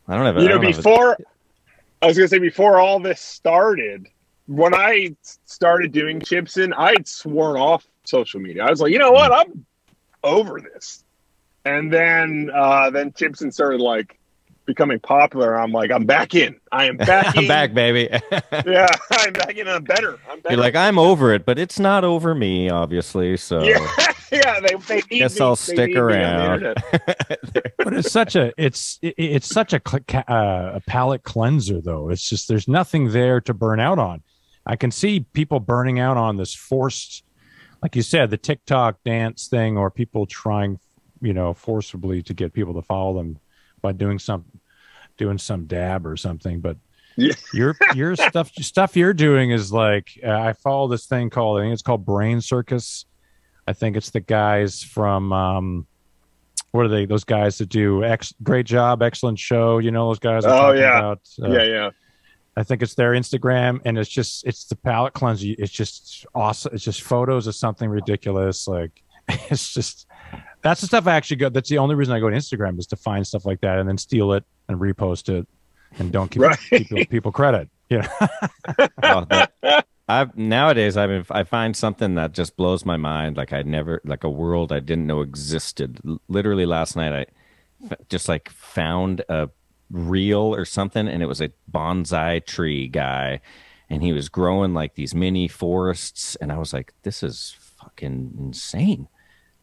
I 0.07 0.15
don't 0.15 0.25
have. 0.25 0.35
you 0.37 0.43
know 0.49 0.55
don't 0.55 0.63
have 0.65 0.73
a- 0.73 0.77
before 0.77 1.17
i 2.01 2.07
was 2.07 2.17
gonna 2.17 2.27
say 2.27 2.39
before 2.39 2.77
all 2.79 2.99
this 2.99 3.21
started 3.21 4.09
when 4.47 4.73
i 4.75 5.15
started 5.45 5.93
doing 5.93 6.19
Chibson 6.19 6.73
i'd 6.77 7.07
sworn 7.07 7.55
off 7.55 7.87
social 8.03 8.41
media 8.41 8.65
i 8.65 8.69
was 8.69 8.81
like 8.81 8.91
you 8.91 8.99
know 8.99 9.11
what 9.13 9.31
i'm 9.31 9.65
over 10.25 10.59
this 10.59 11.05
and 11.63 11.93
then 11.93 12.51
uh 12.53 12.89
then 12.89 13.11
Chibson 13.13 13.53
started 13.53 13.79
like 13.79 14.19
becoming 14.65 14.99
popular 14.99 15.59
i'm 15.59 15.71
like 15.71 15.91
i'm 15.91 16.05
back 16.05 16.33
in. 16.35 16.55
I 16.71 16.85
am 16.85 16.97
back 16.97 17.37
I'm 17.37 17.47
back, 17.47 17.73
baby. 17.73 18.09
yeah 18.65 18.87
i'm 19.11 19.33
back 19.33 19.55
in. 19.55 19.67
I'm 19.67 19.83
better. 19.83 20.19
I'm 20.29 20.39
better. 20.39 20.55
You're 20.55 20.63
like, 20.63 20.75
I'm 20.75 20.97
over 20.97 21.33
it, 21.33 21.45
but 21.45 21.59
it's 21.59 21.79
not 21.79 22.03
over 22.03 22.33
me, 22.33 22.69
obviously. 22.69 23.37
So 23.37 23.63
yeah 23.63 23.85
yeah 24.31 24.59
they, 24.59 24.73
they 24.87 24.95
need 25.11 25.19
Guess 25.19 25.35
me- 25.35 25.41
I'll 25.45 25.55
they 25.55 25.73
stick 25.73 25.89
need 25.89 25.95
me 25.95 26.01
on 26.23 26.59
the 26.59 26.67
around. 26.67 26.83
but 27.77 27.93
it's 27.93 28.11
such 28.11 28.35
a 28.35 28.51
it's 28.57 28.97
it, 29.01 29.13
it's 29.17 29.47
such 29.47 29.73
a 29.73 29.81
uh, 30.31 30.71
a 30.75 30.81
palate 30.87 31.23
cleanser 31.23 31.79
though. 31.81 32.09
It's 32.09 32.27
just 32.27 32.47
there's 32.47 32.67
nothing 32.67 33.11
there 33.11 33.39
to 33.41 33.53
burn 33.53 33.79
out 33.79 33.99
on. 33.99 34.23
I 34.65 34.75
can 34.77 34.91
see 34.91 35.19
people 35.33 35.59
burning 35.59 35.99
out 35.99 36.17
on 36.17 36.37
this 36.37 36.55
forced 36.55 37.23
like 37.83 37.95
you 37.95 38.01
said 38.01 38.29
the 38.31 38.37
tiktok 38.37 39.03
dance 39.03 39.47
thing 39.47 39.77
or 39.77 39.91
people 39.91 40.25
trying 40.25 40.79
you 41.21 41.33
know 41.33 41.53
forcibly 41.53 42.23
to 42.23 42.33
get 42.33 42.53
people 42.53 42.73
to 42.73 42.81
follow 42.81 43.13
them 43.15 43.37
by 43.83 43.91
doing 43.91 44.17
some 44.17 44.45
doing 45.17 45.37
some 45.37 45.65
dab 45.65 46.07
or 46.07 46.17
something 46.17 46.59
but 46.59 46.77
Yeah. 47.15 47.33
your 47.53 47.75
your 47.93 48.15
stuff 48.15 48.51
stuff 48.53 48.97
you're 48.97 49.13
doing 49.13 49.51
is 49.51 49.71
like 49.71 50.19
uh, 50.25 50.31
i 50.31 50.53
follow 50.53 50.87
this 50.87 51.05
thing 51.05 51.29
called 51.29 51.59
i 51.59 51.63
think 51.63 51.73
it's 51.73 51.83
called 51.83 52.03
brain 52.03 52.41
circus 52.41 53.05
i 53.67 53.73
think 53.73 53.95
it's 53.95 54.09
the 54.09 54.19
guys 54.21 54.81
from 54.81 55.31
um 55.31 55.87
what 56.71 56.85
are 56.85 56.89
they? 56.89 57.05
Those 57.05 57.23
guys 57.23 57.59
that 57.59 57.69
do 57.69 58.03
ex 58.03 58.33
great 58.41 58.65
job, 58.65 59.03
excellent 59.03 59.37
show. 59.37 59.77
You 59.77 59.91
know 59.91 60.07
those 60.07 60.17
guys. 60.17 60.43
Oh, 60.43 60.71
yeah. 60.71 60.97
About, 60.97 61.19
uh, 61.39 61.49
yeah 61.49 61.63
yeah 61.63 61.89
I 62.55 62.63
think 62.63 62.81
it's 62.81 62.95
their 62.95 63.11
Instagram, 63.11 63.79
and 63.85 63.97
it's 63.97 64.09
just 64.09 64.45
it's 64.45 64.65
the 64.65 64.75
palette 64.75 65.13
cleanser. 65.13 65.53
It's 65.57 65.71
just 65.71 66.25
awesome. 66.35 66.73
It's 66.73 66.83
just 66.83 67.01
photos 67.01 67.45
of 67.47 67.55
something 67.55 67.89
ridiculous. 67.89 68.67
Like 68.67 69.03
it's 69.27 69.73
just 69.73 70.07
that's 70.63 70.81
the 70.81 70.87
stuff 70.87 71.07
I 71.07 71.15
actually 71.15 71.37
go. 71.37 71.49
That's 71.49 71.69
the 71.69 71.77
only 71.77 71.95
reason 71.95 72.13
I 72.15 72.19
go 72.19 72.29
to 72.29 72.35
Instagram 72.35 72.79
is 72.79 72.87
to 72.87 72.95
find 72.95 73.25
stuff 73.27 73.45
like 73.45 73.61
that 73.61 73.79
and 73.79 73.87
then 73.87 73.97
steal 73.97 74.33
it 74.33 74.43
and 74.67 74.79
repost 74.79 75.29
it, 75.29 75.47
and 75.99 76.11
don't 76.11 76.31
give 76.31 76.41
Right. 76.41 76.57
people, 76.69 77.05
people 77.05 77.31
credit. 77.31 77.69
Yeah, 77.89 78.07
that- 79.01 79.85
I've 80.09 80.35
nowadays 80.37 80.97
I 80.97 81.07
mean 81.07 81.25
I 81.29 81.43
find 81.43 81.75
something 81.75 82.15
that 82.15 82.33
just 82.33 82.57
blows 82.57 82.85
my 82.85 82.97
mind. 82.97 83.37
Like 83.37 83.53
I 83.53 83.61
never 83.61 84.01
like 84.03 84.23
a 84.25 84.29
world 84.29 84.71
I 84.73 84.79
didn't 84.81 85.07
know 85.07 85.21
existed. 85.21 85.99
L- 86.05 86.19
literally 86.27 86.65
last 86.65 86.95
night 86.97 87.13
I 87.13 87.95
just 88.09 88.27
like 88.27 88.49
found 88.49 89.23
a 89.29 89.49
reel 89.89 90.53
or 90.55 90.65
something, 90.65 91.07
and 91.07 91.23
it 91.23 91.27
was 91.27 91.41
a 91.41 91.51
bonsai 91.71 92.45
tree 92.45 92.87
guy, 92.89 93.39
and 93.89 94.03
he 94.03 94.11
was 94.11 94.27
growing 94.27 94.73
like 94.73 94.95
these 94.95 95.15
mini 95.15 95.47
forests, 95.47 96.35
and 96.37 96.51
I 96.51 96.57
was 96.57 96.73
like, 96.73 96.93
this 97.03 97.23
is 97.23 97.55
fucking 97.79 98.33
insane. 98.37 99.07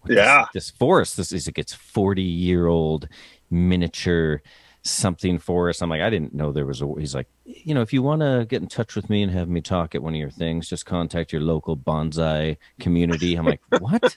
What 0.03 0.13
Yeah. 0.13 0.47
this, 0.53 0.67
this 0.69 0.71
forest. 0.77 1.17
This 1.17 1.33
is 1.33 1.47
like 1.47 1.59
it's 1.59 1.75
forty 1.75 2.23
year 2.23 2.67
old 2.67 3.09
miniature 3.51 4.43
something 4.83 5.39
forest. 5.39 5.83
I'm 5.83 5.91
like, 5.91 6.01
I 6.01 6.09
didn't 6.09 6.35
know 6.35 6.53
there 6.53 6.65
was 6.67 6.81
a. 6.81 6.91
He's 6.99 7.15
like, 7.15 7.29
you 7.45 7.75
know, 7.75 7.83
if 7.83 7.93
you 7.93 8.03
want 8.03 8.23
to 8.23 8.47
get 8.49 8.63
in 8.63 8.69
touch 8.69 8.97
with 8.97 9.11
me 9.11 9.23
and 9.23 9.31
have 9.33 9.49
me 9.49 9.61
talk 9.61 9.95
at 9.95 10.03
one 10.03 10.15
of 10.15 10.19
your 10.21 10.31
things, 10.31 10.69
just 10.69 10.87
contact 10.87 11.33
your 11.33 11.43
local 11.43 11.77
bonsai 11.77 12.57
community. 12.79 13.35
I'm 13.35 13.45
like, 13.47 13.61
what? 13.79 14.01
What's 14.01 14.17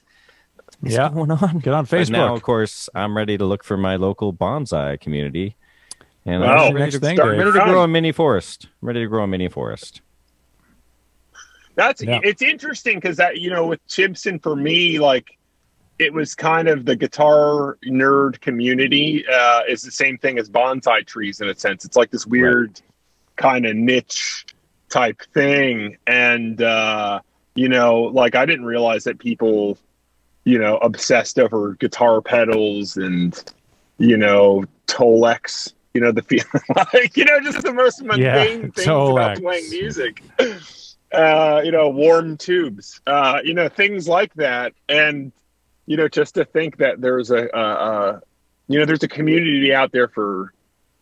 Yeah. 0.95 1.09
going 1.09 1.31
on? 1.31 1.59
get 1.59 1.73
on 1.73 1.83
But 1.85 1.89
Facebook. 1.99 2.11
now, 2.11 2.33
of 2.33 2.41
course, 2.43 2.87
I'm 2.95 3.15
ready 3.15 3.37
to 3.37 3.45
look 3.45 3.63
for 3.63 3.75
my 3.77 3.97
local 3.97 4.33
bonsai 4.33 4.99
community, 5.01 5.57
and 6.25 6.41
Wow. 6.41 6.67
I'm 6.67 6.73
ready, 6.75 6.79
Next 6.85 6.95
to, 6.95 6.99
thing, 7.01 7.17
start 7.17 7.31
Dave. 7.31 7.39
ready 7.45 7.51
to 7.59 7.65
grow 7.65 7.83
a 7.83 7.87
mini 7.87 8.11
forest. 8.13 8.67
I'm 8.81 8.87
ready 8.87 9.01
to 9.01 9.07
grow 9.07 9.23
a 9.23 9.27
mini 9.27 9.49
forest. 9.49 10.01
That's 11.75 12.01
Yeah. 12.01 12.19
it's 12.23 12.41
interesting 12.41 12.95
because 12.97 13.17
that 13.17 13.37
you 13.41 13.49
know 13.49 13.65
with 13.67 13.85
Chibson 13.87 14.41
for 14.41 14.55
me 14.55 14.99
like 14.99 15.37
it 15.99 16.13
was 16.13 16.35
kind 16.35 16.67
of 16.67 16.85
the 16.85 16.95
guitar 16.95 17.77
nerd 17.85 18.41
community 18.41 19.25
uh, 19.27 19.61
is 19.67 19.81
the 19.83 19.91
same 19.91 20.17
thing 20.17 20.39
as 20.39 20.49
bonsai 20.49 21.05
trees 21.05 21.41
in 21.41 21.49
a 21.49 21.55
sense. 21.55 21.85
It's 21.85 21.95
like 21.95 22.11
this 22.11 22.25
weird 22.25 22.81
kind 23.35 23.65
of 23.65 23.75
niche 23.75 24.45
type 24.89 25.21
thing, 25.33 25.97
and 26.07 26.61
uh, 26.61 27.19
you 27.55 27.69
know, 27.69 28.01
like 28.01 28.35
I 28.35 28.45
didn't 28.45 28.65
realize 28.65 29.03
that 29.05 29.19
people 29.19 29.77
you 30.43 30.59
know 30.59 30.77
obsessed 30.77 31.39
over 31.39 31.73
guitar 31.75 32.21
pedals 32.21 32.97
and 32.97 33.41
you 33.97 34.17
know 34.17 34.63
Tolex. 34.87 35.73
You 35.93 36.01
know 36.01 36.11
the 36.11 36.23
feel 36.23 36.43
like 36.93 37.15
you 37.15 37.25
know 37.25 37.39
just 37.41 37.61
the 37.61 37.71
most 37.71 38.03
mundane 38.03 38.71
things 38.71 38.87
about 38.87 39.37
playing 39.37 39.69
music 39.69 40.23
uh, 41.13 41.61
you 41.63 41.71
know, 41.71 41.89
warm 41.89 42.37
tubes, 42.37 42.99
uh, 43.05 43.39
you 43.43 43.53
know, 43.53 43.69
things 43.69 44.07
like 44.07 44.33
that. 44.33 44.73
And, 44.89 45.31
you 45.85 45.97
know, 45.97 46.07
just 46.07 46.35
to 46.35 46.45
think 46.45 46.77
that 46.77 47.01
there's 47.01 47.31
a, 47.31 47.47
a, 47.53 47.59
a 47.59 48.21
you 48.67 48.79
know, 48.79 48.85
there's 48.85 49.03
a 49.03 49.07
community 49.07 49.73
out 49.73 49.91
there 49.91 50.07
for 50.07 50.53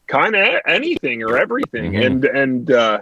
kind 0.08 0.36
of 0.36 0.48
anything 0.67 1.24
or 1.24 1.38
everything. 1.38 1.94
Mhm. 1.94 2.06
And, 2.06 2.26
and, 2.26 2.72
uh, 2.72 3.00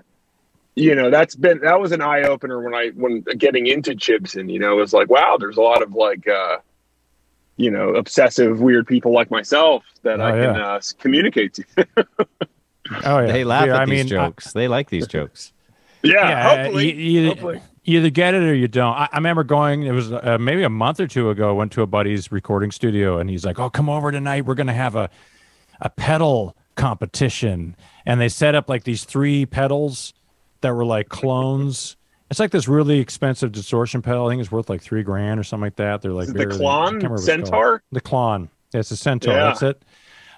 you 0.75 0.95
know, 0.95 1.09
that's 1.09 1.35
been, 1.35 1.59
that 1.61 1.79
was 1.79 1.91
an 1.91 2.01
eye 2.01 2.23
opener 2.23 2.61
when 2.61 2.73
I, 2.75 2.89
when 2.89 3.21
getting 3.21 3.67
into 3.67 3.91
Chibson, 3.91 4.51
you 4.51 4.59
know, 4.59 4.73
it 4.77 4.81
was 4.81 4.93
like, 4.93 5.09
wow, 5.09 5.37
there's 5.39 5.57
a 5.57 5.61
lot 5.61 5.81
of 5.81 5.93
like, 5.93 6.27
uh, 6.27 6.57
you 7.57 7.71
know, 7.71 7.89
obsessive, 7.95 8.61
weird 8.61 8.87
people 8.87 9.11
like 9.13 9.31
myself 9.31 9.83
that 10.03 10.21
Oh, 10.21 10.25
I 10.25 10.31
can 10.31 10.55
uh, 10.55 10.81
communicate 10.99 11.53
to. 11.55 11.63
oh 13.05 13.19
yeah, 13.19 13.31
They 13.31 13.43
laugh 13.43 13.67
Yeah, 13.67 13.75
at 13.75 13.81
I 13.81 13.85
these 13.85 14.05
mean, 14.11 14.19
I- 14.19 14.25
jokes. 14.27 14.53
they 14.53 14.67
like 14.67 14.89
these 14.89 15.07
jokes. 15.07 15.51
yeah, 16.03 16.13
Yeah, 16.29 16.63
hopefully. 16.63 16.93
you- 16.93 17.21
you- 17.21 17.27
hopefully. 17.29 17.61
You 17.89 17.99
either 17.99 18.09
get 18.09 18.33
it 18.33 18.43
or 18.43 18.53
you 18.53 18.67
don't. 18.67 18.93
I, 18.93 19.09
I 19.11 19.17
remember 19.17 19.43
going. 19.43 19.83
It 19.83 19.91
was 19.91 20.11
uh, 20.11 20.37
maybe 20.39 20.63
a 20.63 20.69
month 20.69 20.99
or 20.99 21.07
two 21.07 21.29
ago. 21.29 21.53
Went 21.55 21.71
to 21.73 21.81
a 21.81 21.87
buddy's 21.87 22.31
recording 22.31 22.71
studio, 22.71 23.17
and 23.19 23.29
he's 23.29 23.45
like, 23.45 23.59
"Oh, 23.59 23.69
come 23.69 23.89
over 23.89 24.11
tonight. 24.11 24.45
We're 24.45 24.55
gonna 24.55 24.73
have 24.73 24.95
a 24.95 25.09
a 25.81 25.89
pedal 25.89 26.55
competition." 26.75 27.75
And 28.05 28.19
they 28.19 28.29
set 28.29 28.55
up 28.55 28.69
like 28.69 28.83
these 28.83 29.03
three 29.03 29.45
pedals 29.45 30.13
that 30.61 30.73
were 30.73 30.85
like 30.85 31.09
clones. 31.09 31.95
It's 32.29 32.39
like 32.39 32.51
this 32.51 32.67
really 32.67 32.99
expensive 32.99 33.51
distortion 33.51 34.01
pedal. 34.01 34.27
I 34.27 34.31
think 34.31 34.41
it's 34.41 34.51
worth 34.51 34.69
like 34.69 34.81
three 34.81 35.01
grand 35.03 35.39
or 35.39 35.43
something 35.43 35.63
like 35.65 35.77
that. 35.77 36.01
They're 36.01 36.11
like 36.11 36.27
the 36.27 36.33
bigger 36.33 36.53
than- 36.55 36.65
I 36.65 36.89
can't 36.89 36.93
Klon 36.93 36.93
remember 36.95 37.09
what 37.09 37.19
it's 37.19 37.27
called. 37.27 37.45
Centaur? 37.47 37.83
The 37.91 38.01
Klon. 38.01 38.49
Yeah, 38.73 38.79
it's 38.81 38.91
a 38.91 38.97
Centaur. 38.97 39.33
Yeah. 39.33 39.43
That's 39.45 39.63
it. 39.63 39.81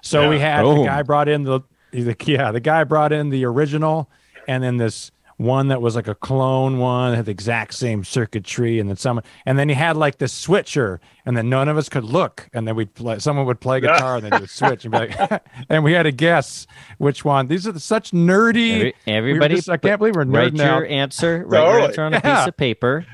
So 0.00 0.22
Yeah. 0.22 0.28
we 0.30 0.38
had 0.38 0.62
Boom. 0.62 0.78
the 0.78 0.84
guy 0.86 1.02
brought 1.02 1.28
in 1.28 1.42
the, 1.42 1.60
the 1.92 2.16
yeah 2.26 2.50
the 2.50 2.60
guy 2.60 2.84
brought 2.84 3.12
in 3.12 3.28
the 3.28 3.44
original, 3.44 4.08
and 4.48 4.62
then 4.64 4.78
this 4.78 5.10
one 5.42 5.68
that 5.68 5.82
was 5.82 5.96
like 5.96 6.08
a 6.08 6.14
clone 6.14 6.78
one 6.78 7.14
had 7.14 7.24
the 7.26 7.30
exact 7.30 7.74
same 7.74 8.04
circuitry, 8.04 8.78
and 8.78 8.88
then 8.88 8.96
someone 8.96 9.24
and 9.46 9.58
then 9.58 9.68
he 9.68 9.74
had 9.74 9.96
like 9.96 10.18
the 10.18 10.28
switcher, 10.28 11.00
and 11.26 11.36
then 11.36 11.48
none 11.48 11.68
of 11.68 11.76
us 11.76 11.88
could 11.88 12.04
look, 12.04 12.48
and 12.52 12.66
then 12.66 12.74
we'd 12.76 12.94
play. 12.94 13.18
Someone 13.18 13.44
would 13.46 13.60
play 13.60 13.80
guitar, 13.80 14.16
and 14.16 14.24
then 14.24 14.38
do 14.38 14.44
a 14.44 14.48
switch, 14.48 14.84
and 14.84 14.92
be 14.92 14.98
like, 14.98 15.42
and 15.68 15.84
we 15.84 15.92
had 15.92 16.04
to 16.04 16.12
guess 16.12 16.66
which 16.98 17.24
one. 17.24 17.48
These 17.48 17.66
are 17.66 17.78
such 17.78 18.12
nerdy. 18.12 18.72
Every, 18.72 18.94
we 19.06 19.12
everybody, 19.12 19.54
just- 19.56 19.68
I 19.68 19.76
can't 19.76 19.98
believe 19.98 20.14
we're 20.16 20.24
write 20.24 20.52
nerding 20.54 20.58
your 20.58 20.84
out. 20.86 20.90
answer. 20.90 21.44
Write 21.48 21.60
your 21.68 21.80
answer 21.80 22.02
on 22.02 22.14
a 22.14 22.20
Yeah. 22.24 22.38
piece 22.38 22.48
of 22.48 22.56
paper. 22.56 23.04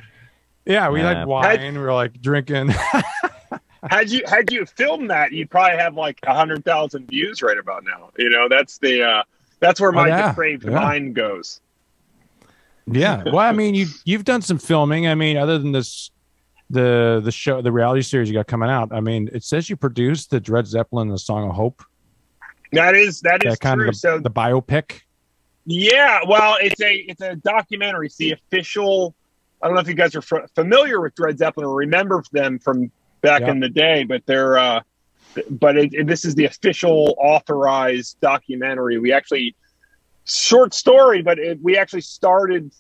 Yeah, 0.67 0.91
we 0.91 1.01
Uh, 1.01 1.15
like 1.15 1.27
wine. 1.27 1.75
we 1.75 1.79
were 1.81 1.93
like 1.95 2.21
drinking. 2.21 2.69
had 3.91 4.11
you 4.11 4.23
had 4.27 4.51
you 4.53 4.67
filmed 4.67 5.11
that, 5.11 5.33
you'd 5.33 5.51
probably 5.51 5.79
have 5.79 5.95
like 5.95 6.19
a 6.25 6.35
hundred 6.35 6.65
thousand 6.65 7.07
views 7.09 7.43
right 7.43 7.59
about 7.59 7.85
now. 7.85 8.11
You 8.19 8.29
know, 8.29 8.49
that's 8.49 8.79
the 8.79 9.03
uh, 9.03 9.23
that's 9.61 9.81
where 9.81 9.91
Oh, 9.91 9.95
my 9.95 10.09
yeah. 10.09 10.29
depraved 10.29 10.65
Yeah. 10.65 10.71
mind 10.73 11.15
goes. 11.15 11.61
Yeah. 12.93 13.23
Well, 13.25 13.39
I 13.39 13.53
mean, 13.53 13.75
you 13.75 13.87
you've 14.05 14.25
done 14.25 14.43
some 14.43 14.59
filming. 14.59 15.07
I 15.07 15.15
mean, 15.15 15.37
other 15.37 15.59
than 15.59 15.73
this, 15.73 16.11
the 16.71 17.21
the 17.25 17.33
show, 17.33 17.61
the 17.63 17.73
reality 17.73 18.03
series 18.03 18.29
you 18.29 18.35
got 18.35 18.47
coming 18.47 18.69
out. 18.71 18.93
I 18.93 19.01
mean, 19.01 19.29
it 19.33 19.45
says 19.45 19.69
you 19.71 19.77
produced 19.77 20.31
the 20.31 20.41
Dred 20.41 20.67
Zeppelin, 20.67 21.09
the 21.09 21.19
Song 21.19 21.49
of 21.49 21.55
Hope. 21.57 21.83
That 22.73 22.95
is 22.95 23.21
that 23.23 23.45
is 23.45 23.55
That 23.55 23.61
kind 23.61 23.79
true. 23.81 23.89
of 23.89 23.95
the, 23.95 23.99
so 23.99 24.19
the 24.19 24.31
biopic. 24.31 25.01
Yeah, 25.65 26.21
well, 26.27 26.57
it's 26.61 26.81
a 26.81 26.95
it's 26.97 27.21
a 27.21 27.37
documentary. 27.37 28.07
It's 28.07 28.17
the 28.17 28.33
official. 28.33 29.15
I 29.63 29.67
don't 29.67 29.75
know 29.75 29.81
if 29.81 29.89
you 29.89 29.95
guys 29.95 30.15
are 30.15 30.19
f- 30.33 30.51
familiar 30.55 31.01
with 31.01 31.15
Dred 31.15 31.39
Zeppelin 31.39 31.67
or 31.67 31.75
remember 31.75 32.23
them 32.33 32.59
from 32.59 32.91
back 33.23 33.41
Yeah. 33.43 33.51
in 33.51 33.61
the 33.61 33.69
day, 33.69 34.05
but 34.05 34.23
they're. 34.27 34.59
Uh, 34.59 34.81
but 35.51 35.77
it, 35.77 35.93
it- 35.93 36.07
this 36.07 36.25
is 36.25 36.35
the 36.35 36.45
official 36.47 37.15
authorized 37.19 38.19
documentary. 38.21 38.99
We 38.99 39.13
actually 39.13 39.55
short 40.29 40.75
story, 40.75 41.23
but 41.23 41.39
it, 41.39 41.59
we 41.63 41.77
actually 41.77 42.03
started 42.03 42.73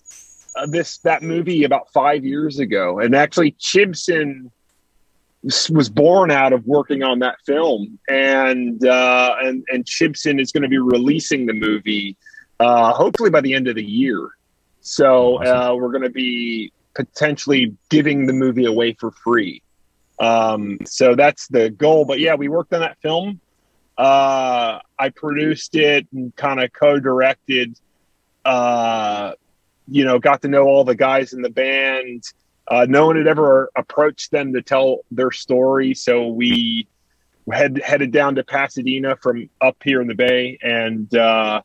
uh, 0.57 0.67
this 0.67 0.99
that 0.99 1.23
movie 1.23 1.65
about 1.65 1.91
five 1.93 2.25
years 2.25 2.59
ago, 2.59 2.99
and 2.99 3.15
actually 3.15 3.53
Chibson 3.53 4.51
was 5.71 5.89
born 5.89 6.31
out 6.31 6.53
of 6.53 6.67
working 6.67 7.03
on 7.03 7.21
that 7.21 7.37
film, 7.47 7.99
and 8.09 8.85
uh, 8.85 9.37
and 9.43 9.65
and 9.69 9.85
Chibson 9.85 10.41
is 10.41 10.53
going 10.53 10.63
to 10.63 10.69
be 10.69 10.79
releasing 10.79 11.47
the 11.47 11.55
movie 11.55 12.17
uh, 12.61 12.93
hopefully 12.93 13.31
by 13.31 13.41
the 13.41 13.55
end 13.55 13.69
of 13.69 13.77
the 13.77 13.85
year. 13.85 14.31
So 14.81 15.43
uh, 15.43 15.75
we're 15.75 15.91
going 15.91 16.03
to 16.03 16.11
be 16.11 16.73
potentially 16.95 17.77
giving 17.91 18.27
the 18.27 18.33
movie 18.33 18.65
away 18.65 18.95
for 18.95 19.11
free. 19.11 19.63
Um, 20.19 20.79
so 20.85 21.15
that's 21.15 21.47
the 21.49 21.71
goal. 21.71 22.05
But 22.05 22.19
yeah, 22.19 22.35
we 22.35 22.49
worked 22.49 22.73
on 22.73 22.81
that 22.81 22.99
film. 23.01 23.41
Uh, 23.99 24.79
I 24.97 25.09
produced 25.11 25.75
it 25.75 26.07
and 26.13 26.35
kind 26.37 26.63
of 26.63 26.73
co-directed. 26.73 27.77
Uh, 28.45 29.33
you 29.89 30.05
know, 30.05 30.19
got 30.21 30.43
to 30.43 30.49
know 30.49 30.65
all 30.65 30.85
the 30.85 30.95
guys 30.95 31.33
in 31.33 31.43
the 31.43 31.51
band. 31.51 32.23
Uh, 32.69 32.87
no 32.89 33.07
one 33.07 33.17
had 33.17 33.27
ever 33.27 33.71
approached 33.77 34.31
them 34.31 34.53
to 34.53 34.63
tell 34.63 35.01
their 35.11 35.33
story, 35.33 35.95
so 35.95 36.29
we 36.29 36.87
head 37.53 37.81
headed 37.83 38.13
down 38.13 38.35
to 38.37 38.45
Pasadena 38.45 39.17
from 39.17 39.49
up 39.61 39.77
here 39.83 40.01
in 40.01 40.07
the 40.07 40.15
Bay 40.15 40.59
and 40.63 41.13
uh, 41.17 41.63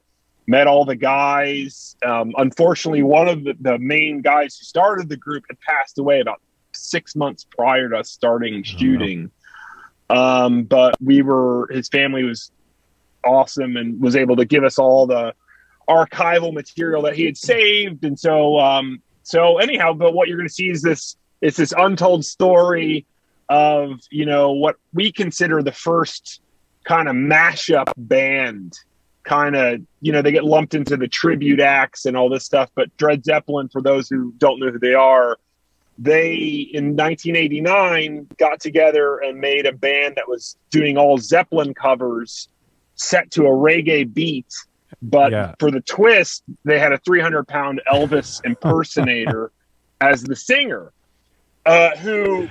met 0.48 0.66
all 0.66 0.86
the 0.86 0.96
guys. 0.96 1.96
Um, 2.06 2.34
unfortunately, 2.38 3.04
one 3.04 3.28
of 3.28 3.44
the, 3.44 3.56
the 3.60 3.78
main 3.78 4.22
guys 4.22 4.58
who 4.58 4.64
started 4.64 5.10
the 5.10 5.18
group 5.18 5.44
had 5.50 5.60
passed 5.60 6.00
away 6.00 6.22
about 6.22 6.42
six 6.72 7.16
months 7.16 7.46
prior 7.46 7.90
to 7.90 7.98
us 7.98 8.10
starting 8.10 8.64
shooting. 8.64 9.30
Um, 10.14 10.64
but 10.64 10.96
we 11.02 11.24
were 11.24 11.68
his 11.72 11.90
family 11.90 12.24
was 12.24 12.52
awesome 13.26 13.78
and 13.78 14.00
was 14.00 14.16
able 14.16 14.36
to 14.36 14.46
give 14.46 14.64
us 14.64 14.78
all 14.78 15.08
the 15.08 15.34
archival 15.90 16.54
material 16.54 17.02
that 17.02 17.16
he 17.16 17.26
had 17.26 17.36
saved, 17.36 18.06
and 18.06 18.18
so 18.20 18.60
um, 18.60 19.02
so 19.24 19.58
anyhow. 19.58 19.94
But 19.94 20.14
what 20.14 20.28
you're 20.28 20.38
going 20.38 20.48
to 20.48 20.54
see 20.54 20.70
is 20.70 20.84
this 20.84 21.18
it's 21.42 21.58
this 21.58 21.74
untold 21.76 22.26
story 22.26 23.08
of 23.50 24.00
you 24.12 24.26
know 24.28 24.52
what 24.52 24.76
we 24.94 25.12
consider 25.12 25.64
the 25.64 25.72
first 25.72 26.42
kind 26.84 27.10
of 27.10 27.16
mashup 27.16 27.92
band 27.98 28.78
kind 29.24 29.56
of 29.56 29.82
you 30.02 30.12
know 30.12 30.22
they 30.22 30.32
get 30.32 30.44
lumped 30.44 30.76
into 30.76 30.96
the 30.96 31.08
tribute 31.08 31.60
acts 31.60 32.06
and 32.06 32.16
all 32.16 32.30
this 32.30 32.44
stuff 32.44 32.70
but 32.76 32.96
dred 32.98 33.24
zeppelin 33.24 33.70
for 33.70 33.82
those 33.82 34.10
who 34.10 34.34
don't 34.38 34.60
know 34.60 34.70
who 34.70 34.80
they 34.80 34.94
are 34.94 35.38
they 35.98 36.34
in 36.74 36.96
1989 36.96 38.28
got 38.40 38.60
together 38.60 39.18
and 39.20 39.40
made 39.40 39.66
a 39.66 39.72
band 39.74 40.16
that 40.16 40.28
was 40.28 40.58
doing 40.72 40.98
all 40.98 41.18
zeppelin 41.18 41.74
covers 41.74 42.48
set 42.96 43.30
to 43.32 43.44
a 43.44 43.50
reggae 43.50 44.12
beat 44.12 44.52
but 45.02 45.32
Yeah. 45.32 45.54
for 45.60 45.70
the 45.70 45.82
twist 45.82 46.44
they 46.66 46.80
had 46.80 46.94
a 46.94 46.98
300 47.00 47.48
pound 47.48 47.82
elvis 47.92 48.40
impersonator 48.44 49.52
as 50.02 50.24
the 50.24 50.36
singer 50.36 50.92
uh, 51.66 51.96
who 51.98 52.48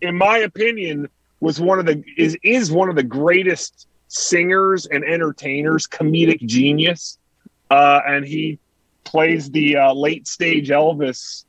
in 0.00 0.16
my 0.16 0.38
opinion 0.38 1.08
was 1.40 1.60
one 1.60 1.78
of 1.78 1.86
the 1.86 2.02
is 2.18 2.36
is 2.42 2.70
one 2.70 2.88
of 2.90 2.94
the 2.94 3.02
greatest 3.02 3.86
singers 4.08 4.86
and 4.86 5.02
entertainers 5.04 5.86
comedic 5.86 6.40
genius 6.46 7.18
uh, 7.70 8.00
and 8.06 8.26
he 8.26 8.58
plays 9.04 9.50
the 9.50 9.76
uh, 9.76 9.92
late 9.94 10.28
stage 10.28 10.68
elvis 10.68 11.44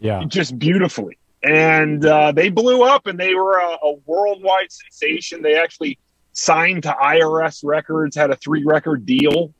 Yeah. 0.00 0.24
just 0.24 0.58
beautifully. 0.58 1.18
And 1.42 2.04
uh, 2.04 2.32
they 2.32 2.50
blew 2.50 2.82
up 2.82 3.06
and 3.06 3.18
they 3.18 3.34
were 3.34 3.58
a, 3.58 3.78
a 3.82 3.94
worldwide 4.06 4.70
sensation. 4.70 5.42
They 5.42 5.56
actually 5.56 5.98
signed 6.32 6.82
to 6.84 6.90
IRS 6.90 7.60
Records, 7.64 8.16
had 8.16 8.30
a 8.30 8.36
three 8.36 8.64
record 8.64 9.06
deal, 9.06 9.52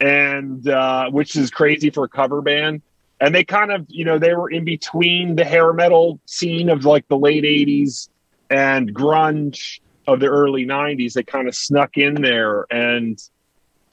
and 0.00 0.66
uh, 0.68 1.10
which 1.10 1.36
is 1.36 1.50
crazy 1.50 1.90
for 1.90 2.04
a 2.04 2.08
cover 2.08 2.40
band. 2.40 2.82
And 3.20 3.34
they 3.34 3.44
kind 3.44 3.70
of, 3.70 3.86
you 3.88 4.04
know, 4.04 4.18
they 4.18 4.34
were 4.34 4.50
in 4.50 4.64
between 4.64 5.36
the 5.36 5.44
hair 5.44 5.72
metal 5.72 6.20
scene 6.26 6.68
of 6.68 6.84
like 6.84 7.06
the 7.08 7.16
late 7.16 7.44
80s 7.44 8.08
and 8.50 8.92
grunge 8.94 9.80
of 10.06 10.20
the 10.20 10.26
early 10.26 10.66
90s. 10.66 11.12
They 11.14 11.22
kind 11.22 11.48
of 11.48 11.54
snuck 11.54 11.96
in 11.96 12.20
there 12.20 12.66
and 12.70 13.18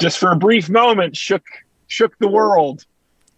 just 0.02 0.18
for 0.18 0.32
a 0.32 0.36
brief 0.36 0.68
moment 0.70 1.16
shook 1.16 1.44
shook 1.88 2.18
the 2.18 2.28
world 2.28 2.84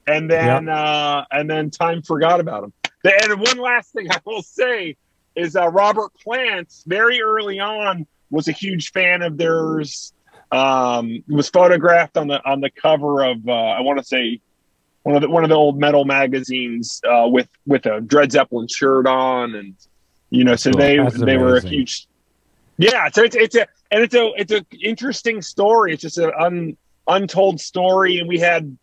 and 0.07 0.29
then 0.29 0.69
uh, 0.69 1.25
and 1.31 1.49
then 1.49 1.69
time 1.69 2.01
forgot 2.01 2.39
about 2.39 2.61
them. 2.61 2.73
And 3.03 3.39
one 3.39 3.57
last 3.57 3.93
thing 3.93 4.09
I 4.11 4.19
will 4.25 4.41
say 4.41 4.95
is 5.35 5.55
uh, 5.55 5.67
Robert 5.69 6.11
Plant 6.23 6.73
very 6.85 7.21
early 7.21 7.59
on 7.59 8.05
was 8.29 8.47
a 8.47 8.51
huge 8.51 8.91
fan 8.91 9.21
of 9.21 9.37
theirs. 9.37 10.13
Um, 10.51 11.23
was 11.27 11.49
photographed 11.49 12.15
on 12.15 12.27
the 12.27 12.43
on 12.45 12.61
the 12.61 12.69
cover 12.69 13.23
of 13.23 13.47
uh, 13.47 13.51
I 13.51 13.81
want 13.81 13.99
to 13.99 14.05
say 14.05 14.39
one 15.01 15.15
of 15.15 15.21
the 15.21 15.29
one 15.29 15.43
of 15.43 15.49
the 15.49 15.55
old 15.55 15.79
metal 15.79 16.05
magazines 16.05 17.01
uh, 17.09 17.27
with 17.27 17.49
with 17.65 17.85
a 17.85 18.01
Dred 18.01 18.31
Zeppelin 18.31 18.67
shirt 18.67 19.07
on, 19.07 19.55
and 19.55 19.75
you 20.29 20.43
know, 20.43 20.55
so 20.55 20.71
Cool. 20.71 20.79
they 20.79 20.97
That's 20.97 21.19
they 21.19 21.37
were 21.37 21.57
a 21.57 21.61
huge. 21.61 22.07
Yeah, 22.77 23.09
so 23.09 23.23
it's 23.23 23.35
it's 23.35 23.55
a 23.55 23.67
and 23.91 24.03
it's 24.03 24.15
a 24.15 24.31
it's 24.37 24.51
a 24.51 24.65
interesting 24.81 25.41
story. 25.41 25.93
It's 25.93 26.01
just 26.01 26.17
an 26.17 26.31
un, 26.39 26.77
untold 27.07 27.59
story, 27.59 28.19
and 28.19 28.27
we 28.27 28.39
had 28.39 28.77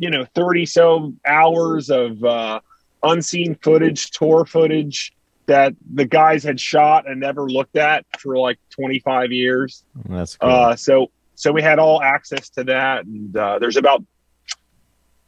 you 0.00 0.10
know 0.10 0.24
30 0.34 0.66
so 0.66 1.14
hours 1.26 1.90
of 1.90 2.24
uh, 2.24 2.58
unseen 3.04 3.54
footage 3.62 4.10
tour 4.10 4.44
footage 4.44 5.12
that 5.46 5.74
the 5.94 6.04
guys 6.04 6.42
had 6.42 6.58
shot 6.58 7.08
and 7.08 7.20
never 7.20 7.48
looked 7.48 7.76
at 7.76 8.04
for 8.18 8.38
like 8.38 8.58
25 8.70 9.30
years. 9.30 9.84
That's 10.08 10.36
cool. 10.36 10.50
uh, 10.50 10.76
so 10.76 11.10
so 11.34 11.52
we 11.52 11.62
had 11.62 11.78
all 11.78 12.02
access 12.02 12.48
to 12.50 12.64
that 12.64 13.04
and 13.04 13.36
uh, 13.36 13.58
there's 13.58 13.76
about 13.76 14.02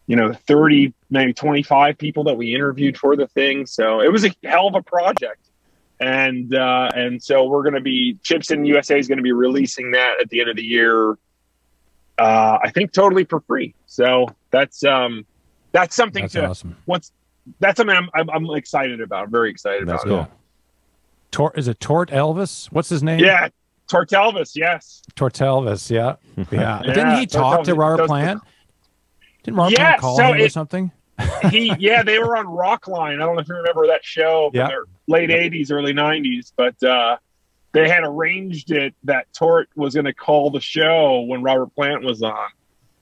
you 0.07 0.17
know 0.17 0.33
30 0.33 0.93
maybe 1.11 1.35
25 1.35 1.99
people 1.99 2.25
that 2.25 2.35
we 2.35 2.55
interviewed 2.55 2.97
for 2.97 3.15
the 3.15 3.29
thing. 3.29 3.67
So 3.67 4.01
it 4.01 4.11
was 4.11 4.25
a 4.25 4.31
hell 4.43 4.67
of 4.67 4.75
a 4.75 4.83
project. 4.83 5.51
And 6.01 6.55
uh, 6.55 6.91
and 6.97 7.23
so 7.23 7.47
we're 7.47 7.63
going 7.63 7.75
to 7.75 7.81
be 7.81 8.19
Chibson 8.25 8.67
usa 8.67 8.99
is 8.99 9.07
going 9.07 9.19
to 9.19 9.23
be 9.23 9.33
releasing 9.33 9.91
that 9.93 10.15
at 10.21 10.31
the 10.31 10.41
end 10.41 10.49
of 10.49 10.57
the 10.57 10.65
year 10.65 11.17
uh, 12.23 12.59
i 12.63 12.71
think 12.71 12.93
totally 12.93 13.25
for 13.25 13.41
free 13.41 13.75
so 13.87 14.27
that's 14.51 14.85
um 14.85 15.25
that's 15.73 15.95
something 15.97 16.23
That's 16.25 16.35
to 16.35 16.47
awesome. 16.51 16.77
what's 16.85 17.13
that's 17.61 17.77
something 17.79 17.97
I'm, 17.97 18.09
I'm 18.15 18.29
I'm 18.31 18.57
excited 18.57 19.01
about. 19.01 19.31
Very 19.31 19.51
excited 19.51 19.89
That's 19.89 20.05
about. 20.05 20.29
cool. 20.29 20.39
Tor- 21.33 21.53
is 21.57 21.67
it 21.67 21.81
Tortelvis? 21.81 22.67
What's 22.71 22.89
his 22.91 23.03
name? 23.03 23.19
Yeah, 23.21 23.49
Tortelvis. 23.91 24.53
Yes. 24.55 25.03
Tortelvis. 25.17 25.91
Yeah. 25.91 26.17
Yeah. 26.53 26.83
Yeah, 26.85 26.93
Didn't 26.93 27.17
he 27.19 27.27
talk 27.27 27.65
to 27.65 27.73
Tortelvis. 27.73 27.79
Robert 27.79 27.97
Those- 27.97 28.07
Plant? 28.09 28.41
Didn't 29.45 29.57
Robert 29.57 29.73
Yeah, 29.73 29.87
Plant 29.97 30.01
call 30.03 30.17
so 30.19 30.25
him 30.33 30.41
or 30.43 30.49
something? 30.51 30.93
He 31.51 31.75
yeah 31.79 32.03
they 32.03 32.19
were 32.19 32.37
on 32.37 32.47
Rockline. 32.47 33.15
I 33.15 33.25
don't 33.27 33.35
know 33.35 33.41
if 33.41 33.49
you 33.49 33.57
remember 33.57 33.87
that 33.89 34.05
show 34.05 34.51
from 34.53 34.59
Yeah. 34.61 34.69
their 34.69 34.85
late 35.09 35.31
'80s, 35.31 35.73
early 35.73 35.93
'90s, 35.95 36.53
but 36.57 36.81
uh, 36.83 37.17
they 37.73 37.89
had 37.89 38.05
arranged 38.05 38.71
it 38.71 38.95
that 39.05 39.33
Tort 39.33 39.69
was 39.75 39.95
going 39.95 40.05
to 40.05 40.15
call 40.15 40.51
the 40.51 40.61
show 40.61 41.23
when 41.23 41.43
Robert 41.43 41.75
Plant 41.75 42.05
was 42.05 42.23
on, 42.23 42.49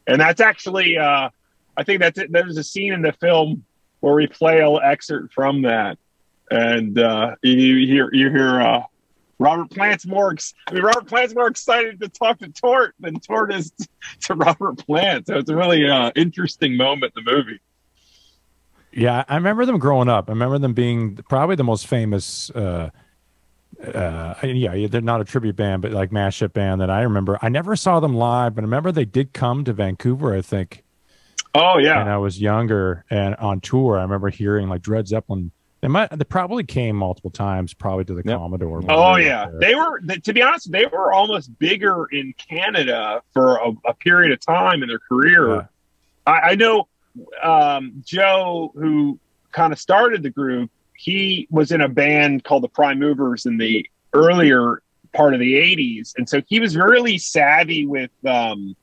and 0.07 0.21
that's 0.21 0.41
actually 0.41 0.97
uh, 0.97 1.31
I 1.77 1.83
think 1.83 2.01
that's 2.01 2.19
it. 2.19 2.33
There's 2.33 2.57
a 2.57 2.65
scene 2.65 2.93
in 2.93 3.03
the 3.03 3.13
film 3.13 3.65
where 4.01 4.15
we 4.15 4.27
play 4.27 4.61
an 4.61 4.79
excerpt 4.83 5.35
from 5.35 5.63
that, 5.63 5.99
and 6.51 6.99
uh, 6.99 7.37
you, 7.43 7.53
you 7.53 7.87
hear 7.87 8.11
you 8.13 8.31
hear 8.31 8.61
uh, 8.61 8.83
Robert 9.39 9.71
Plant's 9.71 10.07
more. 10.07 10.33
Ex- 10.33 10.55
I 10.69 10.75
mean, 10.75 10.83
Robert 10.83 11.07
Plant's 11.07 11.35
more 11.35 11.49
excited 11.49 12.01
to 12.01 12.09
talk 12.09 12.39
to 12.39 12.49
Tort 12.49 12.95
than 13.01 13.19
Tort 13.21 13.53
is 13.53 13.73
to 14.23 14.35
Robert 14.35 14.87
Plant. 14.87 15.27
So 15.27 15.39
it's 15.39 15.51
a 15.51 15.57
really 15.57 15.89
uh, 15.89 16.13
interesting 16.15 16.77
moment 16.77 17.15
in 17.17 17.25
the 17.25 17.33
movie. 17.33 17.61
Yeah, 18.93 19.25
I 19.29 19.37
remember 19.37 19.65
them 19.67 19.79
growing 19.79 20.09
up. 20.09 20.29
I 20.29 20.33
remember 20.33 20.59
them 20.59 20.75
being 20.75 21.17
probably 21.29 21.57
the 21.57 21.65
most 21.65 21.87
famous. 21.87 22.51
Uh, 23.83 24.35
yeah, 24.45 24.87
they're 24.89 25.01
not 25.01 25.21
a 25.21 25.25
tribute 25.25 25.57
band, 25.57 25.83
but 25.83 25.93
like 25.93 26.11
mashup 26.11 26.53
band 26.53 26.81
that 26.81 26.91
I 26.91 27.03
remember. 27.03 27.39
I 27.41 27.49
never 27.49 27.77
saw 27.77 27.99
them 28.01 28.15
live, 28.15 28.55
but 28.55 28.63
I 28.63 28.65
remember 28.65 28.93
they 28.93 29.05
did 29.05 29.33
come 29.33 29.65
to 29.65 29.73
Vancouver. 29.73 30.35
I 30.35 30.43
think. 30.43 30.85
Oh 31.55 31.79
yeah. 31.79 32.01
and 32.01 32.09
I 32.09 32.17
was 32.19 32.41
younger 32.41 33.05
and 33.11 33.35
on 33.37 33.61
tour. 33.61 33.99
I 33.99 34.03
remember 34.03 34.29
hearing 34.29 34.69
like 34.69 34.83
Dred 34.83 35.09
Zeppelin. 35.09 35.51
They 35.81 35.89
might 35.89 36.11
they 36.11 36.25
probably 36.25 36.63
came 36.63 36.95
multiple 36.95 37.31
times, 37.31 37.73
probably 37.73 38.05
to 38.05 38.15
the 38.15 38.23
Yep. 38.25 38.39
Commodore. 38.39 38.83
Oh 38.89 39.17
yeah, 39.17 39.47
they 39.61 39.75
were. 39.75 40.01
To 40.01 40.33
be 40.35 40.43
honest, 40.43 40.71
they 40.71 40.85
were 40.87 41.13
almost 41.13 41.59
bigger 41.59 42.07
in 42.13 42.35
Canada 42.35 43.23
for 43.33 43.57
a, 43.57 43.73
a 43.87 43.95
period 43.95 44.31
of 44.33 44.41
time 44.41 44.83
in 44.83 44.89
their 44.89 44.99
career. 44.99 45.49
Yeah. 45.55 45.63
I, 46.27 46.41
I 46.51 46.55
know 46.55 46.87
um, 47.43 48.03
Joe, 48.05 48.73
who 48.75 49.19
kind 49.53 49.73
of 49.73 49.79
started 49.81 50.23
the 50.23 50.31
group. 50.31 50.71
He 51.01 51.49
was 51.51 51.73
in 51.73 51.81
a 51.81 51.89
band 51.89 52.45
called 52.45 52.63
the 52.63 52.69
Prime 52.69 52.99
Movers 52.99 53.47
in 53.47 53.57
the 53.57 53.89
earlier 54.13 54.83
part 55.15 55.33
of 55.33 55.41
the 55.41 55.55
'80s, 55.55 56.13
and 56.19 56.29
so 56.29 56.43
he 56.47 56.61
was 56.61 56.77
really 56.77 57.17
savvy 57.17 57.87
with, 57.87 58.11
um, 58.27 58.77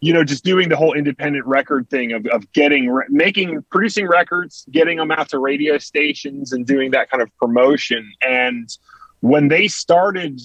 you 0.00 0.14
know, 0.14 0.24
just 0.24 0.42
doing 0.42 0.70
the 0.70 0.76
whole 0.76 0.94
independent 0.94 1.44
record 1.44 1.90
thing 1.90 2.12
of, 2.12 2.24
of 2.28 2.50
getting, 2.54 2.88
re- 2.88 3.04
making, 3.10 3.62
producing 3.70 4.08
records, 4.08 4.64
getting 4.70 4.96
them 4.96 5.10
out 5.10 5.28
to 5.28 5.38
radio 5.38 5.76
stations, 5.76 6.54
and 6.54 6.66
doing 6.66 6.92
that 6.92 7.10
kind 7.10 7.22
of 7.22 7.28
promotion. 7.36 8.10
And 8.26 8.74
when 9.20 9.48
they 9.48 9.68
started 9.68 10.40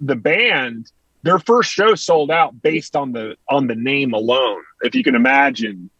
the 0.00 0.16
band, 0.16 0.90
their 1.24 1.38
first 1.40 1.70
show 1.70 1.94
sold 1.94 2.30
out 2.30 2.62
based 2.62 2.96
on 2.96 3.12
the 3.12 3.36
on 3.50 3.66
the 3.66 3.76
name 3.76 4.14
alone. 4.14 4.62
If 4.80 4.94
you 4.94 5.04
can 5.04 5.14
imagine, 5.14 5.90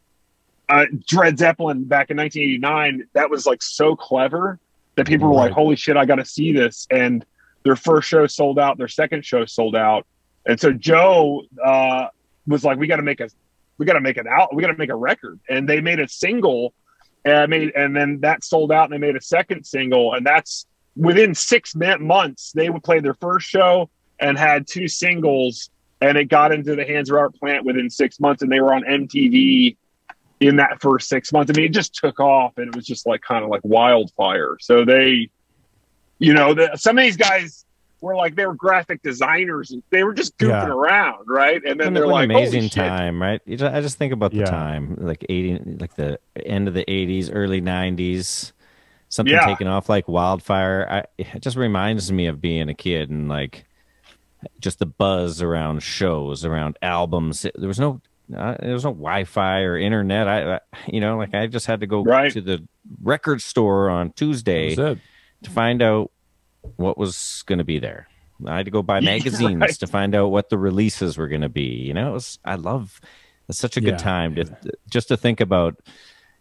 uh, 0.69 0.87
Dred 1.07 1.39
Zeppelin 1.39 1.85
back 1.85 2.11
in 2.11 2.17
1989, 2.17 3.09
that 3.13 3.31
was 3.31 3.47
like 3.47 3.63
so 3.63 3.95
clever 3.95 4.59
that 4.97 5.07
people 5.07 5.29
were 5.29 5.35
like, 5.35 5.53
"Holy 5.53 5.77
shit, 5.77 5.97
I 5.97 6.05
got 6.05 6.17
to 6.17 6.25
see 6.25 6.53
this!" 6.53 6.87
And 6.91 7.25
their 7.63 7.77
first 7.77 8.09
show 8.09 8.27
sold 8.27 8.59
out. 8.59 8.79
Their 8.79 8.89
second 8.89 9.25
show 9.25 9.45
sold 9.45 9.77
out. 9.77 10.07
And 10.45 10.59
so 10.59 10.73
Joe 10.73 11.43
uh, 11.65 12.09
was 12.47 12.65
like, 12.65 12.79
"We 12.79 12.87
got 12.87 12.97
to 12.97 13.03
make 13.03 13.21
a, 13.21 13.29
we 13.79 13.87
got 13.87 13.95
to 13.95 14.01
make 14.01 14.17
an 14.17 14.27
out, 14.27 14.55
we 14.55 14.63
got 14.63 14.73
to 14.73 14.79
make 14.79 14.91
a 14.91 14.97
record." 14.97 15.39
And 15.49 15.69
they 15.69 15.81
made 15.81 16.01
a 16.01 16.09
single, 16.09 16.75
and 17.25 17.51
made, 17.51 17.73
and 17.77 17.95
then 17.95 18.21
that 18.21 18.43
sold 18.43 18.73
out, 18.73 18.85
and 18.85 18.93
they 18.93 19.07
made 19.07 19.17
a 19.17 19.23
second 19.23 19.65
single, 19.65 20.15
and 20.15 20.27
that's 20.27 20.67
within 20.97 21.35
six 21.35 21.75
months 21.77 22.53
they 22.53 22.71
would 22.71 22.83
play 22.83 23.01
their 23.01 23.15
first 23.15 23.47
show 23.47 23.91
and 24.19 24.37
had 24.37 24.67
two 24.67 24.89
singles, 24.89 25.71
and 26.01 26.19
it 26.19 26.25
got 26.25 26.53
into 26.53 26.75
the 26.75 26.85
hands 26.85 27.11
of 27.11 27.17
Robert 27.17 27.39
Plant 27.39 27.65
within 27.65 27.89
six 27.91 28.19
months, 28.19 28.43
and 28.43 28.51
they 28.51 28.61
were 28.61 28.75
on 28.75 28.83
MTV 28.83 29.77
in 30.41 30.57
that 30.57 30.81
first 30.81 31.09
six 31.09 31.33
months. 31.33 31.51
I 31.51 31.57
mean, 31.57 31.67
it 31.67 31.73
just 31.73 31.95
took 31.95 32.21
off, 32.21 32.53
and 32.59 32.69
it 32.69 32.77
was 32.77 32.87
just 32.87 33.07
like 33.07 33.23
kind 33.23 33.43
of 33.45 33.51
like 33.51 33.63
wildfire. 33.65 34.57
So 34.61 34.85
they, 34.85 35.31
you 36.19 36.35
know, 36.35 36.55
the, 36.55 36.77
some 36.77 36.99
of 36.99 37.05
these 37.05 37.17
guys 37.17 37.65
were 38.03 38.15
like 38.15 38.35
they 38.37 38.47
were 38.47 38.55
graphic 38.55 39.03
designers, 39.03 39.71
and 39.71 39.83
they 39.91 40.05
were 40.05 40.13
just 40.15 40.37
goofing 40.39 40.49
Yeah. 40.49 40.69
around, 40.69 41.25
right? 41.27 41.63
And 41.65 41.81
then 41.81 41.95
What 41.95 42.01
they're 42.01 42.07
like, 42.07 42.25
amazing 42.27 42.61
Holy 42.61 42.69
shit. 42.69 42.75
time, 42.75 43.21
right? 43.23 43.41
You 43.47 43.57
just, 43.57 43.75
I 43.75 43.81
just 43.81 43.97
think 43.99 44.13
about 44.13 44.33
the 44.33 44.39
Yeah. 44.39 44.45
time, 44.45 44.97
like 45.01 45.25
eighty, 45.29 45.59
like 45.81 45.95
the 45.95 46.19
end 46.45 46.69
of 46.69 46.75
the 46.75 46.89
eighties, 46.91 47.31
early 47.31 47.61
nineties, 47.63 48.53
something 49.09 49.33
Yeah. 49.35 49.47
taking 49.47 49.69
off 49.69 49.89
like 49.89 50.07
wildfire. 50.09 50.87
I, 50.91 51.05
it 51.17 51.41
just 51.41 51.57
reminds 51.57 52.13
me 52.13 52.27
of 52.27 52.41
being 52.43 52.69
a 52.69 52.75
kid 52.75 53.09
and 53.09 53.29
like 53.29 53.67
just 54.61 54.79
the 54.79 54.87
buzz 54.87 55.41
around 55.41 55.83
shows, 55.83 56.45
around 56.45 56.79
albums. 56.83 57.47
There 57.55 57.69
was 57.69 57.81
no, 57.81 58.03
uh, 58.35 58.57
there 58.61 58.73
was 58.73 58.85
no 58.85 58.91
Wi-Fi 58.93 59.61
or 59.61 59.77
internet. 59.79 60.27
I, 60.29 60.55
I, 60.57 60.61
you 60.87 61.01
know, 61.01 61.17
like 61.17 61.35
I 61.35 61.47
just 61.47 61.67
had 61.67 61.81
to 61.81 61.87
go 61.87 62.03
Right. 62.03 62.33
to 62.33 62.41
the 62.41 62.67
record 63.03 63.41
store 63.43 63.91
on 63.91 64.13
Tuesday 64.13 64.75
to 64.75 64.99
find 65.51 65.83
out 65.83 66.11
what 66.77 66.99
was 66.99 67.43
going 67.47 67.59
to 67.59 67.65
be 67.65 67.79
there. 67.79 68.09
I 68.47 68.57
had 68.57 68.65
to 68.67 68.71
go 68.71 68.83
buy 68.83 68.99
Yeah, 69.01 69.11
magazines 69.17 69.61
right. 69.61 69.71
to 69.71 69.87
find 69.87 70.15
out 70.15 70.29
what 70.29 70.51
the 70.51 70.59
releases 70.59 71.17
were 71.17 71.29
going 71.29 71.41
to 71.43 71.49
be. 71.49 71.63
You 71.87 71.95
know, 71.95 72.11
it 72.11 72.13
was, 72.15 72.39
I 72.45 72.57
love. 72.57 73.01
It's 73.49 73.59
such 73.59 73.77
a 73.77 73.81
good 73.81 73.93
Yeah. 73.93 73.97
time 73.99 74.35
to 74.37 74.45
just 74.91 75.09
to 75.09 75.17
think 75.17 75.41
about. 75.41 75.77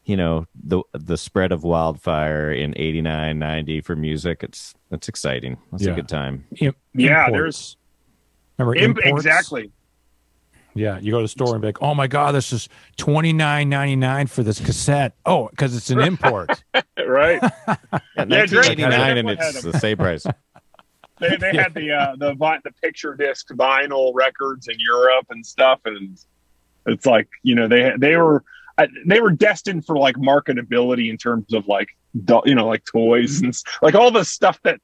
You 0.08 0.18
know 0.18 0.46
the 0.54 0.84
the 0.94 1.18
spread 1.18 1.52
of 1.52 1.64
wildfire 1.64 2.52
in 2.52 2.76
89, 2.78 3.40
90 3.40 3.82
for 3.82 3.96
music. 3.96 4.44
It's 4.44 4.76
it's 4.92 5.10
exciting. 5.10 5.58
It's 5.74 5.82
Yeah. 5.84 5.94
a 5.94 5.96
good 5.96 6.08
time. 6.08 6.46
Im- 6.60 6.76
Yeah, 6.94 7.26
imports. 7.26 7.76
remember 8.60 8.76
Im- 8.76 8.92
imports? 9.04 9.26
exactly. 9.26 9.72
Yeah, 10.76 11.00
you 11.00 11.12
go 11.12 11.20
to 11.20 11.24
the 11.24 11.30
store 11.30 11.54
and 11.54 11.62
be 11.62 11.70
like, 11.70 11.82
"Oh 11.82 11.96
my 11.96 12.08
god, 12.08 12.34
this 12.34 12.52
is 12.52 12.68
twenty 12.98 13.32
nine 13.32 13.70
ninety 13.70 13.96
nine 13.96 14.28
for 14.28 14.44
this 14.44 14.60
cassette." 14.60 15.16
Oh, 15.26 15.48
because 15.50 15.76
it's 15.76 15.90
an 15.90 16.00
import. 16.00 16.64
Right. 17.08 17.40
Yeah, 17.42 17.78
Yeah, 18.18 18.46
Drake- 18.46 18.80
1989 18.80 19.18
and 19.18 19.30
it's 19.30 19.62
the 19.62 19.80
same 19.80 19.98
price. 19.98 20.26
they, 21.20 21.36
they 21.38 21.54
had 21.54 21.74
the 21.74 21.92
uh, 21.92 22.16
the 22.18 22.34
the 22.64 22.72
picture 22.82 23.14
disc 23.16 23.48
vinyl 23.50 24.12
records 24.14 24.68
in 24.68 24.76
Europe 24.80 25.28
and 25.30 25.46
stuff, 25.46 25.80
and 25.86 26.18
it's 26.88 27.06
like 27.06 27.30
you 27.44 27.56
know 27.56 27.68
they 27.68 27.92
they 27.98 28.16
were 28.18 28.44
they 29.06 29.22
were 29.22 29.32
destined 29.32 29.86
for 29.86 29.98
like 29.98 30.16
marketability 30.16 31.10
in 31.10 31.18
terms 31.18 31.54
of 31.54 31.68
like 31.68 31.90
you 32.46 32.56
know 32.56 32.68
like 32.68 32.84
toys 32.86 33.42
and 33.42 33.56
like 33.82 33.96
all 33.96 34.12
the 34.12 34.26
stuff 34.26 34.60
that 34.64 34.80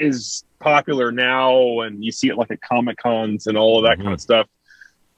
is 0.00 0.44
popular 0.58 1.12
now, 1.12 1.80
and 1.80 2.04
you 2.04 2.12
see 2.12 2.28
it 2.28 2.36
like 2.36 2.50
at 2.50 2.60
comic 2.60 2.98
cons 2.98 3.46
and 3.46 3.56
all 3.56 3.78
of 3.78 3.84
that 3.88 4.02
kind 4.02 4.12
of 4.12 4.20
stuff. 4.20 4.46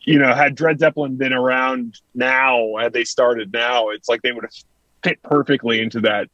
You 0.05 0.19
know, 0.19 0.35
had 0.35 0.55
Dred 0.57 0.79
Zeppelin 0.81 1.17
been 1.17 1.33
around 1.33 2.01
now, 2.15 2.75
had 2.79 2.93
they 2.93 3.05
started 3.05 3.53
now, 3.53 3.91
it's 3.91 4.09
like 4.09 4.23
they 4.23 4.33
would 4.33 4.45
have 4.45 4.53
fit 5.05 5.23
perfectly 5.23 5.81
into 5.81 6.01
that 6.01 6.29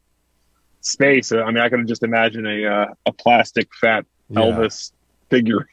space. 0.80 1.32
I 1.32 1.44
mean, 1.46 1.58
I 1.58 1.68
can 1.68 1.86
just 1.86 2.02
imagine 2.02 2.46
a 2.46 2.64
uh, 2.66 2.86
a 3.06 3.12
plastic 3.12 3.68
fat 3.80 4.06
Yeah. 4.30 4.40
Elvis 4.40 4.92
figure. 5.30 5.68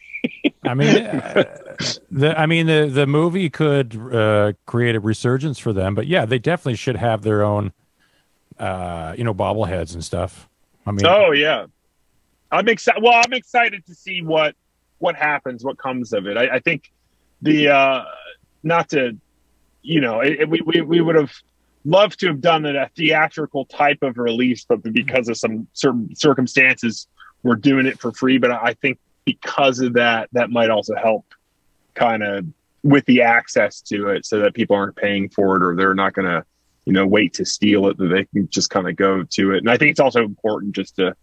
I 0.64 0.74
mean, 0.74 0.90
uh, 0.98 1.76
the 2.12 2.38
I 2.38 2.46
mean 2.48 2.68
the 2.68 2.90
the 2.92 3.08
movie 3.08 3.50
could 3.50 3.96
uh, 4.14 4.54
create 4.66 4.96
a 4.96 5.00
resurgence 5.00 5.60
for 5.60 5.72
them, 5.72 5.96
but 5.96 6.08
yeah, 6.08 6.26
they 6.26 6.40
definitely 6.40 6.76
should 6.76 6.98
have 6.98 7.22
their 7.22 7.44
own, 7.44 7.72
uh, 8.60 9.14
you 9.18 9.24
know, 9.24 9.34
bobbleheads 9.34 9.94
and 9.94 10.04
stuff. 10.04 10.50
I 10.86 10.92
mean, 10.92 11.06
Oh 11.06 11.32
yeah, 11.32 11.68
I'm 12.52 12.68
excited. 12.68 13.02
Well, 13.04 13.22
I'm 13.24 13.34
excited 13.34 13.86
to 13.86 13.96
see 13.96 14.22
what 14.22 14.56
what 14.98 15.16
happens, 15.16 15.64
what 15.64 15.78
comes 15.78 16.12
of 16.14 16.26
it. 16.28 16.38
I, 16.38 16.56
I 16.56 16.60
think 16.60 16.90
the 17.46 17.70
uh, 17.70 18.04
not 18.64 18.90
to, 18.90 19.16
you 19.82 20.02
know, 20.02 20.20
it, 20.20 20.42
it- 20.42 20.50
we 20.50 20.62
we 20.66 20.82
we 20.82 21.02
would 21.02 21.16
have 21.16 21.32
loved 21.86 22.20
to 22.20 22.28
have 22.28 22.42
done 22.42 22.66
it 22.66 22.76
a 22.76 22.90
theatrical 22.98 23.66
type 23.66 24.00
of 24.02 24.18
release, 24.18 24.66
but 24.68 24.82
because 24.92 25.30
of 25.30 25.38
some 25.38 25.68
certain 25.74 26.16
circumstances, 26.16 27.08
we're 27.44 27.56
doing 27.56 27.86
it 27.86 28.00
for 28.00 28.12
free. 28.12 28.40
But 28.40 28.52
I 28.52 28.74
think 28.82 28.98
because 29.24 29.80
of 29.80 29.94
that, 29.94 30.30
that 30.34 30.50
might 30.50 30.72
also 30.72 30.96
help 30.96 31.26
kind 31.94 32.24
of 32.24 32.46
with 32.84 33.06
the 33.06 33.22
access 33.22 33.82
to 33.82 34.10
it, 34.10 34.26
so 34.26 34.40
that 34.40 34.54
people 34.56 34.76
aren't 34.76 34.96
paying 34.96 35.30
for 35.30 35.56
it 35.58 35.64
or 35.64 35.76
they're 35.76 35.94
not 35.96 36.14
going 36.14 36.28
to, 36.28 36.44
you 36.86 36.94
know, 36.94 37.06
wait 37.06 37.34
to 37.36 37.46
steal 37.46 37.88
it. 37.88 37.98
That 37.98 38.08
they 38.08 38.26
can 38.26 38.50
just 38.50 38.70
kind 38.72 38.90
of 38.90 38.96
go 38.96 39.24
to 39.24 39.52
it. 39.54 39.60
And 39.60 39.70
I 39.70 39.78
think 39.78 39.92
it's 39.92 40.00
also 40.00 40.24
important 40.24 40.76
just 40.76 40.96
to 40.96 41.16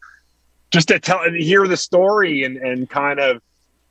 just 0.70 0.88
to 0.88 1.00
tell 1.00 1.22
and 1.22 1.37
hear 1.37 1.66
the 1.66 1.76
story 1.76 2.44
and 2.44 2.56
and 2.56 2.88
kind 2.88 3.18
of 3.18 3.42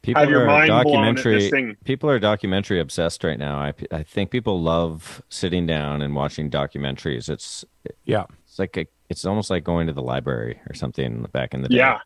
People 0.02 0.22
have 0.22 0.30
your 0.32 0.44
are 0.44 0.48
mind 0.48 0.68
blown 0.68 0.80
at 0.80 0.84
documentary. 0.84 1.40
this 1.40 1.52
thing. 1.52 1.78
People 1.84 2.10
are 2.10 2.18
documentary 2.20 2.80
obsessed 2.80 3.24
right 3.24 3.38
now. 3.38 3.58
I 3.60 3.74
I 3.92 4.02
think 4.04 4.32
people 4.32 4.62
love 4.62 5.22
sitting 5.30 5.68
down 5.68 6.02
and 6.02 6.16
watching 6.16 6.50
documentaries. 6.50 7.30
It's 7.30 7.64
yeah, 8.06 8.26
it's 8.46 8.58
like 8.58 8.76
a, 8.78 8.88
it's 9.10 9.26
almost 9.26 9.50
like 9.52 9.64
going 9.64 9.86
to 9.88 9.94
the 9.94 10.02
library 10.02 10.60
or 10.70 10.74
something 10.74 11.24
back 11.32 11.54
in 11.54 11.62
the 11.62 11.70
day. 11.70 11.78
Yeah, 11.78 12.00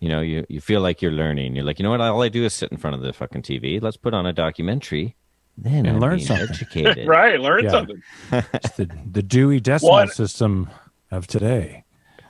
You 0.00 0.08
know, 0.08 0.20
you 0.22 0.44
you 0.48 0.60
feel 0.60 0.80
like 0.80 1.00
you're 1.02 1.12
learning. 1.12 1.54
You're 1.54 1.64
like, 1.64 1.78
you 1.78 1.84
know 1.84 1.90
what? 1.90 2.00
All 2.00 2.22
I 2.22 2.28
do 2.28 2.44
is 2.44 2.52
sit 2.52 2.72
in 2.72 2.78
front 2.78 2.96
of 2.96 3.02
the 3.02 3.12
fucking 3.12 3.42
TV. 3.42 3.80
Let's 3.80 3.96
put 3.96 4.12
on 4.12 4.26
a 4.26 4.32
documentary. 4.32 5.14
Then 5.56 5.86
And 5.86 5.96
I'm 5.96 6.00
learn 6.00 6.16
being 6.16 6.26
something. 6.26 6.48
Educated. 6.50 7.06
right. 7.18 7.38
Learn 7.40 7.62
Yeah. 7.64 7.70
something. 7.70 8.02
it's 8.32 8.70
the 8.76 8.90
the 9.12 9.22
Dewey 9.22 9.60
Decimal 9.60 9.92
Well, 9.92 10.02
and- 10.02 10.10
System 10.10 10.68
of 11.12 11.28
today. 11.28 11.83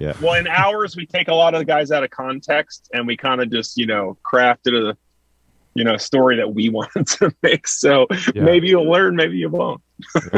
Yeah. 0.05 0.13
Well, 0.21 0.35
in 0.35 0.47
ours, 0.47 0.97
we 0.97 1.07
take 1.07 1.29
a 1.29 1.35
lot 1.35 1.55
of 1.55 1.61
the 1.61 1.65
guys 1.65 1.91
out 1.91 2.05
of 2.05 2.11
context 2.11 2.89
and 2.93 3.07
we 3.07 3.17
kind 3.17 3.41
of 3.41 3.51
just 3.51 3.77
you 3.77 3.87
know 3.87 4.17
crafted 4.31 4.91
a 4.91 4.97
you 5.75 5.85
know 5.85 5.97
story 5.97 6.37
that 6.37 6.53
we 6.55 6.69
wanted 6.79 7.07
to 7.07 7.35
make. 7.43 7.67
So 7.69 8.07
Yeah. 8.35 8.43
maybe 8.45 8.69
you'll 8.69 8.91
learn, 8.91 9.17
maybe 9.17 9.37
you 9.39 9.49
won't. 9.49 9.81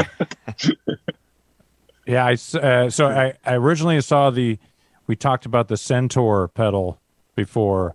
Yeah, 2.07 2.25
I 2.25 2.33
s- 2.35 2.55
uh, 2.55 2.89
so 2.89 3.07
I, 3.09 3.35
I 3.45 3.55
originally 3.57 4.01
saw 4.01 4.31
the 4.31 4.59
we 5.09 5.17
talked 5.17 5.45
about 5.45 5.67
the 5.69 5.77
Centaur 5.77 6.47
pedal 6.49 7.01
before. 7.35 7.95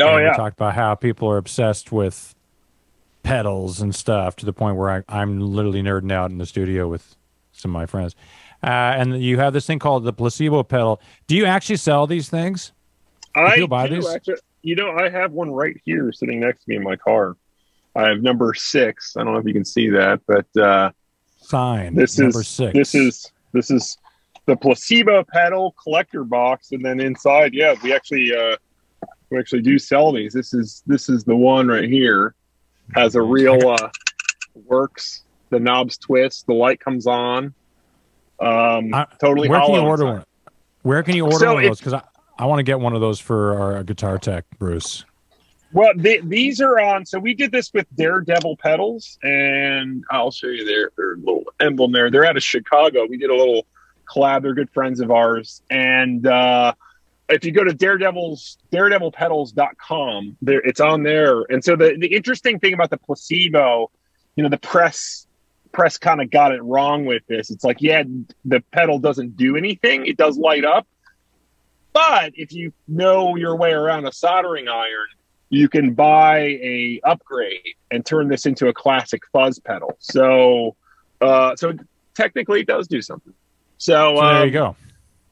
Oh 0.00 0.08
and 0.08 0.16
We 0.16 0.22
yeah, 0.22 0.32
talked 0.34 0.56
about 0.58 0.74
how 0.74 0.94
people 0.96 1.30
are 1.30 1.36
obsessed 1.36 1.92
with 1.92 2.34
pedals 3.22 3.80
and 3.80 3.94
stuff 3.94 4.34
to 4.36 4.46
the 4.46 4.52
point 4.52 4.76
where 4.76 4.90
I, 4.90 5.02
I'm 5.20 5.40
literally 5.40 5.82
nerding 5.82 6.10
out 6.12 6.30
in 6.30 6.38
the 6.38 6.46
studio 6.46 6.88
with 6.88 7.14
some 7.52 7.70
of 7.70 7.74
my 7.74 7.86
friends. 7.86 8.16
Uh, 8.62 8.66
and 8.66 9.22
you 9.22 9.38
have 9.38 9.52
this 9.52 9.66
thing 9.66 9.78
called 9.78 10.04
the 10.04 10.12
placebo 10.12 10.62
pedal. 10.62 11.00
Do 11.26 11.36
you 11.36 11.46
actually 11.46 11.76
sell 11.76 12.06
these 12.06 12.28
things? 12.28 12.72
I 13.34 13.56
you 13.56 13.68
buy 13.68 13.88
do 13.88 13.96
these? 13.96 14.08
actually. 14.08 14.36
You 14.62 14.74
know, 14.74 14.90
I 14.90 15.08
have 15.08 15.32
one 15.32 15.50
right 15.50 15.80
here 15.84 16.10
sitting 16.12 16.40
next 16.40 16.64
to 16.64 16.70
me 16.70 16.76
in 16.76 16.82
my 16.82 16.96
car. 16.96 17.36
I 17.94 18.08
have 18.08 18.20
number 18.22 18.52
six. 18.54 19.16
I 19.16 19.22
don't 19.24 19.32
know 19.32 19.38
if 19.38 19.46
you 19.46 19.52
can 19.52 19.64
see 19.64 19.88
that, 19.90 20.20
but 20.26 20.60
uh, 20.60 20.90
Signed. 21.40 21.96
this 21.96 22.18
number 22.18 22.40
is 22.40 22.48
six. 22.48 22.72
this 22.74 22.94
is 22.94 23.32
this 23.52 23.70
is 23.70 23.96
the 24.46 24.56
placebo 24.56 25.24
pedal 25.24 25.74
collector 25.82 26.24
box, 26.24 26.72
and 26.72 26.84
then 26.84 27.00
inside, 27.00 27.54
yeah, 27.54 27.74
we 27.82 27.92
actually 27.92 28.34
uh, 28.34 28.56
we 29.30 29.38
actually 29.38 29.62
do 29.62 29.78
sell 29.78 30.12
these. 30.12 30.32
This 30.32 30.52
is 30.54 30.82
this 30.86 31.08
is 31.08 31.24
the 31.24 31.36
one 31.36 31.68
right 31.68 31.88
here. 31.88 32.34
Has 32.94 33.14
a 33.14 33.22
real 33.22 33.68
uh, 33.68 33.90
works 34.54 35.24
The 35.50 35.60
knobs 35.60 35.98
twist. 35.98 36.46
The 36.46 36.54
light 36.54 36.80
comes 36.80 37.06
on. 37.06 37.54
Um, 38.40 38.94
I- 38.94 39.06
totally. 39.20 39.48
Where 39.48 39.60
can 39.60 39.74
you 39.74 39.80
order 39.80 40.04
one? 40.04 40.24
Where 40.82 41.02
can 41.02 41.16
you 41.16 41.24
order 41.24 41.38
So 41.38 41.54
one 41.54 41.64
of 41.64 41.70
those? 41.70 41.78
Because 41.78 41.94
I, 41.94 42.02
I 42.38 42.46
want 42.46 42.60
to 42.60 42.62
get 42.62 42.80
one 42.80 42.94
of 42.94 43.00
those 43.00 43.18
for 43.18 43.58
our 43.60 43.82
guitar 43.82 44.18
tech, 44.18 44.44
Bruce. 44.58 45.04
Well, 45.72 45.92
the, 45.96 46.20
these 46.24 46.60
are 46.60 46.78
on. 46.80 47.04
So 47.04 47.18
we 47.18 47.34
did 47.34 47.52
this 47.52 47.72
with 47.74 47.86
Daredevil 47.94 48.56
pedals, 48.56 49.18
and 49.22 50.02
I'll 50.10 50.30
show 50.30 50.46
you 50.46 50.64
their, 50.64 50.90
their 50.96 51.16
little 51.16 51.44
emblem 51.60 51.92
there. 51.92 52.10
They're 52.10 52.24
out 52.24 52.36
of 52.36 52.42
Chicago. 52.42 53.06
We 53.06 53.18
did 53.18 53.28
a 53.28 53.34
little 53.34 53.66
collab. 54.08 54.42
They're 54.42 54.54
good 54.54 54.70
friends 54.70 55.00
of 55.00 55.10
ours, 55.10 55.62
and 55.68 56.26
uh, 56.26 56.72
if 57.28 57.44
you 57.44 57.52
go 57.52 57.64
to 57.64 57.74
Daredevil's 57.74 58.56
daredevilpedals.com, 58.72 60.36
there 60.40 60.60
it's 60.60 60.80
on 60.80 61.02
there. 61.02 61.42
And 61.50 61.62
so 61.62 61.76
the 61.76 61.96
the 61.98 62.14
interesting 62.14 62.58
thing 62.58 62.72
about 62.72 62.90
the 62.90 62.96
placebo, 62.96 63.90
you 64.36 64.42
know, 64.42 64.48
the 64.48 64.58
press 64.58 65.26
press 65.72 65.98
kind 65.98 66.20
of 66.20 66.30
got 66.30 66.52
it 66.52 66.62
wrong 66.62 67.04
with 67.04 67.22
this. 67.26 67.50
It's 67.50 67.64
like, 67.64 67.78
yeah, 67.80 68.02
the 68.44 68.60
pedal 68.72 68.98
doesn't 68.98 69.36
do 69.36 69.56
anything. 69.56 70.06
It 70.06 70.16
does 70.16 70.38
light 70.38 70.64
up. 70.64 70.86
But 71.92 72.32
if 72.34 72.52
you 72.52 72.72
know 72.86 73.36
your 73.36 73.56
way 73.56 73.72
around 73.72 74.06
a 74.06 74.12
soldering 74.12 74.68
iron, 74.68 75.06
you 75.50 75.68
can 75.68 75.94
buy 75.94 76.38
a 76.38 77.00
upgrade 77.04 77.74
and 77.90 78.04
turn 78.04 78.28
this 78.28 78.46
into 78.46 78.68
a 78.68 78.72
classic 78.72 79.22
fuzz 79.32 79.58
pedal. 79.58 79.96
So, 79.98 80.76
uh, 81.20 81.56
so 81.56 81.72
technically, 82.14 82.60
it 82.60 82.66
does 82.66 82.86
do 82.86 83.00
something. 83.02 83.34
So, 83.78 84.16
So 84.16 84.20
there 84.20 84.36
um, 84.42 84.46
you 84.46 84.52
go. 84.52 84.76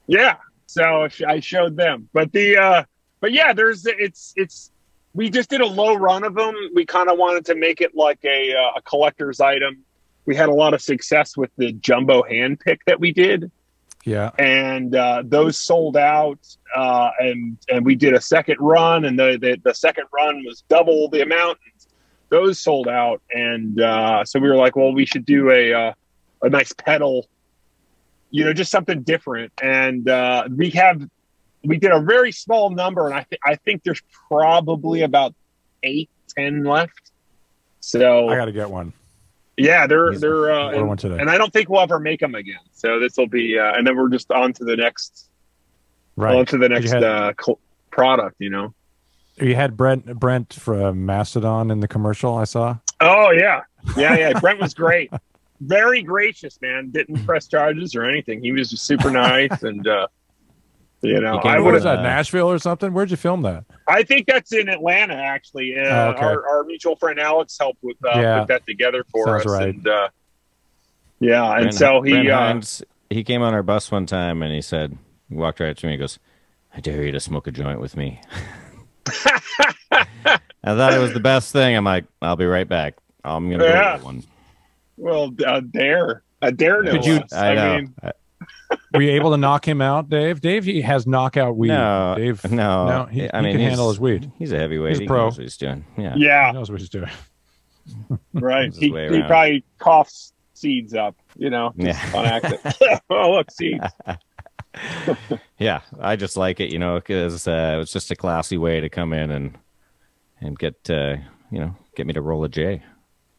yeah. 0.06 0.36
So 0.66 1.08
I 1.26 1.40
showed 1.40 1.76
them, 1.76 2.08
but 2.12 2.32
the, 2.32 2.56
uh, 2.56 2.84
but 3.20 3.32
yeah, 3.32 3.52
there's 3.52 3.86
it's 3.86 4.32
it's. 4.36 4.70
We 5.14 5.30
just 5.30 5.48
did 5.48 5.62
a 5.62 5.66
low 5.66 5.94
run 5.94 6.24
of 6.24 6.34
them. 6.34 6.54
We 6.74 6.84
kind 6.84 7.08
of 7.08 7.16
wanted 7.16 7.46
to 7.46 7.54
make 7.54 7.80
it 7.80 7.94
like 7.94 8.18
a 8.24 8.52
uh, 8.52 8.78
a 8.78 8.82
collector's 8.82 9.40
item. 9.40 9.85
We 10.26 10.34
had 10.36 10.48
a 10.48 10.54
lot 10.54 10.74
of 10.74 10.82
success 10.82 11.36
with 11.36 11.50
the 11.56 11.72
jumbo 11.72 12.22
hand 12.24 12.60
pick 12.60 12.84
that 12.86 12.98
we 13.00 13.12
did 13.12 13.50
Yeah. 14.04 14.30
and 14.38 14.94
uh, 14.94 15.22
those 15.24 15.56
sold 15.56 15.96
out. 15.96 16.40
Uh, 16.74 17.10
and 17.20 17.56
and 17.68 17.84
we 17.86 17.94
did 17.94 18.12
a 18.14 18.20
second 18.20 18.56
run, 18.60 19.04
and 19.04 19.18
the, 19.18 19.38
the 19.40 19.56
the 19.64 19.74
second 19.74 20.04
run 20.12 20.44
was 20.44 20.62
double 20.68 21.08
the 21.08 21.22
amount. 21.22 21.58
Those 22.28 22.58
sold 22.60 22.88
out, 22.88 23.22
and 23.32 23.80
uh, 23.80 24.24
so 24.24 24.40
we 24.40 24.48
were 24.48 24.56
like, 24.56 24.74
well, 24.76 24.92
we 24.92 25.06
should 25.06 25.24
do 25.24 25.50
a 25.52 25.72
uh, 25.72 25.92
a 26.42 26.50
nice 26.50 26.72
pedal, 26.72 27.26
you 28.30 28.44
know, 28.44 28.52
just 28.52 28.70
something 28.72 29.02
different. 29.02 29.52
And 29.62 30.08
uh, 30.08 30.48
we 30.54 30.70
have 30.70 31.00
we 31.64 31.78
did 31.78 31.92
a 31.92 32.00
very 32.00 32.32
small 32.32 32.70
number, 32.70 33.06
and 33.06 33.14
I 33.14 33.22
th- 33.30 33.40
I 33.44 33.54
think 33.54 33.84
there's 33.84 34.02
probably 34.28 35.02
about 35.02 35.34
eight 35.84 36.10
ten 36.36 36.64
left. 36.64 37.12
So 37.80 38.28
I 38.28 38.34
got 38.36 38.46
to 38.46 38.52
get 38.52 38.68
one. 38.70 38.92
Yeah, 39.56 39.86
they're 39.86 40.10
He's- 40.10 40.20
they're 40.20 40.50
uh, 40.52 40.70
and- 40.70 41.02
and 41.20 41.30
I 41.30 41.38
don't 41.38 41.52
think 41.52 41.68
we'll 41.68 41.80
ever 41.80 41.98
make 41.98 42.20
them 42.20 42.34
again. 42.34 42.60
So 42.72 42.98
this 43.00 43.16
will 43.16 43.26
be, 43.28 43.58
uh, 43.58 43.72
and 43.74 43.86
then 43.86 43.96
we're 43.96 44.08
just 44.10 44.30
on 44.30 44.52
to 44.54 44.64
the 44.64 44.76
next, 44.76 45.28
Right. 46.16 46.34
on 46.34 46.46
to 46.46 46.58
the 46.58 46.68
next 46.68 46.92
had- 46.92 47.04
uh, 47.04 47.32
cl- 47.40 47.58
product. 47.90 48.36
You 48.38 48.50
know. 48.50 48.74
You 49.38 49.54
had 49.54 49.76
Brent 49.76 50.06
Brent 50.18 50.54
from 50.54 51.04
Mastodon 51.04 51.70
in 51.70 51.80
the 51.80 51.88
commercial 51.88 52.36
I 52.36 52.44
saw. 52.44 52.76
Oh 53.00 53.30
yeah, 53.30 53.60
yeah, 53.96 54.16
yeah. 54.16 54.32
Brent 54.40 54.58
was 54.60 54.72
great, 54.72 55.10
very 55.60 56.02
gracious, 56.02 56.58
man. 56.62 56.90
Didn't 56.90 57.24
press 57.26 57.46
charges 57.46 57.94
or 57.94 58.04
anything. 58.04 58.42
He 58.42 58.52
was 58.52 58.70
just 58.70 58.86
super 58.86 59.10
nice, 59.10 59.62
and 59.62 59.86
uh, 59.86 60.06
you 61.02 61.20
know, 61.20 61.40
He 61.42 61.48
I 61.48 61.56
What 61.56 61.64
would 61.66 61.74
was 61.74 61.84
have. 61.84 61.98
that? 61.98 62.06
uh, 62.06 62.08
Nashville 62.08 62.50
or 62.50 62.58
something? 62.58 62.92
Where'd 62.92 63.10
you 63.10 63.16
film 63.16 63.42
that? 63.42 63.64
I 63.88 64.02
think 64.02 64.26
that's 64.26 64.52
in 64.52 64.68
Atlanta, 64.68 65.14
actually. 65.14 65.78
Uh, 65.78 65.82
Oh, 65.84 66.08
okay. 66.10 66.24
our, 66.24 66.48
our 66.48 66.64
mutual 66.64 66.96
friend 66.96 67.18
Alex 67.20 67.56
helped 67.60 67.82
with 67.82 67.96
uh, 68.04 68.18
Yeah. 68.18 68.38
put 68.40 68.48
that 68.48 68.66
together 68.66 69.04
for 69.12 69.26
Sounds 69.26 69.46
us, 69.46 69.52
right. 69.52 69.68
and 69.74 69.86
uh, 69.86 70.08
yeah, 71.20 71.44
and 71.52 71.62
Brent- 71.64 71.74
so 71.74 72.02
he. 72.02 72.30
Uh, 72.30 72.36
Hinds, 72.38 72.82
he 73.10 73.22
came 73.24 73.42
on 73.42 73.54
our 73.54 73.62
bus 73.62 73.90
one 73.90 74.06
time 74.06 74.42
and 74.42 74.52
he 74.52 74.60
said, 74.62 74.96
he 75.28 75.34
walked 75.36 75.60
right 75.60 75.70
up 75.70 75.76
to 75.78 75.86
me. 75.86 75.92
He 75.92 75.98
goes, 75.98 76.18
"I 76.74 76.80
dare 76.80 77.02
you 77.04 77.12
to 77.12 77.20
smoke 77.20 77.46
a 77.46 77.50
joint 77.52 77.80
with 77.80 77.96
me." 77.96 78.20
I 79.08 80.74
thought 80.74 80.92
it 80.94 80.98
was 80.98 81.12
the 81.12 81.20
best 81.20 81.52
thing. 81.52 81.76
I'm 81.76 81.84
like, 81.84 82.04
I'll 82.20 82.36
be 82.36 82.44
right 82.46 82.68
back. 82.68 82.94
I'm 83.24 83.50
gonna 83.50 83.64
Yeah. 83.64 83.72
go 83.92 83.96
get 83.98 84.04
one. 84.04 84.22
well, 84.96 85.30
a 85.46 85.60
dare, 85.62 86.22
a 86.42 86.50
dare. 86.52 86.82
No 86.82 86.92
Could 86.92 87.06
you- 87.06 87.14
less. 87.18 87.32
I 87.32 87.54
know. 87.54 87.74
mean, 87.76 87.94
I- 88.02 88.12
Were 88.96 89.02
you 89.02 89.10
able 89.12 89.30
to 89.30 89.36
knock 89.36 89.66
him 89.66 89.80
out, 89.80 90.08
Dave? 90.08 90.40
Dave 90.40 90.64
he 90.64 90.80
has 90.82 91.06
knockout 91.06 91.56
weed. 91.56 91.68
no, 91.68 92.14
Dave 92.16 92.50
no, 92.50 92.86
no, 92.86 93.04
he, 93.06 93.30
I 93.30 93.38
he 93.38 93.42
mean, 93.44 93.52
can 93.52 93.60
he's- 93.60 93.70
handle 93.70 93.88
his 93.88 94.00
weed. 94.00 94.30
He's 94.38 94.52
a 94.52 94.58
heavyweight. 94.58 94.90
He's 94.90 94.98
a 94.98 95.02
he 95.02 95.06
pro. 95.06 95.24
knows 95.24 95.36
what 95.38 95.42
he's 95.42 95.56
doing. 95.56 95.84
Yeah. 95.96 96.14
yeah, 96.16 96.46
He 96.48 96.52
knows 96.54 96.70
what 96.70 96.80
he's 96.80 96.88
doing. 96.88 97.10
right. 98.34 98.74
He, 98.74 98.86
he 98.88 99.22
probably 99.22 99.64
coughs 99.78 100.32
seeds 100.54 100.94
up, 100.94 101.14
you 101.36 101.50
know, 101.50 101.72
Yeah. 101.76 102.00
on 102.14 102.24
accident. 102.26 103.00
oh, 103.10 103.32
look, 103.32 103.50
seeds. 103.50 103.84
Yeah, 105.58 105.80
I 106.00 106.16
just 106.16 106.36
like 106.36 106.60
it, 106.60 106.70
you 106.70 106.78
know, 106.78 106.96
because 106.96 107.48
uh, 107.48 107.78
it's 107.80 107.92
just 107.92 108.10
a 108.10 108.16
classy 108.16 108.58
way 108.58 108.80
to 108.80 108.88
come 108.88 109.12
in 109.12 109.30
and 109.30 109.56
and 110.40 110.58
get 110.58 110.74
uh, 110.90 111.16
you 111.50 111.58
know 111.60 111.74
get 111.96 112.06
me 112.06 112.12
to 112.12 112.20
roll 112.20 112.44
a 112.44 112.48
J. 112.48 112.82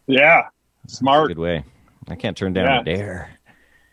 Yeah, 0.08 0.48
smart. 0.88 1.28
Good 1.28 1.38
way. 1.38 1.64
I 2.08 2.16
can't 2.16 2.36
turn 2.36 2.54
down 2.54 2.66
Yeah. 2.66 2.80
a 2.80 2.84
dare. 2.84 3.37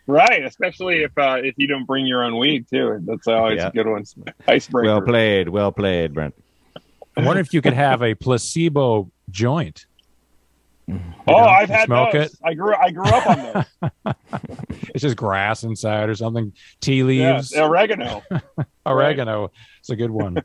Right, 0.07 0.43
especially 0.45 1.03
if 1.03 1.17
uh, 1.17 1.39
if 1.43 1.55
you 1.57 1.67
don't 1.67 1.85
bring 1.85 2.05
your 2.05 2.23
own 2.23 2.37
weed 2.37 2.67
too. 2.69 2.99
That's 3.05 3.27
always 3.27 3.57
Yeah. 3.57 3.67
a 3.67 3.71
good 3.71 3.87
one. 3.87 4.03
Icebreaker. 4.47 4.87
Well 4.91 5.01
played, 5.01 5.49
well 5.49 5.71
played, 5.71 6.13
Brent. 6.13 6.35
I 7.17 7.23
wonder 7.23 7.39
if 7.41 7.53
you 7.53 7.61
could 7.61 7.73
have 7.73 8.03
a 8.03 8.13
placebo 8.13 9.09
joint. 9.29 9.85
oh, 10.87 10.93
know, 11.27 11.35
I've 11.37 11.69
had 11.69 11.85
smoke 11.85 12.11
those. 12.11 12.33
it? 12.33 12.37
I 12.43 12.53
grew 12.53 12.75
I 12.75 12.91
grew 12.91 13.05
up 13.05 13.27
on 13.27 13.65
those. 14.03 14.13
It's 14.93 15.01
just 15.01 15.17
grass 15.17 15.63
inside 15.63 16.07
or 16.09 16.15
something. 16.15 16.53
Tea 16.79 16.99
yeah, 16.99 17.33
leaves, 17.35 17.53
oregano. 17.53 18.21
oregano. 18.85 19.51
It's 19.79 19.89
a 19.89 19.95
good 19.95 20.11
one. 20.11 20.37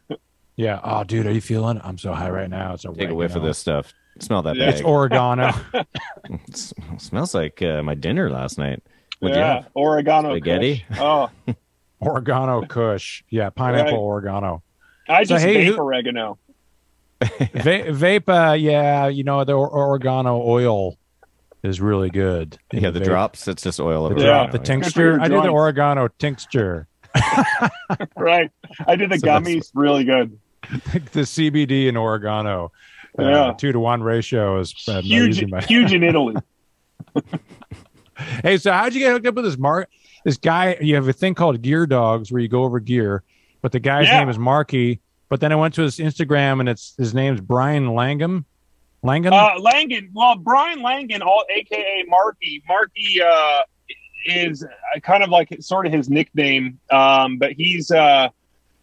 yeah. 0.57 0.81
Oh, 0.83 1.05
dude, 1.05 1.27
are 1.27 1.33
you 1.33 1.40
feeling 1.40 1.77
it? 1.77 1.83
I'm 1.85 1.99
so 1.99 2.12
high 2.12 2.31
right 2.31 2.51
now. 2.51 2.75
It's 2.75 2.83
Take 2.83 3.11
a 3.11 3.14
whiff 3.14 3.33
of 3.33 3.37
oregano. 3.37 3.46
this 3.49 3.59
stuff. 3.59 3.92
Smell 4.18 4.42
that 4.42 4.57
Yeah. 4.57 4.70
It's 4.70 4.81
oregano. 4.83 5.53
It 6.31 6.57
smells 6.99 7.35
like 7.35 7.62
uh, 7.62 7.83
my 7.83 7.94
dinner 7.94 8.31
last 8.31 8.59
night. 8.59 8.83
What'd 9.20 9.37
you 9.37 9.42
yeah, 9.42 9.54
have? 9.54 9.68
oregano. 9.74 10.30
Spaghetti? 10.37 10.85
Kush. 10.88 10.98
Oh, 12.02 12.09
oregano 12.09 12.62
Kush. 12.66 13.22
Yeah, 13.28 13.50
pineapple 13.50 13.92
Right. 13.92 13.98
oregano. 13.98 14.62
I 15.09 15.24
So, 15.24 15.35
just 15.35 15.44
hey, 15.44 15.66
vape 15.66 15.74
who- 15.74 15.78
oregano. 15.78 16.38
Va- 17.20 17.92
vape, 17.92 18.28
uh, 18.28 18.54
yeah, 18.54 19.06
you 19.09 19.22
know 19.24 19.44
the 19.44 19.52
or- 19.52 19.70
oregano 19.70 20.40
oil 20.42 20.96
is 21.62 21.78
really 21.83 22.09
good. 22.09 22.56
Yeah, 22.72 22.88
the 22.90 23.00
vape. 23.00 23.04
drops. 23.04 23.46
It's 23.48 23.62
just 23.62 23.78
oil 23.80 24.09
the 24.09 24.14
of 24.14 24.18
Yeah. 24.22 24.26
drop, 24.28 24.50
the 24.52 24.59
oregano, 24.59 24.64
tincture. 24.83 25.20
I 25.20 25.28
do 25.28 25.42
the 25.42 25.50
oregano 25.50 26.09
tincture. 26.18 26.87
Right. 28.16 28.50
I 28.87 28.96
did 28.96 29.11
the 29.11 29.18
So 29.18 29.26
gummies. 29.26 29.70
Really 29.74 30.04
good. 30.04 30.38
the 31.12 31.22
CBD 31.26 31.88
and 31.88 31.98
oregano. 31.98 32.72
Uh, 33.18 33.22
Yeah. 33.24 33.52
two 33.59 33.72
to 33.72 33.80
one 33.80 34.02
ratio 34.02 34.59
is 34.61 34.74
uh, 34.88 35.02
Huge, 35.02 35.44
my- 35.50 35.61
huge 35.61 35.92
in 35.92 36.02
Italy. 36.04 36.37
Hey, 38.42 38.59
so 38.59 38.72
how'd 38.72 38.92
you 38.94 39.00
get 39.00 39.12
hooked 39.12 39.26
up 39.26 39.35
with 39.35 39.44
this 39.44 39.59
Mark? 39.59 39.88
This 40.24 40.37
guy, 40.37 40.76
you 40.80 40.94
have 40.96 41.09
a 41.09 41.12
thing 41.12 41.35
called 41.35 41.61
Gear 41.62 41.87
Dogs 41.87 42.30
where 42.30 42.40
you 42.42 42.48
go 42.48 42.64
over 42.64 42.78
gear, 42.80 43.22
but 43.62 43.72
the 43.72 43.80
guy's 43.80 44.06
Yeah. 44.06 44.20
name 44.20 44.28
is 44.28 44.38
Marky. 44.38 45.00
But 45.28 45.40
then 45.40 45.52
I 45.52 45.56
went 45.56 45.74
to 45.74 45.83
his 45.83 45.98
Instagram 45.98 46.61
and 46.61 46.68
it's 46.68 46.94
his 46.98 47.14
name's 47.14 47.40
Brian 47.40 47.94
Langham. 47.94 48.44
Langham. 49.02 49.33
Uh, 49.33 49.59
Langan, 49.61 50.11
well, 50.12 50.37
Brian 50.37 50.83
Langan, 50.83 51.22
all 51.22 51.44
AKA 51.48 52.04
Marky. 52.09 52.62
Marky 52.68 53.22
uh, 53.22 53.61
is 54.26 54.66
kind 55.02 55.22
of 55.22 55.30
like 55.30 55.56
sort 55.61 55.87
of 55.87 55.92
his 55.92 56.11
nickname, 56.11 56.78
um, 56.90 57.38
but 57.38 57.52
he's 57.52 57.90
uh, 57.90 58.28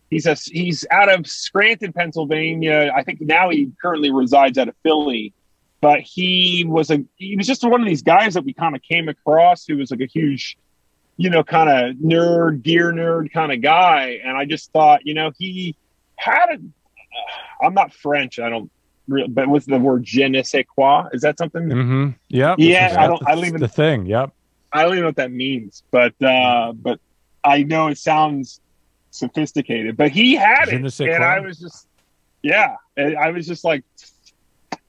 he's 0.09 0.25
a 0.25 0.33
he's 0.35 0.85
out 0.89 1.09
of 1.13 1.27
Scranton, 1.27 1.93
Pennsylvania. 1.93 2.91
I 2.95 3.03
think 3.03 3.21
now 3.21 3.49
he 3.49 3.69
currently 3.79 4.09
resides 4.11 4.57
out 4.57 4.69
of 4.69 4.75
Philly, 4.81 5.33
but 5.81 6.01
he 6.01 6.65
was 6.67 6.89
a 6.91 7.03
he 7.15 7.35
was 7.35 7.47
just 7.47 7.63
one 7.63 7.81
of 7.81 7.87
these 7.87 8.01
guys 8.01 8.33
that 8.33 8.43
we 8.43 8.53
kind 8.53 8.75
of 8.75 8.81
came 8.81 9.09
across 9.09 9.65
who 9.65 9.77
was 9.77 9.91
like 9.91 10.01
a 10.01 10.07
huge, 10.07 10.57
you 11.17 11.29
know, 11.29 11.43
kind 11.43 11.69
of 11.69 11.95
nerd, 11.97 12.63
gear 12.63 12.91
nerd 12.91 13.31
kind 13.31 13.51
of 13.51 13.61
guy, 13.61 14.19
and 14.23 14.35
I 14.37 14.45
just 14.45 14.71
thought, 14.71 15.05
you 15.05 15.13
know, 15.13 15.31
he 15.37 15.75
had 16.15 16.49
a. 16.53 16.57
I'm 17.65 17.73
not 17.73 17.93
French. 17.93 18.37
I 18.39 18.49
don't 18.49 18.69
real, 19.07 19.27
but 19.27 19.47
with 19.47 19.65
the 19.65 19.79
word 19.79 20.03
je 20.03 20.27
ne 20.27 20.43
sais 20.43 20.65
quoi, 20.75 21.07
is 21.13 21.21
that 21.21 21.37
something? 21.37 21.63
mm-hmm. 21.63 22.09
Yep. 22.29 22.55
Yeah, 22.59 22.87
That's 22.89 22.97
I 22.97 23.07
don't- 23.07 23.27
I 23.27 23.33
leave 23.35 23.55
it- 23.55 23.59
the 23.59 23.67
thing. 23.67 24.05
Yep. 24.05 24.31
I 24.71 24.83
don't 24.83 24.91
even 24.91 25.01
know 25.01 25.07
what 25.07 25.15
that 25.15 25.31
means, 25.31 25.81
but 25.91 26.13
uh, 26.21 26.73
but 26.73 26.99
I 27.43 27.63
know 27.63 27.87
it 27.87 27.97
sounds 27.97 28.59
sophisticated. 29.11 29.95
But 29.97 30.11
he 30.11 30.35
had 30.35 30.67
Je 30.69 30.75
it, 30.75 30.81
and. 31.15 31.23
I 31.23 31.39
was 31.39 31.57
just, 31.57 31.87
yeah, 32.43 32.75
I 32.97 33.31
was 33.31 33.47
just 33.47 33.63
like, 33.63 33.83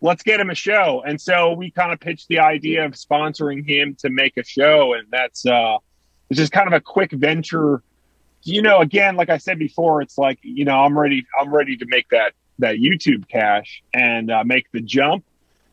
let's 0.01 0.23
get 0.23 0.41
him 0.41 0.51
a 0.51 0.55
show. 0.55 1.03
And 1.07 1.21
so 1.21 1.53
we 1.53 1.71
kind 1.71 1.93
of 1.93 2.01
pitched 2.01 2.29
the 2.29 2.41
idea 2.41 2.85
of 2.85 2.93
sponsoring 2.93 3.69
him 3.69 3.97
to 4.01 4.11
make 4.11 4.37
a 4.37 4.45
show, 4.45 4.95
and 4.95 5.07
that's 5.11 5.47
uh, 5.47 5.79
it's 6.31 6.39
just 6.39 6.53
kind 6.53 6.67
of 6.67 6.73
a 6.73 6.81
quick 6.81 7.13
venture. 7.13 7.83
You 8.43 8.63
know, 8.63 8.81
again, 8.81 9.17
like 9.17 9.31
I 9.31 9.39
said 9.39 9.59
before, 9.59 10.01
it's 10.03 10.19
like 10.19 10.39
you 10.43 10.65
know, 10.65 10.81
I'm 10.81 10.99
ready. 10.99 11.27
I'm 11.41 11.53
ready 11.53 11.77
to 11.77 11.87
make 11.87 12.09
that 12.11 12.33
that 12.61 12.77
YouTube 12.77 13.29
cash 13.29 13.83
and 13.95 14.31
uh, 14.31 14.45
make 14.45 14.71
the 14.73 14.81
jump. 14.81 15.25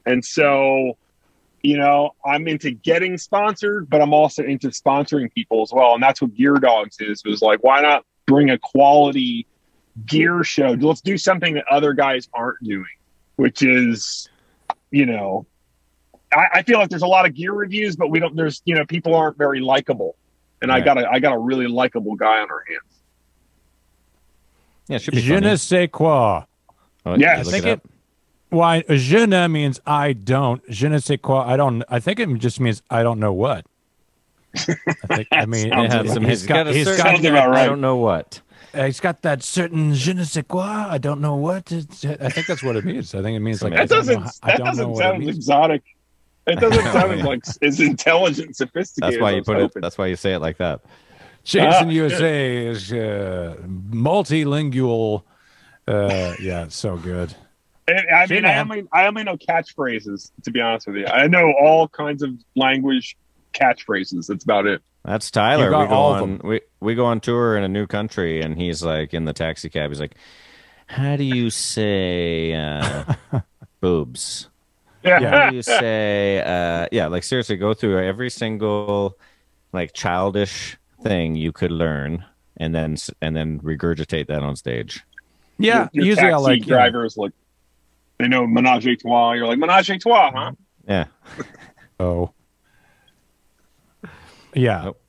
And 0.05 0.23
so 0.23 0.97
you 1.65 1.77
know, 1.77 2.11
I'm 2.23 2.47
into 2.47 2.69
getting 2.69 3.17
sponsored, 3.17 3.89
but 3.89 3.99
I'm 3.99 4.13
also 4.13 4.43
into 4.43 4.67
sponsoring 4.67 5.33
people 5.33 5.63
as 5.63 5.71
well. 5.73 5.95
And 5.95 6.03
that's 6.03 6.21
what 6.21 6.35
Gear 6.35 6.53
Dogs 6.55 6.97
is. 6.99 7.23
Was 7.25 7.41
like, 7.41 7.63
why 7.63 7.81
not 7.81 8.05
bring 8.27 8.51
a 8.51 8.59
quality 8.59 9.47
gear 10.05 10.43
show? 10.43 10.77
Let's 10.79 11.01
do 11.01 11.17
something 11.17 11.55
that 11.55 11.65
other 11.67 11.93
guys 11.93 12.29
aren't 12.35 12.63
doing, 12.63 12.85
which 13.35 13.63
is, 13.63 14.29
you 14.91 15.05
know, 15.05 15.45
I, 16.33 16.47
I 16.55 16.63
feel 16.63 16.79
like 16.79 16.89
there's 16.89 17.01
a 17.01 17.07
lot 17.07 17.25
of 17.25 17.33
gear 17.33 17.53
reviews, 17.53 17.95
but 17.95 18.09
we 18.09 18.19
don't. 18.19 18.35
There's 18.35 18.61
you 18.65 18.75
know, 18.75 18.85
people 18.85 19.15
aren't 19.15 19.37
very 19.37 19.59
likable, 19.59 20.15
and 20.61 20.71
I 20.71 20.81
got 20.81 20.97
a 20.97 21.09
I 21.09 21.19
got 21.19 21.33
a 21.33 21.37
really 21.37 21.67
likable 21.67 22.15
guy 22.15 22.39
on 22.39 22.49
our 22.49 22.63
hands. 22.67 23.01
Yeah, 24.87 24.95
it 24.97 25.01
should 25.01 25.13
be 25.15 25.21
Je 25.21 25.33
funny. 25.33 25.47
ne 25.47 25.55
sais 25.55 25.87
quoi. 25.91 26.43
Oh, 27.05 27.15
Yeah, 27.15 27.39
I 27.39 27.43
think 27.43 27.65
it 27.65 27.79
up. 27.79 27.87
Why 28.49 28.83
je 28.89 29.25
ne 29.25 29.47
means 29.47 29.79
I 29.85 30.13
don't. 30.13 30.61
Je 30.69 30.87
ne 30.87 30.99
sais 30.99 31.17
quoi. 31.17 31.43
I 31.45 31.57
don't. 31.57 31.83
I 31.89 31.99
think 31.99 32.19
it 32.19 32.29
just 32.37 32.59
means 32.59 32.81
I 32.89 33.03
don't 33.03 33.19
know 33.19 33.33
what. 33.33 33.65
I 34.55 34.63
think. 35.15 35.27
I 35.31 35.45
mean, 35.45 35.67
It 35.67 35.73
had 35.73 36.01
about 36.01 36.13
some, 36.13 36.23
he's 36.23 36.41
he's 36.41 36.47
got, 36.47 36.65
got, 36.65 36.67
a 36.67 36.73
he's 36.73 36.85
certain, 36.85 37.21
got, 37.21 37.31
about 37.31 37.49
right. 37.49 37.63
I 37.63 37.65
don't 37.65 37.81
know 37.81 37.97
what. 37.97 38.41
Uh, 38.75 38.85
he's 38.85 38.99
got 38.99 39.21
that 39.23 39.43
certain 39.43 39.93
je 39.93 40.13
ne 40.13 40.23
sais 40.23 40.43
quoi. 40.47 40.61
I 40.89 40.97
don't 40.97 41.21
know 41.21 41.35
what. 41.35 41.71
It's, 41.71 42.03
I 42.05 42.29
think 42.29 42.47
that's 42.47 42.63
what 42.63 42.75
it 42.75 42.85
means. 42.85 43.15
I 43.15 43.21
think 43.21 43.35
it 43.35 43.39
means 43.39 43.61
like 43.63 43.73
I 43.73 43.85
That 43.85 43.89
don't 43.89 43.99
doesn't 43.99 44.23
know, 44.23 44.29
I 44.43 44.47
that 44.51 44.57
don't 44.57 44.65
know 44.65 44.71
doesn't 44.71 44.89
what 44.89 44.99
it 44.99 45.03
sound 45.03 45.29
exotic. 45.29 45.83
It 46.47 46.59
doesn't 46.59 46.83
sound 46.93 47.17
yeah. 47.19 47.25
like 47.25 47.43
it's 47.61 47.79
intelligent, 47.79 48.55
sophisticated. 48.55 49.13
That's 49.13 49.21
why 49.21 49.31
you 49.31 49.37
was 49.37 49.45
put 49.45 49.57
it. 49.57 49.61
hoping. 49.61 49.81
That's 49.81 49.97
why 49.97 50.07
you 50.07 50.15
say 50.15 50.33
it 50.33 50.39
like 50.39 50.57
that. 50.57 50.81
Jason 51.43 51.87
Ah, 51.87 51.91
USA 51.91 52.65
is 52.67 52.91
uh, 52.91 53.55
multilingual. 53.65 55.23
Uh, 55.87 56.33
yeah, 56.41 56.63
it's 56.63 56.75
so 56.75 56.97
good. 56.97 57.33
And, 57.87 57.99
I 58.09 58.25
mean, 58.25 58.45
I 58.45 58.59
only 58.59 58.87
I 58.91 59.05
only 59.07 59.23
know 59.23 59.37
catchphrases. 59.37 60.31
To 60.43 60.51
be 60.51 60.59
honest 60.59 60.87
with 60.87 60.97
you, 60.97 61.05
I 61.07 61.27
know 61.27 61.51
all 61.59 61.87
kinds 61.87 62.23
of 62.23 62.31
language 62.55 63.15
catchphrases. 63.53 64.27
That's 64.27 64.43
about 64.43 64.65
it. 64.65 64.81
That's 65.05 65.29
Tyler. 65.29 65.65
We 65.65 65.87
go 65.87 65.95
on 65.95 66.41
we 66.43 66.61
we 66.79 66.95
go 66.95 67.05
on 67.05 67.19
tour 67.19 67.55
in 67.57 67.63
a 67.63 67.67
new 67.67 67.85
country, 67.87 68.41
and 68.41 68.55
he's 68.59 68.83
like 68.83 69.13
in 69.13 69.25
the 69.25 69.33
taxi 69.33 69.69
cab. 69.69 69.91
He's 69.91 69.99
like, 69.99 70.15
"How 70.87 71.15
do 71.15 71.23
you 71.23 71.49
say 71.51 72.53
uh, 72.53 73.13
boobs? 73.81 74.49
Yeah. 75.03 75.19
How 75.29 75.49
do 75.51 75.55
you 75.55 75.61
say 75.61 76.41
uh, 76.41 76.87
yeah?" 76.91 77.07
Like 77.07 77.23
seriously, 77.23 77.55
go 77.57 77.73
through 77.75 78.03
every 78.03 78.29
single 78.31 79.17
like 79.73 79.93
childish 79.93 80.77
thing 81.03 81.35
you 81.35 81.51
could 81.51 81.71
learn, 81.71 82.25
and 82.57 82.73
then 82.73 82.97
and 83.21 83.35
then 83.35 83.59
regurgitate 83.59 84.25
that 84.27 84.41
on 84.41 84.55
stage. 84.55 85.03
Yeah, 85.59 85.87
Your- 85.93 86.03
your 86.03 86.05
usually 86.05 86.31
I 86.31 86.37
like 86.37 86.59
you 86.61 86.65
know, 86.71 86.77
drivers 86.77 87.15
like 87.15 87.31
they 88.17 88.27
know 88.27 88.47
menage 88.47 88.87
a 88.87 88.95
trois. 88.95 89.33
You're 89.33 89.45
like 89.47 89.59
menage 89.59 89.89
a 89.91 89.99
trois, 89.99 90.31
huh? 90.33 90.51
Yeah, 90.87 91.05
Oh. 91.99 92.31
Yeah. 94.55 94.81
Nope. 94.85 95.01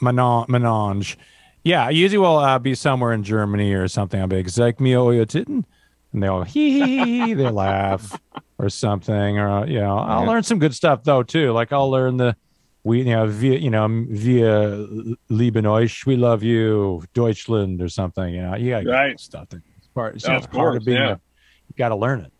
Menon- 0.00 0.46
Menage. 0.48 1.16
Yeah, 1.62 1.86
I 1.86 1.90
usually 1.90 2.18
will 2.18 2.38
uh, 2.38 2.58
be 2.58 2.74
somewhere 2.74 3.12
in 3.12 3.22
Germany 3.22 3.72
or 3.74 3.86
something. 3.86 4.18
I'll 4.20 4.26
be 4.26 4.36
like, 4.36 4.46
Zeig 4.46 4.80
mir 4.80 4.96
euer 4.98 5.26
Titten. 5.26 5.64
And 6.12 6.22
they'll 6.22 6.42
hee 6.42 6.80
hee 6.80 7.04
hee, 7.26 7.34
they 7.34 7.50
laugh 7.50 8.18
or 8.58 8.68
something. 8.70 9.38
Or, 9.38 9.66
you 9.66 9.78
know, 9.80 9.98
I'll 9.98 10.22
Yeah. 10.24 10.28
learn 10.30 10.42
some 10.42 10.58
good 10.58 10.74
stuff 10.74 11.04
though, 11.04 11.22
too. 11.22 11.52
Like 11.52 11.72
I'll 11.72 11.90
learn 11.90 12.16
the, 12.16 12.34
we, 12.82 13.00
you 13.00 13.04
know, 13.14 13.26
via, 13.26 13.58
you 13.58 13.70
know, 13.70 13.86
via 14.08 14.86
lieben 15.28 15.66
euch, 15.66 16.06
we 16.06 16.16
love 16.16 16.42
you, 16.42 17.02
Deutschland 17.12 17.82
or 17.82 17.88
something. 17.90 18.32
You 18.34 18.42
know, 18.42 18.56
you 18.56 18.70
got 18.70 18.86
Right. 18.86 19.20
stuff. 19.20 19.50
That, 19.50 19.60
it's 19.76 19.86
part, 19.88 20.14
it's 20.16 20.26
Yeah, 20.26 20.40
part 20.40 20.76
of 20.76 20.84
being 20.84 20.96
yeah. 20.96 21.10
a, 21.12 21.20
you 21.68 21.74
got 21.76 21.90
to 21.90 21.96
learn 21.96 22.20
it. 22.20 22.32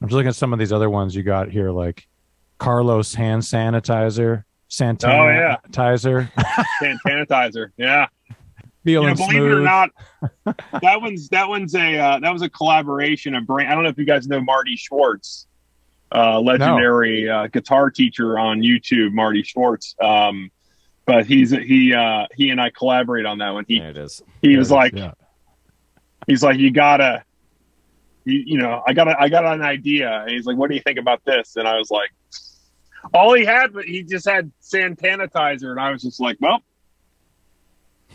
I'm 0.00 0.08
just 0.08 0.14
looking 0.16 0.28
at 0.30 0.34
some 0.34 0.52
of 0.54 0.58
these 0.58 0.72
other 0.72 0.88
ones 0.90 1.14
you 1.14 1.22
got 1.22 1.48
here, 1.50 1.70
like 1.70 2.08
Carlos 2.58 3.14
hand 3.14 3.42
sanitizer, 3.42 4.44
Santana 4.72 5.22
Oh, 5.22 5.28
yeah. 5.28 5.56
sanitizer, 5.70 6.30
Hand 6.80 6.98
sanitizer. 7.06 7.68
Yeah. 7.76 8.06
feeling 8.82 9.10
you 9.10 9.14
know, 9.14 9.14
believe 9.14 9.30
smooth. 9.32 9.52
it 9.52 9.54
or 9.54 9.60
not, 9.60 9.90
that 10.80 11.02
one's 11.02 11.28
that 11.28 11.46
one's 11.46 11.74
a 11.74 11.98
uh, 11.98 12.18
that 12.20 12.32
was 12.32 12.40
a 12.40 12.48
collaboration. 12.48 13.34
A 13.34 13.42
brand. 13.42 13.68
I 13.70 13.74
don't 13.74 13.84
know 13.84 13.90
if 13.90 13.98
you 13.98 14.06
guys 14.06 14.26
know 14.26 14.40
Marty 14.40 14.76
Schwartz, 14.76 15.46
uh, 16.14 16.40
legendary 16.40 17.28
uh, 17.28 17.48
guitar 17.48 17.90
teacher 17.90 18.38
on 18.38 18.62
YouTube. 18.62 19.12
Marty 19.12 19.42
Schwartz. 19.42 19.94
Um, 20.00 20.50
but 21.04 21.26
he's 21.26 21.50
he 21.50 21.92
uh, 21.92 22.26
he 22.34 22.48
and 22.48 22.58
I 22.58 22.70
collaborate 22.70 23.26
on 23.26 23.38
that 23.38 23.50
one. 23.50 23.66
He 23.68 23.78
there 23.78 23.90
it 23.90 23.98
is. 23.98 24.22
he 24.40 24.56
was 24.56 24.70
like 24.70 24.94
yeah. 24.96 25.12
he's 26.26 26.42
like 26.42 26.58
you 26.58 26.70
gotta 26.70 27.24
you, 28.24 28.42
you 28.46 28.58
know 28.58 28.82
I 28.86 28.94
got 28.94 29.04
to 29.04 29.20
I 29.20 29.28
got 29.28 29.44
an 29.44 29.60
idea. 29.60 30.22
And 30.22 30.30
he's 30.30 30.46
like, 30.46 30.56
what 30.56 30.70
do 30.70 30.76
you 30.76 30.82
think 30.82 30.98
about 30.98 31.22
this? 31.26 31.56
And 31.56 31.68
I 31.68 31.76
was 31.76 31.90
like, 31.90 32.10
all 33.14 33.34
he 33.34 33.44
had, 33.44 33.72
but 33.72 33.84
he 33.84 34.02
just 34.02 34.28
had 34.28 34.50
sanitizer, 34.62 35.70
and 35.70 35.80
I 35.80 35.90
was 35.90 36.02
just 36.02 36.20
like, 36.20 36.36
well. 36.40 36.60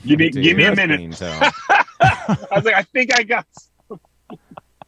Give 0.05 0.19
me, 0.19 0.29
Dude, 0.29 0.43
give 0.43 0.57
me 0.57 0.65
a 0.65 0.75
minute. 0.75 0.99
mean 0.99 1.11
tone. 1.11 1.41
I 1.99 2.37
was 2.51 2.63
like, 2.65 2.75
I 2.75 2.83
think 2.83 3.17
I 3.17 3.23
got 3.23 3.47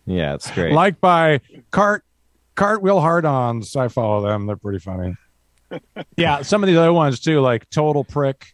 Yeah, 0.05 0.35
it's 0.35 0.49
great. 0.51 0.71
like 0.73 1.01
by 1.01 1.41
cart 1.71 2.03
cartwheel 2.55 2.99
hard-ons. 3.01 3.75
I 3.75 3.87
follow 3.87 4.21
them; 4.21 4.45
they're 4.45 4.55
pretty 4.55 4.77
funny. 4.79 5.15
yeah, 6.17 6.41
some 6.43 6.63
of 6.63 6.67
these 6.67 6.77
other 6.77 6.93
ones 6.93 7.19
too, 7.19 7.41
like 7.41 7.67
Total 7.71 8.03
Prick, 8.03 8.53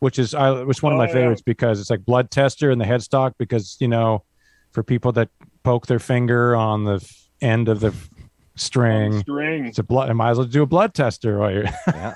which 0.00 0.18
is 0.18 0.34
I, 0.34 0.62
which 0.62 0.82
one 0.82 0.92
of 0.92 0.98
my 0.98 1.04
Oh, 1.04 1.08
yeah. 1.08 1.12
favorites 1.14 1.42
because 1.42 1.80
it's 1.80 1.88
like 1.90 2.04
blood 2.04 2.30
tester 2.30 2.70
in 2.70 2.78
the 2.78 2.84
headstock 2.84 3.32
because 3.38 3.76
you 3.80 3.88
know, 3.88 4.24
for 4.72 4.82
people 4.82 5.12
that 5.12 5.30
poke 5.62 5.86
their 5.86 5.98
finger 5.98 6.54
on 6.54 6.84
the 6.84 7.06
end 7.40 7.68
of 7.70 7.80
the 7.80 7.88
f- 7.88 8.10
string, 8.56 9.20
string. 9.20 9.66
it's 9.66 9.78
a 9.78 9.82
blood. 9.82 10.10
I 10.10 10.12
might 10.12 10.30
as 10.30 10.38
well 10.38 10.46
do 10.46 10.62
a 10.62 10.66
blood 10.66 10.94
tester 10.94 11.38
while 11.38 11.52
you're 11.52 11.64
yeah. 11.88 12.14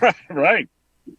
right. 0.30 0.68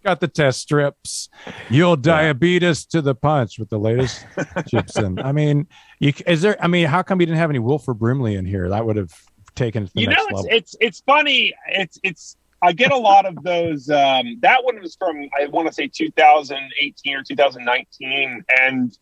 got 0.04 0.20
the 0.20 0.28
test 0.28 0.62
strips. 0.62 1.30
You'll 1.70 1.96
diabetes 1.96 2.86
to 2.88 3.02
the 3.02 3.16
punch 3.16 3.60
with 3.60 3.70
the 3.70 3.80
latest 3.80 4.26
chips. 4.68 4.98
I 4.98 5.32
mean, 5.32 5.68
you 6.00 6.14
is 6.28 6.42
there? 6.42 6.62
I 6.64 6.68
mean, 6.68 6.88
how 6.88 7.02
come 7.02 7.20
you 7.20 7.26
didn't 7.26 7.40
have 7.40 7.50
any 7.50 7.60
Wilford 7.60 8.00
Brimley 8.00 8.36
in 8.36 8.46
here? 8.46 8.70
That 8.70 8.86
would 8.86 8.98
have 8.98 9.14
taken 9.56 9.84
it 9.84 9.88
to 9.88 9.94
the 9.96 10.02
You 10.02 10.08
know, 10.08 10.14
it's, 10.16 10.34
level. 10.34 10.48
it's 10.50 10.76
it's 10.80 11.00
funny. 11.02 11.54
It's 11.68 12.00
it's. 12.04 12.36
I 12.62 12.74
get 12.74 12.92
a 12.92 12.98
lot 12.98 13.26
of 13.26 13.42
those. 13.44 13.90
Um, 13.90 14.38
that 14.42 14.66
one 14.66 14.82
was 14.82 14.96
from 14.96 15.30
I 15.40 15.46
want 15.46 15.68
to 15.70 15.74
say 15.74 15.88
2018 15.88 17.16
or 17.16 17.24
2019, 17.24 18.44
and 18.60 18.98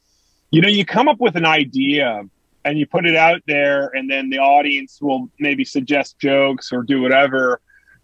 you 0.51 0.62
know, 0.62 0.68
you 0.70 0.86
come 0.86 1.08
up 1.08 1.20
with 1.20 1.36
an 1.36 1.45
idea 1.45 2.24
and 2.68 2.78
you 2.78 2.86
put 2.86 3.05
it 3.05 3.15
out 3.15 3.41
there, 3.47 3.88
and 3.95 4.09
then 4.09 4.30
the 4.30 4.39
audience 4.39 4.99
will 5.01 5.30
maybe 5.39 5.63
suggest 5.63 6.20
jokes 6.20 6.72
or 6.74 6.84
do 6.84 7.01
whatever, 7.01 7.61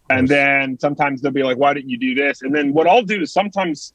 and 0.10 0.28
then 0.28 0.78
sometimes 0.80 1.22
they'll 1.22 1.32
be 1.32 1.44
like, 1.44 1.58
"Why 1.58 1.74
didn't 1.74 1.90
you 1.90 1.98
do 1.98 2.16
this?" 2.16 2.42
And 2.42 2.54
then 2.56 2.74
what 2.74 2.88
I'll 2.88 3.04
do 3.04 3.22
is 3.22 3.34
sometimes, 3.34 3.94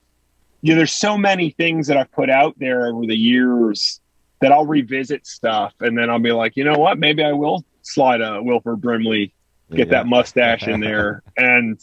you 0.62 0.72
know, 0.72 0.78
there's 0.78 0.92
so 0.92 1.16
many 1.18 1.50
things 1.50 1.86
that 1.88 1.96
I've 1.96 2.12
put 2.12 2.30
out 2.30 2.54
there 2.58 2.86
over 2.88 3.06
the 3.06 3.16
years 3.16 4.00
that 4.40 4.52
I'll 4.52 4.66
revisit 4.66 5.26
stuff, 5.26 5.74
and 5.80 5.96
then 5.98 6.10
I'll 6.10 6.18
be 6.20 6.32
like, 6.32 6.56
you 6.56 6.64
know 6.64 6.78
what, 6.78 6.98
maybe 6.98 7.24
I 7.24 7.32
will 7.32 7.64
slide 7.82 8.20
a 8.20 8.42
Wilford 8.42 8.80
Brimley 8.80 9.32
get 9.70 9.88
Yeah. 9.88 9.94
that 9.94 10.06
mustache 10.06 10.66
in 10.68 10.80
there. 10.80 11.22
And 11.36 11.78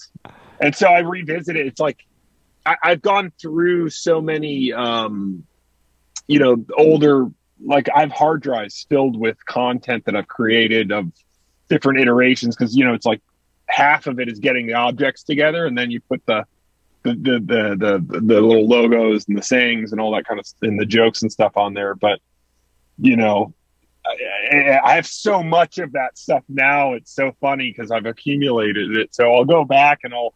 and 0.62 0.76
so 0.76 0.88
i 0.88 1.00
revisit 1.00 1.56
it. 1.56 1.66
It's 1.68 1.80
like 1.80 2.00
I, 2.66 2.76
i've 2.84 3.02
gone 3.02 3.32
through 3.42 3.90
so 3.90 4.22
many 4.22 4.74
um 4.74 5.46
you 6.28 6.40
know 6.40 6.66
older 6.78 7.28
like 7.64 7.88
i 7.96 8.02
have 8.02 8.12
hard 8.12 8.42
drives 8.42 8.86
filled 8.90 9.18
with 9.18 9.44
content 9.46 10.04
that 10.06 10.16
i've 10.16 10.28
created 10.28 10.92
of 10.92 11.12
different 11.70 12.00
iterations 12.00 12.56
because 12.56 12.76
you 12.76 12.84
know 12.84 12.94
it's 12.94 13.06
like 13.06 13.22
half 13.68 14.08
of 14.08 14.20
it 14.20 14.28
is 14.28 14.40
getting 14.40 14.68
the 14.68 14.74
objects 14.74 15.24
together 15.24 15.66
and 15.66 15.78
then 15.78 15.90
you 15.90 16.00
put 16.02 16.24
the 16.26 16.46
the 17.04 17.14
the 17.14 17.40
the 17.40 17.76
the, 17.78 18.20
the 18.20 18.42
little 18.42 18.68
logos 18.68 19.28
and 19.28 19.38
the 19.38 19.42
sayings 19.42 19.92
and 19.92 20.02
all 20.02 20.12
that 20.12 20.26
kind 20.26 20.40
of 20.40 20.46
and 20.62 20.80
the 20.80 20.86
jokes 20.86 21.22
and 21.22 21.32
stuff 21.32 21.56
on 21.58 21.74
there 21.74 21.96
but 21.96 22.20
you 23.00 23.16
know 23.16 23.54
I, 24.06 24.80
I 24.84 24.96
have 24.96 25.08
so 25.08 25.44
much 25.44 25.78
of 25.78 25.94
that 25.94 26.18
stuff 26.18 26.44
now. 26.48 26.94
It's 26.94 27.12
so 27.12 27.36
funny 27.42 27.72
because 27.72 27.92
I've 27.92 28.06
accumulated 28.06 28.96
it. 28.98 29.16
So 29.16 29.34
I'll 29.34 29.46
go 29.46 29.66
back 29.66 30.02
and 30.04 30.14
I'll, 30.14 30.34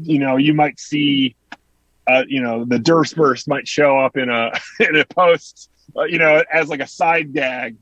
you 0.00 0.18
know, 0.18 0.36
you 0.36 0.54
might 0.54 0.78
see, 0.78 1.34
uh, 2.06 2.24
you 2.28 2.40
know, 2.40 2.64
the 2.64 2.78
Durstburst 2.78 3.48
might 3.48 3.66
show 3.66 3.98
up 3.98 4.16
in 4.16 4.28
a 4.28 4.52
in 4.80 4.96
a 4.96 5.04
post, 5.04 5.70
Uh, 5.96 6.04
you 6.04 6.18
know, 6.18 6.42
as 6.52 6.68
like 6.68 6.80
a 6.80 6.86
side 6.86 7.32
gag, 7.32 7.76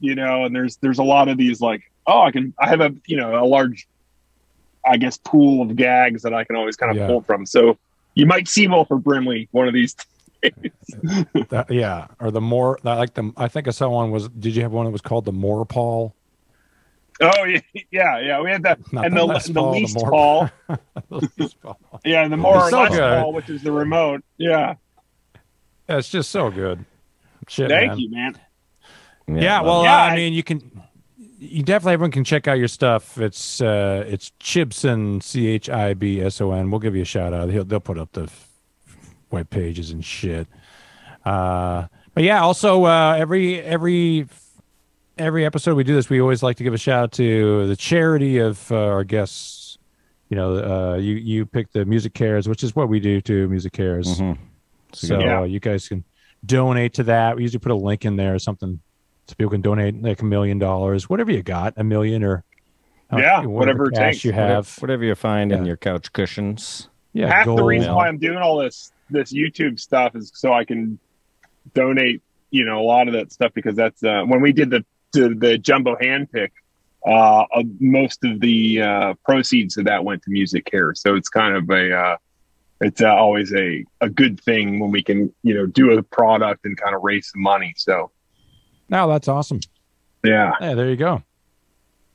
you 0.00 0.14
know. 0.14 0.44
And 0.44 0.54
there's 0.54 0.76
there's 0.76 0.98
a 0.98 1.02
lot 1.04 1.28
of 1.28 1.36
these 1.38 1.60
like, 1.60 1.82
oh, 2.06 2.22
I 2.22 2.30
can 2.30 2.52
I 2.58 2.68
have 2.68 2.80
a 2.80 2.94
you 3.06 3.16
know 3.16 3.42
a 3.42 3.46
large, 3.46 3.86
I 4.86 4.96
guess, 4.96 5.16
pool 5.18 5.62
of 5.62 5.76
gags 5.76 6.22
that 6.22 6.34
I 6.34 6.44
can 6.44 6.56
always 6.56 6.76
kind 6.76 6.90
of 6.90 6.96
Yeah. 6.96 7.06
pull 7.06 7.22
from. 7.22 7.46
So 7.46 7.78
you 8.14 8.26
might 8.26 8.48
see 8.48 8.66
more 8.66 8.84
for 8.86 8.98
Brimley 8.98 9.48
one 9.52 9.68
of 9.68 9.74
these. 9.74 9.94
That- 11.48 11.66
yeah, 11.70 12.08
or 12.20 12.30
the 12.30 12.40
more 12.40 12.78
I 12.84 12.94
like 12.94 13.14
the. 13.14 13.32
I 13.36 13.48
think 13.48 13.66
I 13.66 13.70
saw 13.70 13.88
one 13.88 14.10
was. 14.10 14.28
Did 14.28 14.54
you 14.54 14.62
have 14.62 14.72
one 14.72 14.84
that 14.84 14.90
was 14.92 15.00
called 15.00 15.24
the 15.24 15.32
More 15.32 15.64
Paul? 15.64 16.14
Oh 17.20 17.44
yeah, 17.44 17.60
yeah, 17.90 18.20
yeah. 18.20 18.40
We 18.42 18.50
had 18.50 18.64
that 18.64 18.92
Not 18.92 19.06
and 19.06 19.16
the 19.16 19.20
the, 19.20 19.24
less 19.26 19.46
the 19.46 19.54
Paul, 19.54 19.72
the 19.72 19.78
least 19.78 19.96
Paul. 19.96 20.50
Paul. 21.62 22.00
Yeah, 22.04 22.24
and 22.24 22.32
the 22.32 22.36
more 22.36 22.56
It's 22.56 22.64
or 22.66 22.70
so 22.70 22.80
less 22.82 22.90
good. 22.90 23.20
Paul, 23.22 23.32
which 23.32 23.48
is 23.48 23.62
the 23.62 23.72
remote. 23.72 24.22
Yeah. 24.36 24.74
Yeah, 25.88 25.98
it's 25.98 26.08
just 26.10 26.30
so 26.30 26.50
good. 26.50 26.84
Shit, 27.50 27.68
Thank 27.70 27.90
man. 27.90 27.98
you, 27.98 28.10
man. 28.10 28.38
Yeah, 29.26 29.62
well, 29.62 29.82
Yeah, 29.84 29.94
uh, 29.94 29.98
I 29.98 30.08
I- 30.10 30.16
mean, 30.16 30.32
you 30.34 30.42
can. 30.42 30.82
you 31.38 31.62
definitely 31.62 31.94
everyone 31.94 32.10
can 32.10 32.24
check 32.24 32.46
out 32.48 32.58
your 32.58 32.68
stuff. 32.68 33.18
It's 33.18 33.60
uh, 33.60 34.04
it's 34.06 34.32
Chibson 34.40 35.22
C 35.22 35.46
H 35.48 35.68
I 35.70 35.94
B 35.94 36.20
S 36.20 36.40
O 36.40 36.52
N. 36.52 36.70
We'll 36.70 36.80
give 36.80 36.94
you 36.96 37.02
a 37.02 37.06
shout 37.06 37.32
out. 37.32 37.48
He'll, 37.50 37.64
they'll 37.64 37.80
put 37.80 37.98
up 37.98 38.12
the 38.12 38.30
web 39.30 39.48
pages 39.50 39.90
and 39.90 40.04
shit. 40.04 40.46
Uh, 41.24 41.86
but 42.14 42.22
yeah, 42.24 42.40
also 42.42 42.84
uh, 42.84 43.16
every 43.18 43.60
every 43.62 44.26
every 45.18 45.44
episode 45.46 45.74
we 45.74 45.84
do 45.84 45.94
this, 45.94 46.08
we 46.10 46.20
always 46.20 46.42
like 46.42 46.56
to 46.58 46.64
give 46.64 46.74
a 46.74 46.78
shout 46.78 47.02
out 47.04 47.12
to 47.12 47.66
the 47.66 47.76
charity 47.76 48.38
of 48.38 48.70
uh, 48.70 48.76
our 48.76 49.04
guests. 49.04 49.78
You 50.28 50.36
know, 50.36 50.56
uh, 50.92 50.96
you 50.96 51.14
you 51.14 51.46
pick 51.46 51.72
the 51.72 51.80
MusiCares, 51.84 52.46
which 52.48 52.62
is 52.62 52.74
what 52.76 52.88
we 52.88 53.00
do 53.00 53.20
to 53.22 53.48
MusiCares. 53.48 54.18
Mhm. 54.20 54.38
So 54.92 55.18
Yeah. 55.18 55.40
uh, 55.40 55.44
you 55.44 55.60
guys 55.60 55.88
can 55.88 56.04
donate 56.44 56.94
to 56.94 57.04
that. 57.04 57.36
We 57.36 57.42
usually 57.42 57.60
put 57.60 57.72
a 57.72 57.76
link 57.76 58.04
in 58.04 58.16
there 58.16 58.34
or 58.34 58.38
something 58.38 58.80
so 59.26 59.34
people 59.36 59.50
can 59.50 59.60
donate 59.62 60.02
like 60.02 60.20
a 60.20 60.24
million 60.24 60.58
dollars, 60.58 61.08
whatever 61.08 61.30
you 61.32 61.42
got, 61.42 61.74
a 61.76 61.84
million 61.84 62.22
or 62.24 62.44
how- 63.10 63.18
Yeah, 63.18 63.44
whatever 63.46 63.86
it 63.88 63.94
cash 63.94 64.14
takes. 64.14 64.24
you 64.24 64.32
have. 64.32 64.68
Whatever 64.78 65.04
you 65.04 65.14
find 65.14 65.52
in 65.52 65.64
your 65.64 65.76
couch 65.76 66.12
cushions. 66.12 66.88
Yeah, 67.12 67.28
Half 67.28 67.46
the 67.46 67.54
gold. 67.56 67.68
reason 67.68 67.94
why 67.94 68.08
I'm 68.08 68.18
doing 68.18 68.38
all 68.38 68.58
this 68.58 68.92
this 69.10 69.32
YouTube 69.32 69.78
stuff 69.78 70.16
is 70.16 70.32
so 70.34 70.52
I 70.52 70.64
can 70.64 70.98
donate, 71.74 72.22
you 72.50 72.64
know, 72.64 72.80
a 72.80 72.82
lot 72.82 73.06
of 73.08 73.14
that 73.14 73.32
stuff 73.32 73.52
because 73.54 73.76
that's 73.76 74.02
uh, 74.02 74.22
when 74.26 74.40
we 74.40 74.52
did 74.52 74.70
the 74.70 74.84
the, 75.12 75.28
the 75.38 75.58
jumbo 75.58 75.96
hand 76.00 76.30
pick. 76.32 76.52
Uh, 77.06 77.44
uh, 77.54 77.62
most 77.80 78.24
of 78.24 78.40
the 78.40 78.80
uh, 78.80 79.14
proceeds 79.26 79.76
of 79.76 79.84
that 79.84 80.02
went 80.02 80.22
to 80.22 80.30
Music 80.30 80.64
Care, 80.64 80.94
so 80.94 81.14
it's 81.14 81.28
kind 81.28 81.54
of 81.54 81.68
a 81.68 81.94
uh, 81.94 82.16
it's 82.80 83.00
uh, 83.00 83.08
always 83.14 83.52
a 83.54 83.84
a 84.00 84.08
good 84.08 84.40
thing 84.40 84.78
when 84.80 84.90
we 84.90 85.02
can 85.02 85.32
you 85.42 85.54
know 85.54 85.66
do 85.66 85.92
a 85.96 86.02
product 86.02 86.64
and 86.64 86.76
kind 86.76 86.94
of 86.94 87.02
raise 87.02 87.30
some 87.30 87.42
money. 87.42 87.72
So 87.76 88.10
No, 88.88 89.08
that's 89.08 89.28
awesome. 89.28 89.60
yeah, 90.24 90.52
Yeah, 90.60 90.74
there 90.74 90.88
you 90.90 90.96
go. 90.96 91.22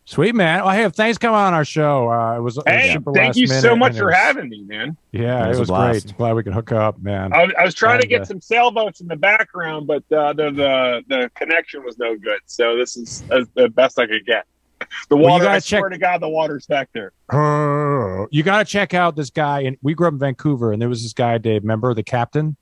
Sweet 0.05 0.33
man. 0.33 0.63
Well, 0.65 0.73
hey, 0.73 0.89
thanks 0.89 1.17
for 1.17 1.21
coming 1.21 1.35
on 1.39 1.53
our 1.53 1.63
show. 1.63 2.11
Uh, 2.11 2.37
it 2.37 2.41
was 2.41 2.57
it 2.57 2.63
was 2.65 2.73
hey, 2.73 2.93
super 2.93 3.13
thank 3.13 3.27
last 3.27 3.37
you 3.37 3.47
minute, 3.47 3.61
so 3.61 3.75
much 3.75 3.95
for 3.95 4.07
was- 4.07 4.15
having 4.15 4.49
me, 4.49 4.63
man. 4.63 4.97
Yeah, 5.11 5.43
It 5.43 5.45
it 5.45 5.49
was 5.49 5.57
a 5.57 5.61
was, 5.61 5.67
blast. 5.69 6.05
great. 6.07 6.17
Glad 6.17 6.33
we 6.35 6.43
could 6.43 6.53
hook 6.53 6.71
up, 6.71 6.99
man. 6.99 7.31
I 7.31 7.43
was, 7.45 7.53
I 7.59 7.63
was 7.63 7.75
trying 7.75 8.01
to 8.01 8.07
get 8.07 8.21
uh, 8.21 8.25
some 8.25 8.41
sailboats 8.41 9.01
in 9.01 9.07
the 9.07 9.15
background, 9.15 9.85
but 9.85 10.03
uh, 10.11 10.33
the, 10.33 10.49
the 10.49 11.03
the 11.07 11.31
connection 11.35 11.83
was 11.83 11.99
no 11.99 12.17
good. 12.17 12.39
So 12.47 12.75
this 12.75 12.97
is 12.97 13.23
uh, 13.31 13.45
the 13.53 13.69
best 13.69 13.99
I 13.99 14.07
could 14.07 14.25
get. 14.25 14.45
The 15.09 15.15
Well, 15.15 15.25
you 15.25 15.29
water, 15.31 15.43
gotta 15.45 15.55
I 15.55 15.59
swear 15.59 15.89
to 15.89 15.97
God, 15.97 16.21
the 16.21 16.29
water's 16.29 16.65
back 16.65 16.89
there. 16.93 17.11
Oh, 17.31 18.27
you 18.31 18.43
got 18.43 18.59
to 18.59 18.65
check 18.65 18.93
out 18.93 19.15
this 19.15 19.29
guy. 19.29 19.61
And 19.61 19.77
we 19.81 19.93
grew 19.93 20.07
up 20.07 20.13
in 20.13 20.19
Vancouver, 20.19 20.71
and 20.71 20.81
there 20.81 20.89
was 20.89 21.03
this 21.03 21.13
guy, 21.13 21.37
Dave. 21.37 21.63
Remember 21.63 21.93
the 21.93 22.03
captain? 22.03 22.55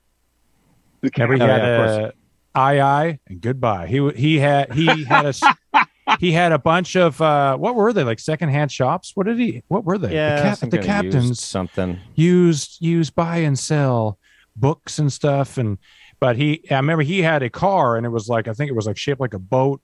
The 1.00 1.10
Remember 1.16 1.34
he 1.36 1.42
Oh, 1.42 1.46
had 1.46 1.62
yeah, 1.62 1.84
of 1.84 1.90
a 2.04 2.12
aye 2.54 2.80
aye 2.80 3.18
and 3.28 3.40
goodbye. 3.40 3.86
He 3.86 4.10
he 4.16 4.38
had 4.38 4.72
he 4.72 5.04
had 5.04 5.26
a 5.26 5.28
s- 5.28 5.42
he 6.18 6.32
had 6.32 6.50
a 6.50 6.58
bunch 6.58 6.96
of 6.96 7.20
uh 7.22 7.56
what 7.56 7.76
were 7.76 7.92
they 7.92 8.02
like 8.02 8.18
secondhand 8.18 8.72
shops? 8.72 9.12
What 9.14 9.26
did 9.26 9.38
he? 9.38 9.62
What 9.68 9.84
were 9.84 9.96
they? 9.98 10.12
Yeah, 10.14 10.36
the, 10.36 10.42
cap- 10.42 10.58
the 10.58 10.78
kinda 10.78 11.02
used 11.04 11.12
captains 11.12 11.44
something. 11.44 12.00
used 12.16 12.78
used 12.80 13.14
buy 13.14 13.36
and 13.38 13.56
sell 13.56 14.18
books 14.56 14.98
and 14.98 15.12
stuff 15.12 15.56
and 15.56 15.78
but 16.18 16.34
he 16.36 16.64
I 16.68 16.76
remember 16.76 17.04
he 17.04 17.22
had 17.22 17.44
a 17.44 17.50
car 17.50 17.96
and 17.96 18.04
it 18.04 18.08
was 18.08 18.28
like 18.28 18.48
I 18.48 18.52
think 18.54 18.70
it 18.70 18.74
was 18.74 18.88
like 18.88 18.96
shaped 18.96 19.20
like 19.20 19.34
a 19.34 19.38
boat 19.38 19.80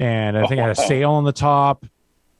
and 0.00 0.36
I 0.36 0.46
think 0.46 0.58
it 0.58 0.62
had 0.62 0.76
a 0.78 0.80
Oh. 0.80 0.86
sail 0.88 1.10
on 1.12 1.24
the 1.24 1.32
top 1.32 1.84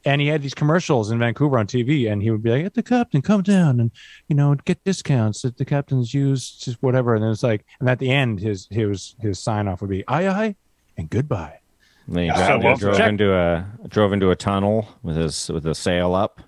and 0.07 0.21
he 0.21 0.27
had 0.27 0.43
these 0.43 0.55
commercials 0.55 1.11
in 1.11 1.19
Vancouver 1.19 1.59
on 1.59 1.67
TV 1.67 2.11
and 2.13 2.23
he 2.23 2.31
would 2.31 2.43
be 2.43 2.51
like 2.51 2.65
at 2.67 2.75
the 2.75 2.83
captain 2.83 3.23
come 3.23 3.43
down 3.43 3.81
and 3.81 3.91
you 4.29 4.37
know 4.37 4.55
get 4.65 4.83
discounts 4.85 5.43
that 5.43 5.57
the 5.57 5.65
captain's 5.65 6.13
used 6.13 6.63
just 6.65 6.83
whatever 6.83 7.15
and 7.15 7.23
then 7.25 7.31
it's 7.31 7.43
like 7.43 7.65
and 7.81 7.89
at 7.89 7.99
the 7.99 8.11
end 8.11 8.41
his 8.41 8.67
his 8.71 9.15
his 9.21 9.39
sign 9.39 9.67
off 9.69 9.81
would 9.81 9.91
be 9.91 10.07
aye 10.09 10.27
aye 10.29 10.55
and 10.99 11.09
goodbye 11.11 11.59
And 12.07 12.17
then 12.17 12.23
he, 12.25 12.29
Yeah, 12.29 12.47
dro- 12.59 12.61
so 12.61 12.69
he 12.69 12.75
drove 12.81 12.97
check- 12.99 13.09
into 13.09 13.35
a 13.35 13.67
drove 13.89 14.13
into 14.13 14.31
a 14.31 14.37
tunnel 14.37 14.87
with 15.03 15.17
his 15.17 15.49
with 15.51 15.65
a 15.67 15.75
sail 15.75 16.15
up. 16.15 16.41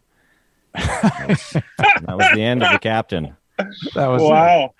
That 0.74 1.28
was, 1.28 1.50
that 1.52 2.16
was 2.18 2.26
the 2.34 2.42
end 2.42 2.62
of 2.62 2.70
the 2.72 2.78
captain. 2.78 3.34
that 3.56 4.06
was 4.08 4.20
Wow, 4.20 4.74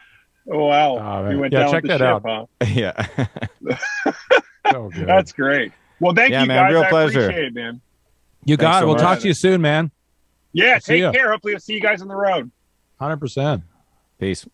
wow! 0.44 0.98
Oh, 0.98 1.22
man. 1.22 1.32
you 1.32 1.38
went 1.40 1.52
Yeah, 1.54 1.60
down 1.60 1.70
check 1.72 1.82
with 1.84 1.92
the 1.92 1.98
that 1.98 2.16
ship, 2.16 2.26
out. 2.26 2.48
huh? 2.60 2.66
yeah. 3.70 3.76
so 4.72 4.90
good. 4.90 5.06
That's 5.08 5.32
great. 5.32 5.72
Well, 6.00 6.14
thank 6.14 6.30
Yeah, 6.32 6.42
you 6.42 6.48
man, 6.48 6.56
guys. 6.64 6.72
real 6.72 6.82
I 6.82 6.90
pleasure. 6.90 7.20
appreciate 7.22 7.44
it, 7.46 7.54
man. 7.54 7.80
you 8.44 8.56
got 8.56 8.64
Thanks 8.64 8.76
it 8.76 8.80
so 8.80 8.86
we'll 8.86 8.94
much. 8.96 9.02
talk 9.02 9.18
to 9.20 9.28
you 9.28 9.34
soon 9.34 9.60
man 9.62 9.90
Yeah, 10.52 10.78
See 10.78 11.00
take 11.00 11.14
care. 11.14 11.30
Hopefully, 11.30 11.54
I'll 11.54 11.60
see 11.60 11.74
you 11.74 11.80
guys 11.80 12.02
on 12.02 12.08
the 12.08 12.16
road. 12.16 12.50
100% 13.00 13.62
Peace. 14.18 14.46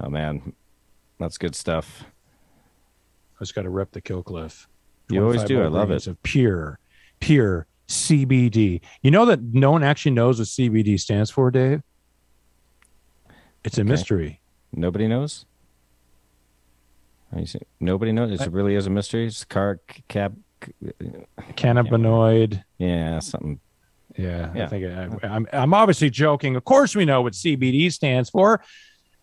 Oh 0.00 0.08
man, 0.08 0.52
that's 1.18 1.38
good 1.38 1.54
stuff. 1.54 2.04
I 3.36 3.40
just 3.44 3.54
got 3.54 3.62
to 3.62 3.70
rep 3.70 3.90
the 3.92 4.00
Kill 4.00 4.22
Cliff. 4.22 4.68
You 5.10 5.22
always 5.22 5.44
do. 5.44 5.58
I 5.60 5.64
love 5.64 5.72
milligrams 5.88 6.06
it. 6.06 6.10
Of 6.12 6.22
pure, 6.22 6.78
pure 7.20 7.66
CBD. 7.88 8.80
You 9.02 9.10
know 9.10 9.26
that 9.26 9.42
no 9.42 9.70
one 9.72 9.82
actually 9.82 10.12
knows 10.12 10.38
what 10.38 10.48
CBD 10.48 10.98
stands 10.98 11.30
for, 11.30 11.50
Dave? 11.50 11.82
It's 13.64 13.78
a 13.78 13.84
mystery. 13.84 14.40
Nobody 14.72 15.06
knows. 15.08 15.44
Are 17.34 17.40
you 17.40 17.46
saying- 17.46 17.64
Nobody 17.80 18.12
knows. 18.12 18.40
It 18.40 18.52
really 18.52 18.74
is 18.74 18.86
a 18.86 18.90
mystery. 18.90 19.26
It's 19.26 19.44
car 19.44 19.80
cab. 20.08 20.36
Cannabinoid. 21.56 22.62
Yeah, 22.78 23.18
something. 23.18 23.60
Yeah, 24.16 24.52
I 24.54 24.66
think 24.66 24.84
I, 24.86 25.26
I'm. 25.26 25.46
I'm 25.52 25.74
obviously 25.74 26.08
joking. 26.08 26.54
Of 26.56 26.64
course, 26.64 26.94
we 26.94 27.04
know 27.04 27.22
what 27.22 27.32
CBD 27.32 27.92
stands 27.92 28.30
for. 28.30 28.62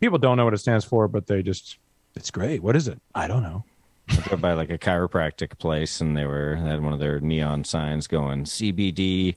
People 0.02 0.18
don't 0.18 0.36
know 0.38 0.44
what 0.46 0.54
it 0.54 0.58
stands 0.58 0.84
for, 0.86 1.08
but 1.08 1.28
they 1.28 1.42
just. 1.42 1.78
It's 2.16 2.30
great. 2.32 2.62
What 2.62 2.76
is 2.76 2.88
it? 2.90 3.00
I 3.16 3.28
don't 3.28 3.42
know. 3.44 3.64
I 4.10 4.16
drove 4.16 4.42
by 4.42 4.54
like 4.54 4.70
a 4.70 4.78
chiropractic 4.78 5.58
place, 5.60 6.02
and 6.02 6.18
they 6.18 6.26
were 6.26 6.60
they 6.62 6.70
had 6.70 6.84
one 6.84 6.92
of 6.92 7.00
their 7.00 7.22
neon 7.22 7.64
signs 7.64 8.08
going 8.08 8.44
CBD 8.44 9.36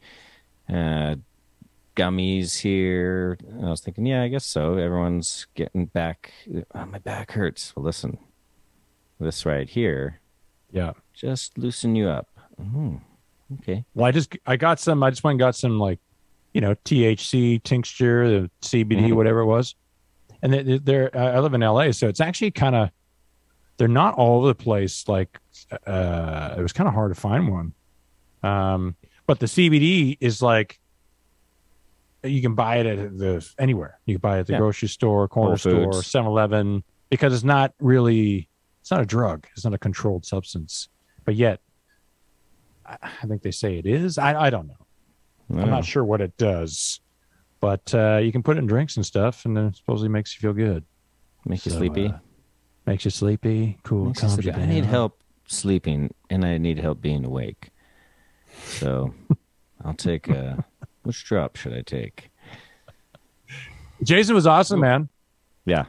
uh, 0.68 1.14
gummies 1.95 2.59
here. 2.59 3.39
And 3.49 3.64
I 3.66 3.70
was 3.70 3.81
thinking, 3.81 4.07
yeah, 4.07 4.22
I 4.22 4.29
guess 4.29 4.45
so. 4.45 4.75
Everyone's 4.77 5.47
getting 5.55 5.87
back. 5.87 6.33
Oh, 6.75 6.87
my 6.87 6.99
back 6.99 7.31
hurts. 7.33 7.77
Well, 7.77 7.85
listen, 7.85 8.18
this 9.21 9.47
right 9.47 9.69
here 9.69 10.21
Yeah. 10.73 10.93
just 11.15 11.57
loosen 11.59 11.95
you 11.97 12.09
up. 12.09 12.29
Hmm. 12.61 12.97
okay. 13.61 13.85
Well, 13.95 14.07
I 14.07 14.11
just 14.12 14.37
I 14.47 14.57
got 14.57 14.81
some. 14.81 15.03
I 15.03 15.11
just 15.11 15.23
went 15.25 15.33
and 15.35 15.39
got 15.41 15.55
some 15.57 15.79
like, 15.79 15.99
you 16.53 16.61
know, 16.61 16.75
THC 16.85 17.59
tincture, 17.62 18.29
the 18.29 18.51
CBD, 18.62 19.09
Mhm. 19.09 19.17
whatever 19.17 19.41
it 19.41 19.47
was. 19.47 19.75
And 20.43 20.53
they- 20.53 20.79
they're 20.79 21.17
I 21.17 21.39
live 21.41 21.55
in 21.55 21.62
LA, 21.62 21.91
so 21.93 22.09
it's 22.09 22.21
actually 22.21 22.51
kind 22.53 22.75
of 22.77 22.91
they're 23.77 23.89
not 23.89 24.15
all 24.15 24.39
over 24.39 24.49
the 24.49 24.55
place. 24.55 25.09
Like, 25.09 25.41
uh, 25.87 26.55
it 26.57 26.62
was 26.62 26.73
kind 26.73 26.87
of 26.87 26.95
hard 26.95 27.12
to 27.12 27.21
find 27.21 27.51
one. 27.51 27.73
Um, 28.45 28.95
but 29.27 29.41
the 29.41 29.47
CBD 29.47 30.17
is 30.21 30.41
like 30.43 30.79
you 32.23 32.41
can 32.41 32.55
buy 32.55 32.77
it 32.79 32.87
at 32.87 33.19
the 33.19 33.47
anywhere. 33.59 33.99
You 34.07 34.15
can 34.15 34.21
buy 34.21 34.37
it 34.37 34.41
at 34.41 34.47
the 34.47 34.53
Yeah. 34.55 34.59
grocery 34.61 34.89
store, 34.89 35.29
corner 35.29 35.51
Whole 35.51 35.57
store, 35.59 35.93
Foods. 35.93 36.07
7-Eleven, 36.07 36.83
because 37.11 37.35
it's 37.35 37.45
not 37.45 37.75
really 37.81 38.49
it's 38.85 38.91
not 38.91 39.01
a 39.01 39.07
drug. 39.07 39.47
It's 39.53 39.64
not 39.64 39.72
a 39.72 39.78
controlled 39.78 40.26
substance. 40.26 40.91
But 41.24 41.37
yet, 41.37 41.61
I 42.85 42.99
I 43.01 43.26
think 43.26 43.41
they 43.41 43.51
say 43.51 43.78
it 43.78 43.87
is. 43.87 44.18
I, 44.18 44.39
I 44.39 44.51
don't 44.51 44.66
know. 44.66 45.62
I'm 45.62 45.70
not 45.70 45.87
sure 45.87 46.05
what 46.05 46.20
it 46.20 46.37
does, 46.37 47.01
but 47.61 47.95
uh, 47.95 48.18
you 48.22 48.30
can 48.30 48.43
put 48.43 48.59
it 48.59 48.59
in 48.59 48.66
drinks 48.66 48.97
and 48.97 49.07
stuff, 49.07 49.47
and 49.47 49.57
then 49.57 49.68
it 49.68 49.76
supposedly 49.76 50.11
makes 50.11 50.35
you 50.35 50.41
feel 50.43 50.53
good. 50.53 50.85
Make 51.47 51.64
you 51.64 51.72
sleepy. 51.72 52.09
uh, 52.09 52.18
makes 52.85 53.07
you 53.07 53.11
sleepy. 53.11 53.78
Cool. 53.85 54.05
Makes 54.09 54.20
calms 54.20 54.37
you 54.37 54.43
sleepy. 54.43 54.61
I 54.61 54.66
need 54.66 54.85
help 54.85 55.22
sleeping, 55.49 56.12
and 56.28 56.45
I 56.45 56.59
need 56.59 56.78
help 56.78 57.01
being 57.01 57.24
awake. 57.24 57.70
So 58.66 59.14
I'll 59.85 59.95
take 59.95 60.28
a. 60.28 60.62
Which 61.05 61.24
drop 61.24 61.57
should 61.57 61.72
I 61.72 61.80
take? 61.80 62.30
Jason 64.03 64.35
was 64.35 64.47
awesome, 64.47 64.80
man. 64.80 65.09
Yeah. 65.64 65.87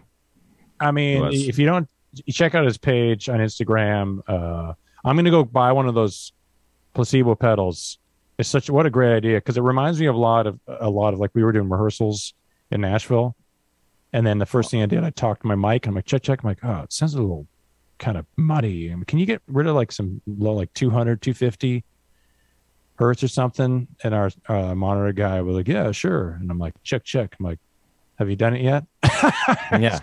I 0.80 0.92
mean, 0.92 1.26
if 1.34 1.60
you 1.60 1.66
don't 1.66 1.90
check 2.32 2.56
out 2.56 2.66
his 2.66 2.78
page 2.78 3.30
on 3.30 3.40
Instagram, 3.40 4.22
uh, 4.28 4.74
I'm 5.04 5.16
going 5.16 5.26
to 5.26 5.32
go 5.32 5.44
buy 5.44 5.72
one 5.72 5.88
of 5.88 5.96
those 5.96 6.34
placebo 6.94 7.36
pedals. 7.36 8.00
It's 8.38 8.50
such 8.50 8.70
what 8.70 8.86
a 8.86 8.90
great 8.90 9.16
idea 9.16 9.38
because 9.38 9.58
it 9.58 9.62
reminds 9.62 10.00
me 10.00 10.08
of 10.08 10.16
a 10.16 10.20
lot 10.20 10.48
of 10.48 10.60
a 10.68 10.90
lot 10.90 11.14
of 11.14 11.20
like 11.20 11.32
we 11.34 11.44
were 11.44 11.52
doing 11.52 11.70
rehearsals 11.70 12.34
in 12.70 12.82
Nashville, 12.82 13.36
and 14.16 14.26
then 14.26 14.40
the 14.40 14.46
first 14.46 14.72
thing 14.72 14.82
I 14.82 14.86
did, 14.86 15.04
I 15.04 15.10
talked 15.10 15.42
to 15.42 15.48
my 15.48 15.56
mic. 15.56 15.86
And 15.86 15.92
I'm 15.92 15.96
like, 15.96 16.06
check, 16.06 16.24
check. 16.24 16.40
I'm 16.42 16.48
like, 16.48 16.64
oh, 16.64 16.84
it 16.84 16.94
sounds 16.94 17.16
a 17.16 17.22
little 17.22 17.48
kind 17.98 18.18
of 18.18 18.26
muddy. 18.38 18.90
I 18.90 18.96
mean, 18.96 19.04
can 19.04 19.20
you 19.20 19.26
get 19.26 19.42
rid 19.48 19.68
of 19.68 19.76
like 19.76 19.92
some 19.92 20.22
low, 20.26 20.54
like 20.54 20.74
200, 20.74 21.22
250 21.22 21.84
hertz 22.96 23.24
or 23.24 23.28
something? 23.28 23.88
And 24.06 24.14
our 24.14 24.32
uh, 24.48 24.74
monitor 24.74 25.12
guy 25.12 25.42
was 25.42 25.58
like, 25.58 25.68
yeah, 25.68 25.92
sure. 25.92 26.38
And 26.40 26.50
I'm 26.50 26.58
like, 26.58 26.74
check, 26.82 27.04
check. 27.04 27.36
I'm 27.38 27.46
like, 27.46 27.60
have 28.18 28.30
you 28.30 28.38
done 28.38 28.56
it 28.56 28.62
yet? 28.62 28.86
Yeah. 29.78 30.00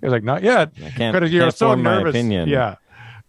Was 0.00 0.12
like, 0.12 0.24
not 0.24 0.42
yet. 0.42 0.74
Because 0.74 1.32
you're 1.32 1.50
so 1.50 1.74
nervous. 1.74 2.14
Yeah. 2.16 2.44
Yeah. 2.44 2.76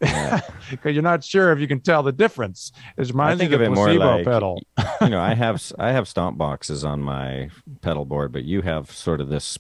Because 0.69 0.93
you're 0.93 1.03
not 1.03 1.23
sure 1.23 1.51
if 1.51 1.59
you 1.59 1.67
can 1.67 1.79
tell 1.79 2.03
the 2.03 2.11
difference. 2.11 2.71
It 2.97 3.07
reminds 3.09 3.39
me 3.41 3.45
of 3.53 3.59
the 3.59 3.69
placebo 3.69 4.15
like- 4.17 4.25
pedal. 4.25 4.61
you 5.01 5.09
know, 5.09 5.19
I 5.21 5.33
have 5.33 5.61
I 5.79 5.91
have 5.91 6.07
stomp 6.07 6.37
boxes 6.37 6.83
on 6.83 7.01
my 7.01 7.49
pedal 7.81 8.03
board, 8.05 8.31
but 8.33 8.43
you 8.43 8.61
have 8.63 8.91
sort 8.91 9.21
of 9.21 9.29
this 9.29 9.57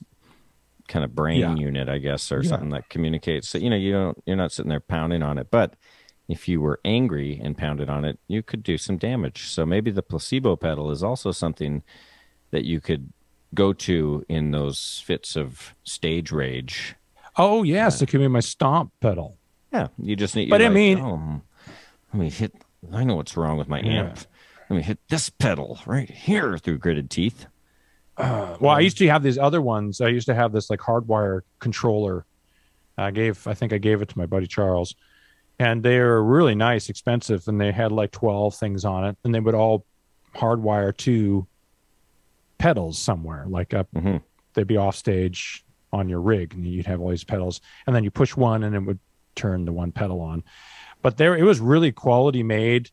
kind 0.89 1.05
of 1.05 1.15
brain 1.15 1.39
Yeah. 1.39 1.55
unit, 1.55 1.87
I 1.87 1.97
guess, 1.99 2.29
or 2.31 2.41
Yeah. 2.41 2.49
something 2.49 2.69
that 2.69 2.89
communicates. 2.89 3.47
So 3.47 3.57
you 3.57 3.69
know, 3.69 3.75
you 3.77 3.91
don't 3.93 4.17
you're 4.25 4.35
not 4.35 4.51
sitting 4.51 4.69
there 4.69 4.79
pounding 4.81 5.21
on 5.23 5.37
it, 5.37 5.47
but 5.49 5.75
if 6.27 6.47
you 6.47 6.59
were 6.61 6.79
angry 6.83 7.39
and 7.41 7.57
pounded 7.57 7.89
on 7.89 8.03
it, 8.03 8.19
you 8.27 8.41
could 8.43 8.63
do 8.63 8.77
some 8.77 8.97
damage. 8.97 9.43
So 9.43 9.65
maybe 9.65 9.91
the 9.91 10.01
placebo 10.03 10.55
pedal 10.55 10.89
is 10.91 11.03
also 11.03 11.31
something 11.31 11.83
that 12.51 12.65
you 12.65 12.81
could 12.81 13.13
go 13.53 13.73
to 13.73 14.25
in 14.29 14.51
those 14.51 15.01
fits 15.05 15.35
of 15.35 15.75
stage 15.83 16.31
rage. 16.31 16.95
Oh 17.37 17.63
yes, 17.63 18.01
uh, 18.01 18.03
it 18.03 18.09
could 18.09 18.19
be 18.19 18.27
my 18.27 18.39
stomp 18.39 18.91
pedal. 18.99 19.37
Yeah, 19.71 19.87
you 19.97 20.15
just 20.15 20.35
need. 20.35 20.49
But 20.49 20.61
I 20.61 20.65
like, 20.65 20.73
mean- 20.73 20.99
oh, 20.99 21.41
let 22.13 22.19
me 22.19 22.29
hit. 22.29 22.53
I 22.91 23.03
know 23.03 23.15
what's 23.15 23.35
wrong 23.37 23.57
with 23.57 23.67
my 23.67 23.79
Yeah. 23.79 23.91
amp. 24.05 24.19
Let 24.69 24.77
me 24.77 24.81
hit 24.83 24.99
this 25.09 25.29
pedal 25.29 25.79
right 25.85 26.09
here 26.09 26.57
through 26.57 26.77
gritted 26.79 27.09
teeth. 27.09 27.45
Uh, 28.17 28.57
well, 28.59 28.75
I 28.75 28.79
used 28.81 28.97
to 28.99 29.07
have 29.09 29.23
these 29.23 29.37
other 29.37 29.61
ones. 29.61 29.99
I 29.99 30.07
used 30.09 30.27
to 30.27 30.35
have 30.35 30.51
this 30.51 30.69
like 30.69 30.79
hardwire 30.79 31.41
controller. 31.59 32.25
I 32.97 33.09
gave, 33.11 33.47
I 33.47 33.55
think 33.55 33.73
I 33.73 33.79
gave 33.79 34.01
it 34.03 34.09
to 34.09 34.17
my 34.17 34.27
buddy 34.27 34.45
Charles, 34.45 34.93
and 35.57 35.81
they 35.81 35.97
were 35.99 36.23
really 36.23 36.53
nice, 36.53 36.89
expensive, 36.89 37.47
and 37.47 37.59
they 37.59 37.71
had 37.71 37.91
like 37.91 38.11
twelve 38.11 38.53
things 38.55 38.85
on 38.85 39.05
it, 39.05 39.17
and 39.23 39.33
they 39.33 39.39
would 39.39 39.55
all 39.55 39.85
hardwire 40.35 40.95
to 40.97 41.47
pedals 42.63 42.97
somewhere. 42.97 43.43
Like 43.47 43.73
up, 43.73 43.87
Mhm. 43.93 44.21
they'd 44.53 44.65
be 44.67 44.77
off 44.77 44.95
stage 44.95 45.65
on 45.91 46.07
your 46.07 46.21
rig, 46.21 46.53
and 46.53 46.65
you'd 46.65 46.85
have 46.87 47.01
all 47.01 47.09
these 47.09 47.25
pedals, 47.25 47.59
and 47.85 47.93
then 47.95 48.03
you 48.05 48.09
push 48.11 48.37
one, 48.37 48.63
and 48.63 48.73
it 48.73 48.79
would 48.79 48.99
turn 49.35 49.65
the 49.65 49.73
one 49.73 49.91
pedal 49.91 50.21
on. 50.21 50.43
But 51.01 51.17
there, 51.17 51.35
it 51.35 51.43
was 51.43 51.59
really 51.59 51.91
quality 51.91 52.41
made, 52.41 52.89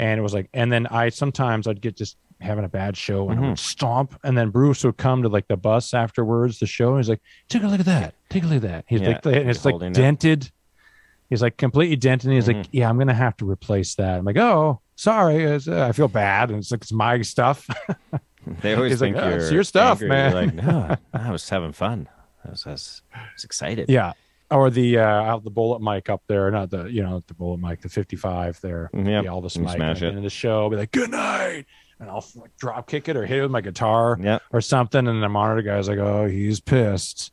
and 0.00 0.18
it 0.18 0.22
was 0.22 0.34
like, 0.34 0.48
and 0.52 0.72
then 0.72 0.88
I 0.88 1.10
sometimes 1.10 1.68
I'd 1.68 1.80
get 1.80 1.96
just 1.96 2.16
having 2.40 2.64
a 2.64 2.68
bad 2.68 2.96
show 2.98 3.30
and 3.30 3.38
I 3.42 3.48
would 3.48 3.58
stomp, 3.58 4.18
and 4.24 4.36
then 4.36 4.50
Bruce 4.50 4.82
would 4.84 4.96
come 4.98 5.22
to 5.22 5.28
like 5.28 5.46
the 5.48 5.56
bus 5.56 5.94
afterwards, 5.94 6.58
the 6.58 6.66
show, 6.66 6.88
and 6.90 6.98
he's 6.98 7.08
like, 7.08 7.22
"Take 7.48 7.62
a 7.62 7.68
look 7.68 7.80
at 7.80 7.86
that, 7.86 8.14
take 8.28 8.42
a 8.42 8.46
look 8.46 8.56
at 8.56 8.62
that." 8.70 8.84
He's 8.88 9.00
Yeah, 9.02 9.08
like, 9.24 9.24
and 9.26 9.48
it's 9.48 9.64
like 9.64 9.72
holding 9.72 9.92
it. 9.92 9.94
dented. 9.94 10.50
He's 11.30 11.40
like 11.42 11.56
completely 11.56 11.96
dented. 11.96 12.26
And 12.28 12.34
he's 12.34 12.48
Mhm. 12.48 12.56
like, 12.56 12.66
"Yeah, 12.72 12.88
I'm 12.90 12.98
gonna 12.98 13.14
have 13.14 13.36
to 13.38 13.48
replace 13.48 13.94
that." 13.94 14.18
I'm 14.18 14.24
like, 14.24 14.36
"Oh, 14.36 14.80
sorry, 14.96 15.46
uh, 15.46 15.60
I 15.88 15.92
feel 15.92 16.08
bad." 16.08 16.50
And 16.50 16.58
it's 16.58 16.70
like 16.72 16.82
it's 16.82 16.92
my 16.92 17.22
stuff. 17.22 17.66
They 18.62 18.74
always 18.74 18.92
He's 18.92 19.00
like, 19.02 19.14
think 19.14 19.24
"Oh, 19.24 19.28
you're 19.28 19.38
it's 19.38 19.50
your 19.50 19.64
stuff, 19.64 20.02
angry. 20.02 20.16
You're 20.16 20.30
man." 20.30 20.32
like, 20.34 20.54
no, 20.54 20.96
I 21.12 21.30
was 21.30 21.48
having 21.48 21.72
fun. 21.72 22.08
I 22.44 22.50
was, 22.50 22.66
I 22.66 22.70
was, 22.72 23.02
I 23.14 23.26
was 23.34 23.44
excited. 23.44 23.88
yeah, 23.88 24.12
or 24.50 24.70
the 24.70 24.98
uh, 24.98 25.38
the 25.38 25.50
bullet 25.50 25.80
mic 25.82 26.08
up 26.08 26.22
there, 26.28 26.50
not 26.50 26.70
the 26.70 26.84
you 26.84 27.02
know 27.02 27.22
the 27.26 27.34
bullet 27.34 27.58
mic, 27.58 27.80
the 27.80 27.88
55 27.88 28.60
there, 28.60 28.88
Yep, 28.94 29.24
the 29.24 29.30
and 29.30 29.42
mic. 29.64 29.74
smash 29.74 30.02
and 30.02 30.12
it. 30.14 30.16
in 30.18 30.22
the 30.22 30.30
show, 30.30 30.62
I'll 30.62 30.70
be 30.70 30.76
like, 30.76 30.92
"Good 30.92 31.10
night," 31.10 31.66
and 31.98 32.08
I'll 32.08 32.24
like, 32.36 32.56
drop 32.56 32.86
kick 32.88 33.08
it 33.08 33.16
or 33.16 33.26
hit 33.26 33.38
it 33.38 33.42
with 33.42 33.50
my 33.50 33.60
guitar. 33.62 34.16
Yeah. 34.20 34.38
or 34.52 34.60
something, 34.60 35.08
and 35.08 35.22
the 35.22 35.28
monitor 35.28 35.62
guy's 35.62 35.88
like, 35.88 35.98
"Oh, 35.98 36.26
he's 36.26 36.60
pissed. 36.60 37.32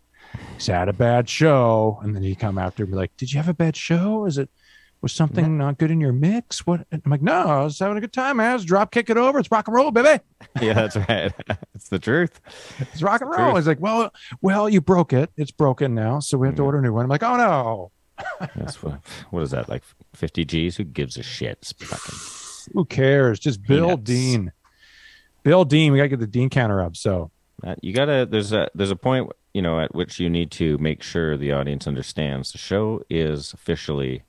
He's 0.55 0.65
had 0.67 0.89
a 0.89 0.93
bad 0.93 1.29
show." 1.29 1.99
And 2.01 2.15
then 2.15 2.23
he 2.23 2.33
come 2.33 2.57
after 2.57 2.83
and 2.83 2.91
be 2.91 2.97
like, 2.97 3.15
"Did 3.17 3.31
you 3.31 3.37
have 3.37 3.49
a 3.49 3.53
bad 3.53 3.75
show? 3.75 4.25
Is 4.25 4.39
it 4.39 4.49
was 5.03 5.11
something 5.13 5.57
not 5.59 5.77
good 5.77 5.91
in 5.91 6.01
your 6.01 6.13
mix?" 6.13 6.65
What? 6.65 6.87
I'm 6.91 7.01
like, 7.05 7.21
"No, 7.21 7.33
I 7.33 7.63
was 7.63 7.77
having 7.77 7.97
a 7.97 8.01
good 8.01 8.13
time, 8.13 8.37
man. 8.37 8.51
I 8.51 8.53
was 8.55 8.65
drop 8.65 8.91
kick 8.91 9.09
it 9.11 9.17
over. 9.17 9.37
It's 9.37 9.51
rock 9.51 9.67
and 9.67 9.75
roll, 9.75 9.91
baby. 9.91 10.21
Yeah, 10.61 10.73
that's 10.73 10.95
right. 10.95 11.31
it's 11.75 11.89
the 11.89 11.99
truth. 11.99 12.39
It's 12.79 13.01
rock 13.03 13.21
and 13.21 13.29
roll." 13.29 13.55
He's 13.55 13.67
like, 13.67 13.79
"Well, 13.79 14.11
well, 14.41 14.67
you 14.67 14.81
broke 14.81 15.13
it. 15.13 15.31
It's 15.37 15.51
broken 15.51 15.93
now, 15.93 16.19
so 16.19 16.37
we 16.39 16.47
have 16.47 16.55
to 16.55 16.61
Mm. 16.63 16.65
order 16.65 16.77
a 16.79 16.81
new 16.81 16.93
one." 16.93 17.03
I'm 17.03 17.09
like, 17.09 17.21
"Oh 17.23 17.37
no, 17.37 17.91
That's 18.55 18.81
what. 18.81 18.99
What 19.31 19.43
is 19.43 19.51
that? 19.51 19.69
Like 19.69 19.83
50 20.15 20.45
G's? 20.45 20.77
Who 20.77 20.83
gives 20.83 21.17
a 21.17 21.23
shit? 21.23 21.59
It's 21.61 21.71
fucking. 21.73 22.73
who 22.73 22.85
cares? 22.85 23.39
Just 23.39 23.61
Bill 23.63 23.89
Peanuts. 23.97 24.03
Dean, 24.03 24.51
Bill 25.43 25.65
Dean. 25.65 25.91
We 25.91 25.97
gotta 25.99 26.09
get 26.09 26.19
the 26.19 26.27
Dean 26.27 26.49
counter 26.49 26.81
up." 26.81 26.95
So 26.95 27.31
Uh, 27.63 27.75
you 27.81 27.93
gotta. 27.93 28.25
There's 28.29 28.51
a. 28.51 28.69
There's 28.75 28.91
a 28.91 28.95
point. 28.95 29.31
You 29.53 29.61
know, 29.61 29.79
at 29.79 29.93
which 29.93 30.19
you 30.19 30.29
need 30.31 30.49
to 30.51 30.77
make 30.79 31.03
sure 31.03 31.37
the 31.37 31.51
audience 31.51 31.85
understands 31.87 32.51
the 32.51 32.57
show 32.57 33.03
is 33.09 33.53
officially 33.53 34.23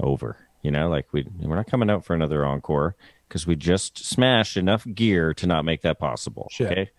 over. 0.00 0.36
You 0.62 0.70
know, 0.70 0.88
like 0.88 1.12
we 1.12 1.26
we're 1.40 1.56
not 1.56 1.66
coming 1.66 1.90
out 1.90 2.04
for 2.04 2.14
another 2.14 2.44
encore 2.46 2.96
because 3.28 3.46
we 3.46 3.54
just 3.56 3.98
smashed 4.04 4.56
enough 4.56 4.86
gear 4.94 5.34
to 5.34 5.46
not 5.46 5.64
make 5.64 5.82
that 5.82 5.98
possible. 5.98 6.48
Shit. 6.50 6.70
Okay. 6.72 6.90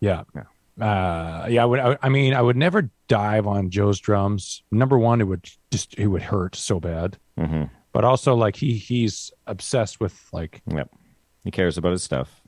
Yeah. 0.00 0.22
Yeah. 0.34 0.42
Uh, 0.84 1.46
yeah. 1.48 1.62
I 1.62 1.64
would. 1.66 1.80
I, 1.80 1.98
I 2.02 2.08
mean, 2.08 2.34
I 2.34 2.42
would 2.42 2.56
never 2.56 2.90
dive 3.08 3.46
on 3.46 3.70
Joe's 3.70 4.00
drums. 4.00 4.62
Number 4.70 4.98
one, 4.98 5.20
it 5.20 5.24
would 5.24 5.48
just 5.70 5.94
it 5.98 6.06
would 6.06 6.22
hurt 6.22 6.54
so 6.56 6.80
bad. 6.80 7.18
hmm 7.38 7.64
But 7.92 8.04
also, 8.04 8.34
like 8.34 8.56
he 8.56 8.74
he's 8.74 9.32
obsessed 9.46 10.00
with 10.00 10.18
like 10.32 10.62
Yep. 10.66 10.90
He 11.44 11.50
cares 11.50 11.76
about 11.76 11.90
his 11.92 12.04
stuff. 12.04 12.40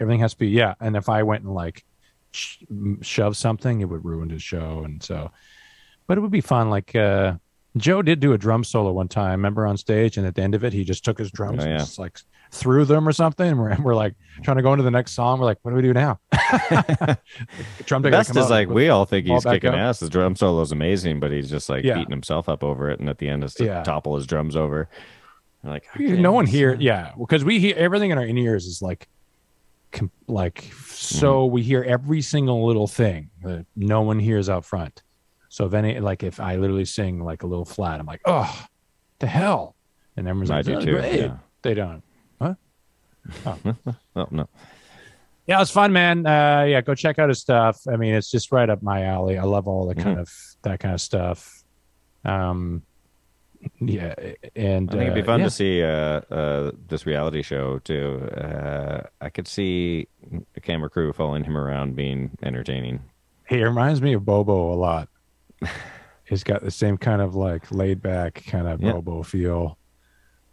everything 0.00 0.20
has 0.20 0.32
to 0.32 0.38
be 0.38 0.48
yeah. 0.48 0.74
And 0.80 0.96
if 0.96 1.08
I 1.10 1.22
went 1.22 1.44
and 1.44 1.54
like 1.54 1.84
sh- 2.32 2.62
shove 3.02 3.36
something, 3.36 3.80
it 3.80 3.88
would 3.90 4.04
ruin 4.04 4.30
his 4.30 4.42
show. 4.42 4.82
And 4.84 5.02
so, 5.02 5.30
but 6.06 6.16
it 6.18 6.22
would 6.22 6.30
be 6.30 6.40
fun. 6.40 6.70
Like 6.70 6.96
uh, 6.96 7.34
Joe 7.76 8.02
did 8.02 8.20
do 8.20 8.32
a 8.32 8.38
drum 8.38 8.64
solo 8.64 8.92
one 8.92 9.08
time. 9.08 9.32
Remember 9.32 9.66
on 9.66 9.76
stage, 9.76 10.16
and 10.18 10.26
at 10.26 10.34
the 10.34 10.42
end 10.42 10.54
of 10.54 10.62
it, 10.64 10.72
he 10.72 10.84
just 10.84 11.04
took 11.04 11.18
his 11.18 11.30
drums 11.30 11.64
Oh, 11.64 11.68
and 11.68 11.78
just 11.78 11.98
like 11.98 12.18
threw 12.50 12.84
them 12.84 13.08
or 13.08 13.12
something. 13.12 13.48
And 13.48 13.58
we're, 13.58 13.76
we're 13.82 13.94
like 13.94 14.14
trying 14.42 14.58
to 14.58 14.62
go 14.62 14.72
into 14.74 14.82
the 14.82 14.90
next 14.90 15.12
song. 15.12 15.38
We're 15.38 15.46
like, 15.46 15.58
what 15.62 15.70
do 15.70 15.76
we 15.76 15.82
do 15.82 15.92
now? 15.94 16.20
drum 17.86 18.02
best 18.02 18.36
is 18.36 18.50
like 18.50 18.68
we 18.68 18.88
all 18.88 19.04
think 19.04 19.26
he's 19.26 19.44
kicking 19.44 19.74
ass. 19.74 20.00
His 20.00 20.10
drum 20.10 20.36
solo 20.36 20.60
is 20.60 20.72
amazing, 20.72 21.20
but 21.20 21.30
he's 21.32 21.48
just 21.50 21.68
like 21.68 21.84
Yeah. 21.84 21.94
beating 21.94 22.10
himself 22.10 22.48
up 22.48 22.62
over 22.62 22.90
it, 22.90 23.00
and 23.00 23.08
at 23.08 23.18
the 23.18 23.28
end 23.28 23.44
is 23.44 23.54
to 23.54 23.64
Yeah. 23.64 23.82
topple 23.82 24.16
his 24.16 24.26
drums 24.26 24.56
over. 24.56 24.88
Like 25.64 25.84
okay, 25.94 26.20
no 26.20 26.32
one 26.32 26.46
here 26.46 26.76
yeah 26.80 27.12
because 27.16 27.44
we 27.44 27.60
hear 27.60 27.76
everything 27.76 28.10
in 28.10 28.18
our 28.18 28.24
in 28.24 28.36
ears 28.36 28.66
is 28.66 28.82
like 28.82 29.08
like 30.26 30.72
so 30.88 31.44
Mm-hmm. 31.46 31.52
we 31.54 31.62
hear 31.62 31.84
every 31.84 32.20
single 32.20 32.66
little 32.66 32.88
thing 32.88 33.30
that 33.44 33.66
no 33.76 34.00
one 34.02 34.18
hears 34.18 34.48
out 34.48 34.64
front 34.64 35.02
so 35.52 35.66
if 35.66 35.74
any 35.74 36.00
like 36.00 36.22
if 36.22 36.40
i 36.40 36.56
literally 36.56 36.86
sing 36.86 37.22
like 37.22 37.42
a 37.42 37.46
little 37.46 37.64
flat 37.66 38.00
i'm 38.00 38.06
like 38.06 38.22
oh 38.24 38.64
the 39.18 39.26
hell 39.26 39.76
and 40.16 40.26
everyone's 40.26 40.50
I 40.50 40.56
like 40.56 40.64
do 40.64 40.72
"That's 40.72 40.84
too. 40.86 40.92
great." 40.92 41.20
Yeah. 41.20 41.36
they 41.60 41.74
don't 41.74 42.02
Huh? 42.40 42.54
Oh 44.16 44.28
no. 44.30 44.48
yeah 45.46 45.60
it's 45.60 45.70
fun 45.70 45.92
man 45.92 46.26
uh 46.26 46.64
yeah 46.66 46.80
go 46.80 46.94
check 46.94 47.18
out 47.18 47.28
his 47.28 47.38
stuff 47.40 47.80
i 47.92 47.96
mean 47.96 48.14
it's 48.14 48.30
just 48.30 48.50
right 48.50 48.68
up 48.70 48.82
my 48.82 49.04
alley 49.04 49.36
i 49.38 49.42
love 49.44 49.68
all 49.68 49.86
the 49.86 49.94
kind 49.94 50.16
Mm-hmm. 50.16 50.20
of 50.20 50.30
that 50.62 50.80
kind 50.80 50.94
of 50.94 51.00
stuff 51.00 51.62
um 52.24 52.82
yeah 53.80 54.14
and 54.56 54.88
I 54.90 54.92
think 54.92 55.02
it'd 55.02 55.14
be 55.14 55.20
uh, 55.22 55.24
fun 55.24 55.40
yeah. 55.40 55.46
to 55.46 55.50
see 55.50 55.82
uh, 55.84 55.88
uh, 56.34 56.72
this 56.88 57.06
reality 57.06 57.42
show 57.42 57.78
too. 57.78 58.28
Uh, 58.36 59.02
I 59.20 59.28
could 59.30 59.46
see 59.46 60.08
the 60.54 60.60
camera 60.60 60.90
crew 60.90 61.12
following 61.12 61.44
him 61.44 61.56
around 61.56 61.94
being 61.94 62.32
entertaining. 62.42 62.98
He 63.48 63.62
reminds 63.62 64.02
me 64.02 64.14
of 64.14 64.24
Bobo 64.24 64.72
a 64.72 64.74
lot. 64.74 65.08
He's 66.24 66.44
got 66.44 66.62
the 66.62 66.70
same 66.70 66.96
kind 66.96 67.20
of 67.20 67.34
like 67.34 67.70
laid 67.70 68.00
back 68.02 68.42
kind 68.46 68.66
of 68.66 68.80
Yeah. 68.80 68.92
Bobo 68.92 69.22
feel. 69.22 69.78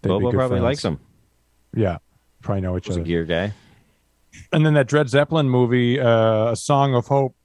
They'd 0.02 0.10
Bobo 0.10 0.32
probably 0.32 0.58
friends. 0.60 0.64
likes 0.64 0.86
him. 0.86 1.00
Yeah, 1.74 1.98
probably 2.42 2.62
know 2.62 2.76
each 2.78 2.88
He's 2.88 2.98
a 2.98 3.00
other. 3.00 3.06
gear 3.08 3.26
guy. 3.26 3.54
And 4.52 4.66
then 4.66 4.74
that 4.76 4.88
Dred 4.88 5.10
Zeppelin 5.10 5.50
movie, 5.50 6.00
uh, 6.00 6.52
A 6.52 6.56
Song 6.56 6.94
of 6.96 7.08
Hope. 7.08 7.36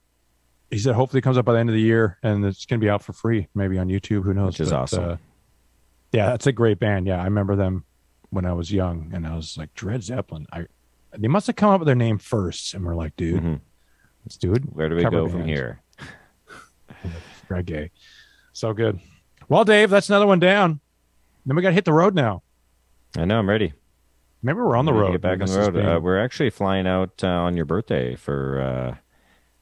He 0.71 0.79
said 0.79 0.95
hopefully 0.95 1.19
it 1.19 1.21
comes 1.21 1.37
up 1.37 1.45
by 1.45 1.53
the 1.53 1.59
end 1.59 1.69
of 1.69 1.75
the 1.75 1.81
year, 1.81 2.17
and 2.23 2.43
it's 2.43 2.65
going 2.65 2.79
to 2.79 2.83
be 2.85 2.89
out 2.89 3.03
for 3.03 3.13
free, 3.13 3.47
maybe 3.55 3.77
on 3.77 3.87
YouTube. 3.87 4.23
Who 4.23 4.33
knows? 4.33 4.53
Which 4.53 4.61
is 4.61 4.71
awesome. 4.73 5.03
uh, 5.11 5.17
yeah, 6.11 6.27
that's 6.27 6.47
a 6.47 6.51
great 6.51 6.79
band. 6.79 7.07
Yeah, 7.07 7.21
I 7.21 7.25
remember 7.25 7.55
them 7.55 7.85
when 8.31 8.45
I 8.45 8.53
was 8.53 8.71
young, 8.71 9.11
and 9.13 9.25
I 9.27 9.35
was 9.35 9.57
like 9.57 9.73
Dred 9.75 10.03
Zeppelin. 10.03 10.47
I 10.51 10.65
they 11.17 11.27
must 11.27 11.47
have 11.47 11.55
come 11.55 11.69
up 11.69 11.79
with 11.79 11.85
their 11.87 11.95
name 11.95 12.17
first, 12.17 12.73
and 12.73 12.83
we're 12.85 12.95
like, 12.95 13.15
dude, 13.15 13.41
Mhm. 13.43 13.59
let's 14.25 14.37
do 14.37 14.53
it. 14.53 14.63
Where 14.73 14.89
do 14.89 14.95
we 14.95 15.03
go 15.05 15.29
from 15.29 15.45
here? 15.45 15.81
reggae. 17.49 17.89
So 18.53 18.73
good. 18.73 18.99
Well, 19.49 19.63
Dave, 19.65 19.89
that's 19.89 20.09
another 20.09 20.27
one 20.27 20.39
down. 20.39 20.79
Then 21.45 21.55
we 21.55 21.61
got 21.61 21.69
to 21.69 21.73
hit 21.75 21.85
the 21.85 21.93
road 21.93 22.15
now. 22.15 22.41
I 23.17 23.25
know. 23.25 23.37
I'm 23.39 23.47
ready. 23.49 23.73
Maybe 24.41 24.57
we're 24.57 24.75
on 24.75 24.85
the 24.85 24.93
road. 24.93 25.11
Get 25.11 25.21
back 25.21 25.41
on 25.41 25.47
the 25.47 25.57
road. 25.59 25.73
been- 25.73 25.85
Uh, 25.85 25.99
we're 25.99 26.19
actually 26.19 26.49
flying 26.49 26.87
out 26.87 27.23
uh, 27.23 27.27
on 27.27 27.55
your 27.55 27.65
birthday 27.65 28.15
for 28.15 28.61
uh, 28.61 28.95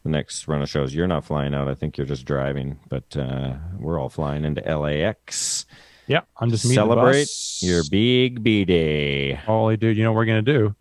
the 0.03 0.09
next 0.09 0.47
run 0.47 0.61
of 0.61 0.69
shows. 0.69 0.93
You're 0.93 1.07
not 1.07 1.23
flying 1.25 1.53
out. 1.53 1.67
I 1.67 1.73
think 1.75 1.97
you're 1.97 2.07
just 2.07 2.25
driving, 2.25 2.79
but 2.89 3.15
uh, 3.17 3.53
we're 3.79 3.99
all 3.99 4.09
flying 4.09 4.43
into 4.45 4.61
LAX. 4.61 5.65
yeah, 6.07 6.21
I'm 6.37 6.49
just 6.49 6.67
Celebrate 6.73 7.29
your 7.61 7.83
big 7.89 8.43
B 8.43 8.65
day. 8.65 9.33
Holy 9.33 9.77
dude, 9.77 9.95
you 9.97 10.03
know 10.03 10.11
what 10.11 10.17
we're 10.17 10.25
gonna 10.25 10.41
do? 10.41 10.75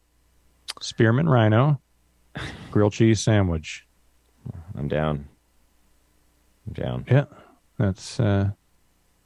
Spearmint 0.80 1.28
Rhino, 1.28 1.80
grilled 2.72 2.92
cheese 2.94 3.20
sandwich. 3.20 3.86
I'm 4.76 4.88
down. 4.88 5.28
I'm 6.66 6.72
down. 6.72 7.04
Yeah, 7.10 7.24
that's 7.78 8.18
uh, 8.20 8.50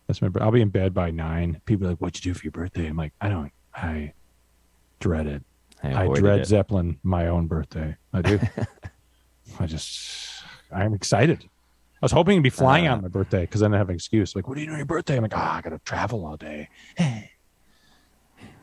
that's 0.07 0.23
my. 0.23 0.31
I'll 0.41 0.51
be 0.51 0.63
in 0.63 0.71
bed 0.71 0.95
by 0.95 1.11
nine. 1.11 1.61
People 1.67 1.87
are 1.87 1.91
like, 1.91 1.99
"What'd 1.99 2.25
you 2.25 2.33
do 2.33 2.39
for 2.39 2.45
your 2.45 2.53
birthday?" 2.53 2.87
I'm 2.87 2.97
like, 2.97 3.13
I 3.21 3.29
don't. 3.29 3.53
I 3.75 4.13
dread 5.01 5.27
it. 5.27 5.43
I, 5.83 6.05
I 6.05 6.09
dread 6.15 6.41
it. 6.41 6.47
Zeppelin 6.47 6.99
my 7.03 7.29
own 7.29 7.47
birthday. 7.47 7.97
I 8.13 8.23
do. 8.23 8.41
I 9.61 9.67
just, 9.67 10.43
I'm 10.73 10.95
excited. 10.95 11.45
I 11.45 12.05
was 12.05 12.13
hoping 12.13 12.37
to 12.39 12.43
be 12.43 12.51
flying 12.51 12.89
Uh, 12.89 12.93
on 12.95 13.03
my 13.03 13.09
birthday 13.09 13.43
because 13.43 13.61
then 13.61 13.75
I 13.75 13.79
have 13.79 13.89
an 13.89 13.95
excuse. 13.95 14.35
Like, 14.35 14.49
what 14.49 14.55
do 14.55 14.61
you 14.61 14.67
do 14.67 14.73
on 14.73 14.79
your 14.79 14.87
birthday? 14.87 15.17
I'm 15.17 15.23
like, 15.23 15.37
oh, 15.37 15.41
I 15.41 15.61
got 15.61 15.71
to 15.71 15.79
travel 15.81 16.25
all 16.27 16.37
day. 16.37 16.69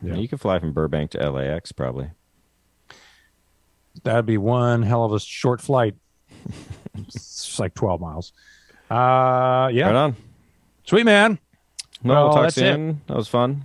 Yeah. 0.02 0.16
You 0.16 0.28
can 0.28 0.36
fly 0.36 0.58
from 0.58 0.72
Burbank 0.74 1.12
to 1.12 1.30
LAX 1.30 1.72
probably. 1.72 2.10
That'd 4.02 4.26
be 4.26 4.36
one 4.36 4.82
hell 4.82 5.04
of 5.04 5.12
a 5.12 5.20
short 5.20 5.62
flight. 5.62 5.94
it's 6.98 7.58
like 7.58 7.72
12 7.74 8.02
miles. 8.02 8.32
Uh, 8.94 9.68
yeah. 9.68 9.86
Right 9.86 9.96
on. 9.96 10.16
Sweet 10.84 11.04
man. 11.04 11.38
No, 12.04 12.14
Well, 12.14 12.24
we'll 12.24 12.34
talk 12.34 12.42
that's 12.44 12.58
it. 12.58 13.06
That 13.08 13.16
was 13.16 13.26
fun. 13.28 13.62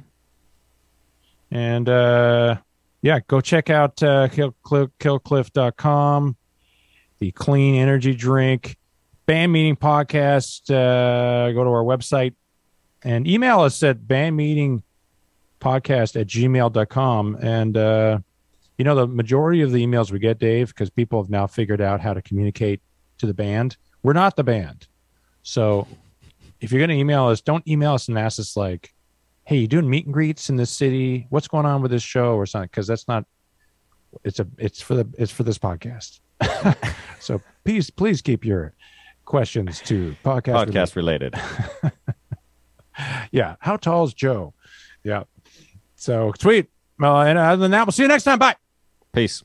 And 1.51 1.87
uh, 1.87 2.57
yeah, 3.01 3.19
go 3.27 3.39
check 3.41 3.69
out 3.69 4.01
uh, 4.01 4.27
kill, 4.29 4.55
Cliff, 4.63 4.89
killcliff.com, 4.99 6.35
the 7.19 7.31
clean 7.31 7.75
energy 7.75 8.15
drink, 8.15 8.77
band 9.25 9.51
meeting 9.51 9.75
podcast. 9.75 10.71
Uh, 10.71 11.51
go 11.51 11.63
to 11.63 11.69
our 11.69 11.83
website 11.83 12.33
and 13.03 13.27
email 13.27 13.61
us 13.61 13.83
at 13.83 13.99
bandmeetingpodcast 13.99 14.81
at 15.61 16.27
gmail.com. 16.27 17.37
And, 17.41 17.77
uh, 17.77 18.19
you 18.77 18.85
know, 18.85 18.95
the 18.95 19.07
majority 19.07 19.61
of 19.61 19.71
the 19.71 19.85
emails 19.85 20.11
we 20.11 20.19
get, 20.19 20.39
Dave, 20.39 20.69
because 20.69 20.89
people 20.89 21.21
have 21.21 21.29
now 21.29 21.45
figured 21.45 21.81
out 21.81 22.01
how 22.01 22.13
to 22.13 22.21
communicate 22.21 22.81
to 23.19 23.27
the 23.27 23.33
band, 23.33 23.77
we're 24.01 24.13
not 24.13 24.35
the 24.35 24.43
band. 24.43 24.87
So 25.49 25.87
if 26.61 26.71
you're 26.71 26.79
going 26.79 26.95
to 26.95 26.95
email 26.95 27.25
us, 27.27 27.41
don't 27.41 27.67
email 27.67 27.93
us 27.93 28.07
and 28.07 28.19
ask 28.19 28.39
us, 28.39 28.55
like, 28.55 28.93
hey, 29.45 29.57
you 29.57 29.67
doing 29.67 29.89
meet 29.89 30.05
and 30.05 30.13
greets 30.13 30.49
in 30.49 30.57
this 30.57 30.69
city? 30.69 31.25
What's 31.31 31.47
going 31.47 31.65
on 31.65 31.81
with 31.81 31.89
this 31.89 32.03
show 32.03 32.35
or 32.35 32.45
something? 32.45 32.69
Because 32.71 32.85
that's 32.85 33.07
not. 33.07 33.25
It's 34.23 34.39
a. 34.39 34.47
It's 34.59 34.79
for 34.81 34.93
the. 34.95 35.07
It's 35.17 35.31
for 35.31 35.41
this 35.43 35.57
podcast. 35.57 36.19
so 37.19 37.41
please, 37.65 37.89
please 37.89 38.21
keep 38.21 38.45
your 38.45 38.73
questions 39.25 39.81
to 39.81 40.15
podcast. 40.23 40.67
Podcast 40.67 40.95
related. 40.95 41.35
Yeah. 43.31 43.55
How 43.61 43.77
tall 43.77 44.03
is 44.03 44.13
Joe? 44.13 44.53
Yeah. 45.05 45.23
So 45.95 46.33
sweet. 46.37 46.69
Well, 46.99 47.21
and 47.21 47.39
uh, 47.39 47.43
other 47.43 47.61
than 47.61 47.71
that, 47.71 47.85
we'll 47.85 47.93
see 47.93 48.01
you 48.03 48.09
next 48.09 48.25
time. 48.25 48.39
Bye. 48.39 48.57
Peace. 49.13 49.41